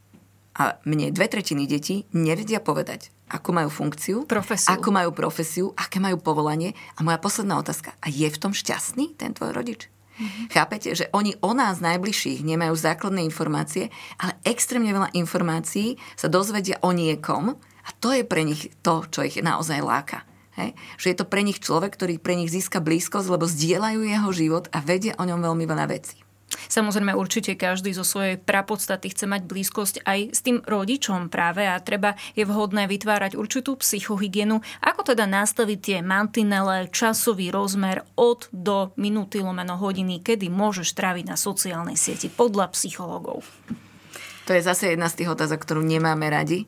A 0.57 0.79
mne 0.89 1.13
dve 1.13 1.29
tretiny 1.29 1.69
detí 1.69 2.09
nevedia 2.15 2.57
povedať, 2.57 3.13
akú 3.29 3.53
majú 3.53 3.69
funkciu, 3.69 4.25
profesiu. 4.25 4.73
akú 4.73 4.89
majú 4.89 5.13
profesiu, 5.13 5.69
aké 5.77 6.01
majú 6.01 6.17
povolanie. 6.17 6.73
A 6.97 7.05
moja 7.05 7.21
posledná 7.21 7.61
otázka, 7.61 7.93
a 8.01 8.07
je 8.09 8.25
v 8.25 8.41
tom 8.41 8.57
šťastný 8.57 9.13
ten 9.19 9.37
tvoj 9.37 9.53
rodič? 9.53 9.91
Mm-hmm. 10.17 10.45
Chápete, 10.49 10.89
že 10.97 11.05
oni 11.13 11.37
o 11.45 11.53
nás 11.53 11.77
najbližších 11.77 12.41
nemajú 12.41 12.73
základné 12.73 13.21
informácie, 13.21 13.93
ale 14.17 14.33
extrémne 14.41 14.89
veľa 14.89 15.13
informácií 15.13 16.01
sa 16.17 16.25
dozvedia 16.25 16.81
o 16.81 16.89
niekom 16.89 17.53
a 17.85 17.89
to 18.01 18.09
je 18.17 18.25
pre 18.25 18.41
nich 18.41 18.73
to, 18.81 19.05
čo 19.13 19.21
ich 19.21 19.37
naozaj 19.37 19.77
láka. 19.85 20.25
Hej? 20.57 20.73
Že 20.97 21.07
je 21.13 21.17
to 21.17 21.29
pre 21.29 21.41
nich 21.45 21.61
človek, 21.61 21.93
ktorý 21.93 22.17
pre 22.17 22.33
nich 22.33 22.49
získa 22.49 22.81
blízkosť, 22.81 23.29
lebo 23.29 23.45
zdieľajú 23.45 24.01
jeho 24.03 24.29
život 24.33 24.65
a 24.73 24.81
vedia 24.81 25.13
o 25.15 25.23
ňom 25.23 25.39
veľmi 25.39 25.65
veľa 25.69 25.85
vecí. 25.87 26.17
Samozrejme, 26.47 27.11
určite 27.11 27.59
každý 27.59 27.91
zo 27.91 28.07
svojej 28.07 28.39
prapodstaty 28.39 29.11
chce 29.11 29.27
mať 29.27 29.43
blízkosť 29.45 29.95
aj 30.07 30.19
s 30.31 30.39
tým 30.41 30.63
rodičom 30.63 31.27
práve 31.27 31.67
a 31.67 31.75
treba 31.83 32.15
je 32.39 32.47
vhodné 32.47 32.87
vytvárať 32.87 33.35
určitú 33.35 33.75
psychohygienu. 33.79 34.63
Ako 34.79 35.11
teda 35.11 35.27
nastaviť 35.27 35.79
tie 35.79 35.97
mantinele, 35.99 36.87
časový 36.87 37.51
rozmer 37.51 38.07
od 38.15 38.47
do 38.55 38.95
minúty 38.95 39.43
lomeno 39.43 39.75
hodiny, 39.75 40.23
kedy 40.23 40.47
môžeš 40.47 40.95
tráviť 40.95 41.25
na 41.27 41.35
sociálnej 41.35 41.99
sieti 41.99 42.31
podľa 42.31 42.71
psychológov? 42.71 43.43
To 44.47 44.55
je 44.55 44.63
zase 44.63 44.95
jedna 44.95 45.11
z 45.11 45.23
tých 45.23 45.31
otázok, 45.35 45.59
ktorú 45.67 45.83
nemáme 45.83 46.31
radi, 46.31 46.63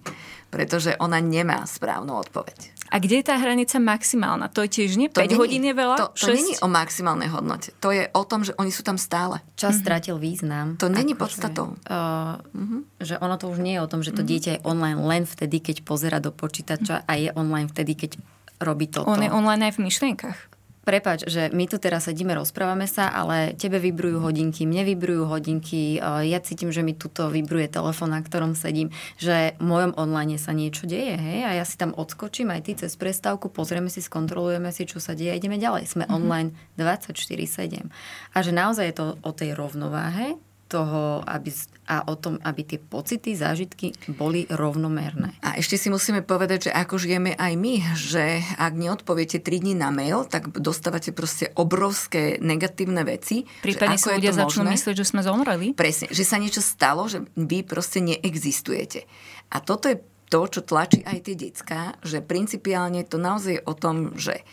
pretože 0.51 0.99
ona 0.99 1.23
nemá 1.23 1.63
správnu 1.63 2.19
odpoveď. 2.19 2.78
A 2.89 2.97
kde 2.97 3.21
je 3.21 3.25
tá 3.29 3.37
hranica 3.37 3.77
maximálna? 3.77 4.49
To 4.49 4.65
je 4.65 4.69
tiež 4.81 4.97
nie? 4.97 5.07
5 5.07 5.37
hodín 5.37 5.61
je 5.61 5.73
veľa? 5.77 5.95
To, 5.97 6.07
to 6.17 6.33
není 6.33 6.57
o 6.59 6.67
maximálnej 6.67 7.29
hodnote. 7.29 7.69
To 7.79 7.93
je 7.93 8.09
o 8.09 8.23
tom, 8.25 8.41
že 8.41 8.57
oni 8.57 8.73
sú 8.73 8.81
tam 8.81 8.97
stále. 8.97 9.45
Čas 9.53 9.77
mm-hmm. 9.77 9.83
stratil 9.85 10.15
význam. 10.17 10.67
To 10.81 10.89
není 10.89 11.13
ako 11.13 11.21
podstatou. 11.21 11.67
Že, 11.77 11.93
uh, 11.93 12.41
mm-hmm. 12.41 12.81
že 13.05 13.15
ono 13.21 13.35
to 13.37 13.45
už 13.53 13.61
nie 13.61 13.77
je 13.77 13.81
o 13.85 13.89
tom, 13.89 14.01
že 14.01 14.11
to 14.11 14.25
mm-hmm. 14.25 14.31
dieťa 14.33 14.51
je 14.57 14.63
online 14.65 14.99
len 14.99 15.23
vtedy, 15.29 15.61
keď 15.61 15.85
pozera 15.85 16.17
do 16.17 16.33
počítača 16.33 17.05
mm-hmm. 17.05 17.09
a 17.09 17.13
je 17.17 17.29
online 17.37 17.69
vtedy, 17.69 17.93
keď 17.93 18.11
robí 18.59 18.89
toto. 18.89 19.07
On 19.07 19.21
je 19.21 19.31
online 19.31 19.69
aj 19.69 19.77
v 19.77 19.85
myšlienkach 19.85 20.58
prepač, 20.89 21.29
že 21.29 21.53
my 21.53 21.69
tu 21.69 21.77
teraz 21.77 22.09
sedíme, 22.09 22.33
rozprávame 22.33 22.89
sa, 22.89 23.13
ale 23.13 23.53
tebe 23.53 23.77
vybrujú 23.77 24.25
hodinky, 24.25 24.65
mne 24.65 24.89
vybrujú 24.89 25.29
hodinky, 25.29 26.01
ja 26.01 26.41
cítim, 26.41 26.73
že 26.73 26.81
mi 26.81 26.97
tuto 26.97 27.29
vybruje 27.29 27.69
telefón, 27.69 28.17
na 28.17 28.25
ktorom 28.25 28.57
sedím, 28.57 28.89
že 29.21 29.53
v 29.61 29.63
mojom 29.69 29.93
online 30.01 30.41
sa 30.41 30.49
niečo 30.49 30.89
deje, 30.89 31.13
hej, 31.13 31.45
a 31.45 31.51
ja 31.61 31.65
si 31.69 31.77
tam 31.77 31.93
odskočím 31.93 32.49
aj 32.49 32.61
ty 32.65 32.71
cez 32.73 32.97
prestávku, 32.97 33.53
pozrieme 33.53 33.93
si, 33.93 34.01
skontrolujeme 34.01 34.73
si, 34.73 34.89
čo 34.89 34.97
sa 34.97 35.13
deje 35.13 35.29
a 35.29 35.37
ideme 35.37 35.61
ďalej. 35.61 35.85
Sme 35.85 36.09
mm-hmm. 36.09 36.17
online 36.17 36.49
24-7. 36.81 37.85
A 38.33 38.37
že 38.41 38.49
naozaj 38.49 38.85
je 38.89 38.95
to 38.97 39.05
o 39.21 39.29
tej 39.29 39.53
rovnováhe, 39.53 40.41
toho, 40.69 41.25
aby, 41.25 41.49
a 41.89 42.05
o 42.05 42.13
tom, 42.13 42.37
aby 42.45 42.61
tie 42.61 42.77
pocity, 42.77 43.33
zážitky 43.33 43.97
boli 44.13 44.45
rovnomerné. 44.45 45.33
A 45.41 45.57
ešte 45.57 45.81
si 45.81 45.89
musíme 45.89 46.21
povedať, 46.21 46.69
že 46.69 46.71
ako 46.71 47.01
žijeme 47.01 47.33
aj 47.33 47.53
my, 47.57 47.75
že 47.97 48.45
ak 48.61 48.77
neodpoviete 48.77 49.41
3 49.41 49.65
dní 49.65 49.73
na 49.73 49.89
mail, 49.89 50.29
tak 50.29 50.53
dostávate 50.53 51.09
proste 51.09 51.49
obrovské 51.57 52.37
negatívne 52.37 53.01
veci. 53.01 53.49
Prípadne 53.65 53.97
sa 53.97 54.13
ľudia 54.13 54.37
začnú 54.37 54.69
myslieť, 54.69 54.95
že 55.01 55.09
sme 55.09 55.25
zomreli. 55.25 55.73
Presne, 55.73 56.13
že 56.13 56.21
sa 56.21 56.37
niečo 56.37 56.61
stalo, 56.61 57.09
že 57.09 57.25
vy 57.33 57.65
proste 57.65 58.05
neexistujete. 58.05 59.09
A 59.49 59.57
toto 59.65 59.89
je 59.89 59.97
to, 60.29 60.45
čo 60.45 60.61
tlačí 60.61 61.01
aj 61.01 61.25
tie 61.25 61.33
decka, 61.33 61.97
že 62.05 62.21
principiálne 62.21 63.01
to 63.01 63.17
naozaj 63.17 63.57
je 63.57 63.65
o 63.65 63.73
tom, 63.73 64.13
že 64.13 64.45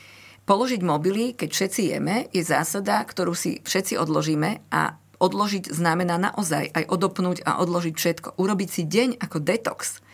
položiť 0.48 0.80
mobily, 0.80 1.34
keď 1.36 1.48
všetci 1.52 1.82
jeme, 1.92 2.16
je 2.30 2.40
zásada, 2.40 3.02
ktorú 3.02 3.36
si 3.36 3.60
všetci 3.60 3.98
odložíme 3.98 4.64
a 4.72 4.96
odložiť 5.18 5.72
znamená 5.72 6.20
naozaj 6.20 6.72
aj 6.72 6.84
odopnúť 6.88 7.42
a 7.44 7.58
odložiť 7.62 7.94
všetko. 7.96 8.28
Urobiť 8.36 8.68
si 8.68 8.82
deň 8.84 9.20
ako 9.20 9.38
detox. 9.40 10.04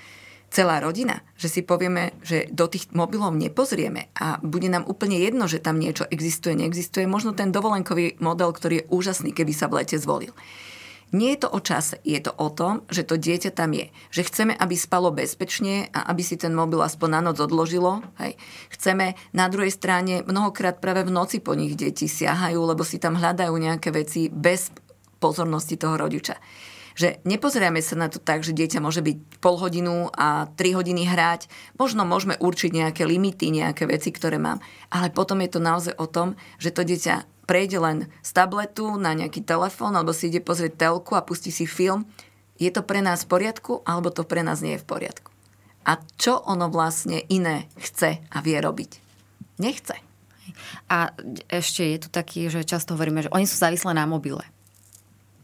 Celá 0.53 0.85
rodina, 0.85 1.25
že 1.41 1.49
si 1.49 1.65
povieme, 1.65 2.13
že 2.21 2.45
do 2.53 2.69
tých 2.69 2.93
mobilov 2.93 3.33
nepozrieme 3.33 4.13
a 4.13 4.37
bude 4.45 4.69
nám 4.69 4.85
úplne 4.85 5.17
jedno, 5.17 5.49
že 5.49 5.65
tam 5.65 5.81
niečo 5.81 6.05
existuje, 6.13 6.53
neexistuje. 6.53 7.09
Možno 7.09 7.33
ten 7.33 7.49
dovolenkový 7.49 8.21
model, 8.21 8.53
ktorý 8.53 8.85
je 8.85 8.89
úžasný, 8.93 9.33
keby 9.33 9.57
sa 9.57 9.73
v 9.73 9.81
lete 9.81 9.97
zvolil. 9.97 10.37
Nie 11.13 11.37
je 11.37 11.45
to 11.45 11.49
o 11.53 11.61
čase, 11.61 12.01
je 12.09 12.17
to 12.25 12.33
o 12.33 12.49
tom, 12.49 12.89
že 12.89 13.05
to 13.05 13.21
dieťa 13.21 13.53
tam 13.53 13.77
je. 13.77 13.93
Že 14.17 14.23
chceme, 14.33 14.53
aby 14.57 14.73
spalo 14.81 15.13
bezpečne 15.13 15.93
a 15.93 16.09
aby 16.09 16.25
si 16.25 16.41
ten 16.41 16.57
mobil 16.57 16.81
aspoň 16.81 17.09
na 17.13 17.21
noc 17.21 17.37
odložilo. 17.37 18.01
Hej. 18.17 18.41
Chceme 18.73 19.13
na 19.37 19.53
druhej 19.53 19.69
strane, 19.69 20.25
mnohokrát 20.25 20.81
práve 20.81 21.05
v 21.05 21.13
noci 21.13 21.45
po 21.45 21.53
nich 21.53 21.77
deti 21.77 22.09
siahajú, 22.09 22.65
lebo 22.65 22.81
si 22.81 22.97
tam 22.97 23.21
hľadajú 23.21 23.53
nejaké 23.53 23.93
veci 23.93 24.33
bez 24.33 24.73
pozornosti 25.23 25.79
toho 25.79 25.95
rodiča. 25.95 26.43
Že 26.99 27.23
nepozeráme 27.25 27.81
sa 27.81 27.97
na 27.97 28.11
to 28.11 28.19
tak, 28.21 28.43
že 28.43 28.53
dieťa 28.53 28.83
môže 28.83 29.01
byť 29.01 29.41
pol 29.41 29.57
hodinu 29.57 30.13
a 30.13 30.51
3 30.51 30.77
hodiny 30.77 31.09
hrať. 31.09 31.49
Možno 31.81 32.05
môžeme 32.05 32.37
určiť 32.37 32.75
nejaké 32.75 33.09
limity, 33.09 33.49
nejaké 33.49 33.89
veci, 33.89 34.13
ktoré 34.13 34.37
mám. 34.37 34.61
Ale 34.93 35.09
potom 35.09 35.41
je 35.41 35.51
to 35.57 35.61
naozaj 35.63 35.95
o 35.97 36.05
tom, 36.05 36.37
že 36.61 36.75
to 36.75 36.85
dieťa 36.85 37.47
prejde 37.49 37.79
len 37.81 37.99
z 38.21 38.31
tabletu 38.33 38.99
na 39.01 39.17
nejaký 39.17 39.41
telefón 39.41 39.97
alebo 39.97 40.13
si 40.13 40.29
ide 40.29 40.45
pozrieť 40.45 40.89
telku 40.89 41.17
a 41.17 41.25
pustí 41.25 41.49
si 41.49 41.65
film. 41.65 42.05
Je 42.61 42.69
to 42.71 42.85
pre 42.85 43.01
nás 43.01 43.25
v 43.25 43.31
poriadku 43.33 43.81
alebo 43.89 44.13
to 44.13 44.23
pre 44.29 44.45
nás 44.45 44.61
nie 44.61 44.77
je 44.77 44.83
v 44.83 44.89
poriadku? 44.89 45.33
A 45.83 45.99
čo 46.15 46.39
ono 46.47 46.71
vlastne 46.71 47.25
iné 47.27 47.67
chce 47.75 48.23
a 48.23 48.39
vie 48.39 48.55
robiť? 48.61 48.91
Nechce. 49.59 49.99
A 50.87 51.11
ešte 51.51 51.83
je 51.83 51.99
tu 52.07 52.09
taký, 52.13 52.47
že 52.47 52.63
často 52.63 52.95
hovoríme, 52.95 53.27
že 53.27 53.33
oni 53.35 53.47
sú 53.51 53.59
závislé 53.59 53.97
na 53.99 54.07
mobile. 54.07 54.47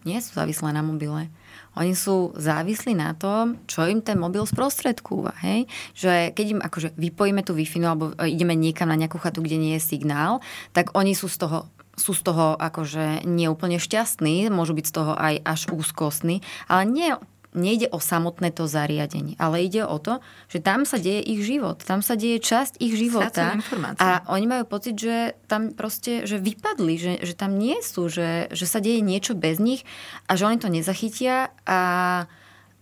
Nie 0.06 0.22
sú 0.22 0.38
závislé 0.38 0.70
na 0.70 0.82
mobile. 0.82 1.30
Oni 1.78 1.94
sú 1.94 2.34
závislí 2.34 2.94
na 2.94 3.14
tom, 3.14 3.58
čo 3.70 3.86
im 3.86 4.02
ten 4.02 4.18
mobil 4.18 4.42
sprostredkúva. 4.46 5.34
Hej? 5.42 5.70
Že 5.94 6.12
keď 6.34 6.46
im 6.58 6.60
akože 6.62 6.88
vypojíme 6.94 7.42
tú 7.46 7.54
wi 7.54 7.66
alebo 7.82 8.14
ideme 8.22 8.58
niekam 8.58 8.90
na 8.90 8.98
nejakú 8.98 9.18
chatu, 9.18 9.42
kde 9.42 9.58
nie 9.58 9.74
je 9.78 9.82
signál, 9.82 10.42
tak 10.74 10.94
oni 10.94 11.14
sú 11.14 11.30
z 11.30 11.46
toho 11.46 11.58
sú 11.98 12.14
z 12.14 12.30
toho 12.30 12.54
akože 12.54 13.26
neúplne 13.26 13.82
šťastní, 13.82 14.46
môžu 14.54 14.78
byť 14.78 14.86
z 14.86 14.94
toho 14.94 15.12
aj 15.18 15.34
až 15.42 15.60
úzkostní, 15.74 16.46
ale 16.70 16.86
nie 16.86 17.10
nejde 17.56 17.88
o 17.88 17.96
samotné 17.96 18.52
to 18.52 18.68
zariadenie, 18.68 19.32
ale 19.40 19.64
ide 19.64 19.80
o 19.80 19.96
to, 19.96 20.20
že 20.52 20.60
tam 20.60 20.84
sa 20.84 21.00
deje 21.00 21.24
ich 21.24 21.40
život, 21.40 21.80
tam 21.80 22.04
sa 22.04 22.12
deje 22.12 22.44
časť 22.44 22.76
ich 22.76 22.92
života 22.92 23.56
a 23.96 24.20
oni 24.28 24.44
majú 24.44 24.64
pocit, 24.68 25.00
že 25.00 25.32
tam 25.48 25.72
proste, 25.72 26.28
že 26.28 26.36
vypadli, 26.36 26.94
že, 27.00 27.12
že 27.24 27.32
tam 27.32 27.56
nie 27.56 27.80
sú, 27.80 28.12
že, 28.12 28.52
že 28.52 28.66
sa 28.68 28.84
deje 28.84 29.00
niečo 29.00 29.32
bez 29.32 29.56
nich 29.56 29.88
a 30.28 30.36
že 30.36 30.44
oni 30.44 30.60
to 30.60 30.68
nezachytia 30.68 31.48
a, 31.64 31.80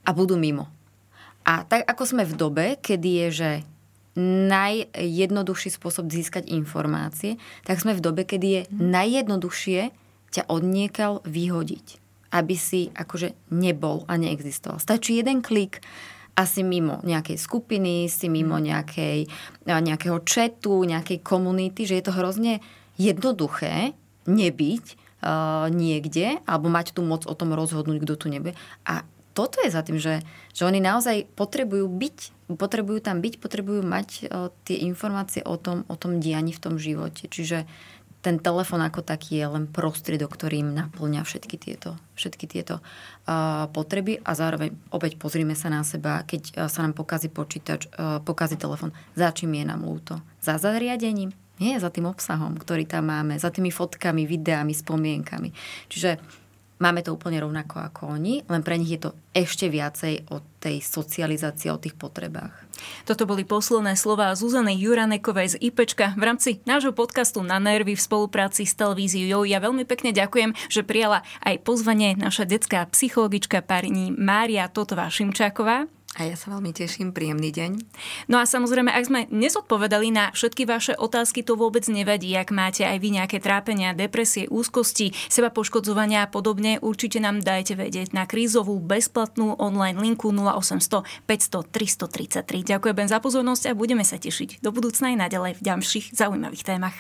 a 0.03 0.11
budú 0.11 0.35
mimo. 0.35 0.67
A 1.47 1.63
tak 1.63 1.87
ako 1.87 2.03
sme 2.03 2.25
v 2.27 2.35
dobe, 2.35 2.67
kedy 2.83 3.11
je, 3.27 3.29
že 3.31 3.51
najjednoduchší 4.19 5.77
spôsob 5.77 6.09
získať 6.11 6.49
informácie, 6.49 7.39
tak 7.63 7.79
sme 7.79 7.95
v 7.95 8.03
dobe, 8.03 8.27
kedy 8.27 8.47
je 8.49 8.63
najjednoduchšie 8.75 9.95
ťa 10.35 10.43
odniekal 10.51 11.23
vyhodiť 11.23 12.06
aby 12.37 12.55
si 12.55 12.93
akože 12.93 13.33
nebol 13.57 14.05
a 14.05 14.21
neexistoval. 14.21 14.77
Stačí 14.77 15.17
jeden 15.17 15.41
klik 15.41 15.81
a 16.37 16.45
si 16.45 16.61
mimo 16.61 17.01
nejakej 17.01 17.41
skupiny, 17.41 18.13
si 18.13 18.29
mimo 18.29 18.61
mhm. 18.61 18.65
nejakej, 18.69 19.19
nejakého 19.65 20.21
četu, 20.29 20.85
nejakej 20.85 21.25
komunity, 21.25 21.89
že 21.89 21.97
je 21.97 22.05
to 22.05 22.13
hrozne 22.13 22.61
jednoduché 23.01 23.97
nebyť 24.29 24.85
uh, 24.93 25.69
niekde 25.73 26.43
alebo 26.45 26.69
mať 26.69 26.93
tu 26.93 27.01
moc 27.01 27.25
o 27.25 27.35
tom 27.37 27.57
rozhodnúť, 27.57 28.05
kto 28.05 28.15
tu 28.21 28.27
nebude. 28.29 28.53
A 28.85 29.07
toto 29.37 29.61
je 29.61 29.69
za 29.69 29.85
tým, 29.85 30.01
že, 30.01 30.25
že 30.57 30.65
oni 30.65 30.81
naozaj 30.81 31.29
potrebujú 31.37 31.85
byť, 31.93 32.17
potrebujú 32.57 33.05
tam 33.05 33.21
byť, 33.21 33.35
potrebujú 33.37 33.85
mať 33.85 34.09
uh, 34.25 34.49
tie 34.65 34.81
informácie 34.89 35.45
o 35.45 35.61
tom, 35.61 35.85
o 35.89 35.95
tom 35.97 36.19
dianí 36.21 36.57
v 36.57 36.63
tom 36.63 36.75
živote. 36.81 37.29
Čiže 37.29 37.69
ten 38.27 38.43
telefon 38.43 38.83
ako 38.83 39.07
taký 39.07 39.39
je 39.39 39.47
len 39.47 39.71
prostriedok, 39.71 40.35
ktorým 40.35 40.75
naplňa 40.75 41.23
všetky 41.23 41.55
tieto, 41.63 41.95
všetky 42.19 42.51
tieto 42.51 42.83
uh, 42.83 43.71
potreby 43.71 44.19
a 44.27 44.35
zároveň 44.35 44.75
opäť 44.91 45.15
pozrime 45.15 45.55
sa 45.55 45.71
na 45.71 45.87
seba, 45.87 46.27
keď 46.27 46.43
uh, 46.43 46.67
sa 46.67 46.83
nám 46.83 46.99
pokazí 46.99 47.31
počítač, 47.31 47.87
uh, 47.95 48.19
pokazí 48.19 48.59
telefon, 48.59 48.91
za 49.15 49.31
čím 49.31 49.55
je 49.55 49.65
nám 49.71 49.87
ľúto? 49.87 50.19
Za 50.43 50.59
zariadením? 50.59 51.31
Nie, 51.63 51.79
za 51.79 51.89
tým 51.89 52.11
obsahom, 52.11 52.59
ktorý 52.59 52.83
tam 52.83 53.15
máme, 53.15 53.39
za 53.39 53.55
tými 53.55 53.71
fotkami, 53.71 54.27
videami, 54.27 54.75
spomienkami. 54.75 55.55
Čiže 55.87 56.19
Máme 56.77 57.01
to 57.01 57.17
úplne 57.17 57.41
rovnako 57.41 57.81
ako 57.81 58.21
oni, 58.21 58.45
len 58.53 58.61
pre 58.61 58.77
nich 58.77 58.93
je 58.93 59.09
to 59.09 59.11
ešte 59.33 59.73
viacej 59.73 60.29
o 60.29 60.45
tej 60.61 60.85
socializácii, 60.85 61.73
o 61.73 61.81
tých 61.81 61.97
potrebách. 61.97 62.53
Toto 63.09 63.25
boli 63.25 63.49
posledné 63.49 63.97
slova 63.97 64.37
Zuzany 64.37 64.77
Juranekovej 64.77 65.57
z 65.57 65.73
IPčka 65.73 66.13
v 66.21 66.23
rámci 66.29 66.61
nášho 66.69 66.93
podcastu 66.93 67.41
Na 67.41 67.57
nervy 67.57 67.97
v 67.97 68.05
spolupráci 68.05 68.69
s 68.69 68.77
televíziou. 68.77 69.49
Ja 69.49 69.57
veľmi 69.57 69.89
pekne 69.89 70.13
ďakujem, 70.13 70.53
že 70.69 70.85
prijala 70.85 71.25
aj 71.41 71.65
pozvanie 71.65 72.13
naša 72.13 72.45
detská 72.45 72.85
psychologička 72.93 73.65
pani 73.65 74.13
Mária 74.13 74.69
Totová 74.69 75.09
Šimčáková. 75.09 75.89
A 76.17 76.25
ja 76.25 76.33
sa 76.33 76.49
veľmi 76.49 76.73
teším, 76.73 77.13
príjemný 77.13 77.53
deň. 77.53 77.77
No 78.33 78.41
a 78.41 78.49
samozrejme, 78.49 78.89
ak 78.89 79.05
sme 79.05 79.21
nezodpovedali 79.29 80.09
na 80.09 80.33
všetky 80.33 80.65
vaše 80.65 80.97
otázky, 80.97 81.45
to 81.45 81.61
vôbec 81.61 81.85
nevadí. 81.93 82.33
Ak 82.33 82.49
máte 82.49 82.89
aj 82.89 82.97
vy 83.05 83.21
nejaké 83.21 83.37
trápenia, 83.37 83.93
depresie, 83.93 84.49
úzkosti, 84.49 85.13
seba 85.29 85.53
poškodzovania 85.53 86.25
a 86.25 86.31
podobne, 86.33 86.81
určite 86.81 87.21
nám 87.21 87.45
dajte 87.45 87.77
vedieť 87.77 88.17
na 88.17 88.25
krízovú 88.25 88.81
bezplatnú 88.81 89.61
online 89.61 90.01
linku 90.01 90.33
0800 90.33 91.05
500 91.29 91.69
333. 91.69 92.65
Ďakujem 92.65 93.09
za 93.13 93.21
pozornosť 93.21 93.69
a 93.69 93.77
budeme 93.77 94.03
sa 94.03 94.17
tešiť 94.17 94.65
do 94.65 94.73
budúcna 94.73 95.13
aj 95.13 95.17
naďalej 95.29 95.53
v 95.61 95.65
ďalších 95.69 96.17
zaujímavých 96.17 96.65
témach. 96.65 96.97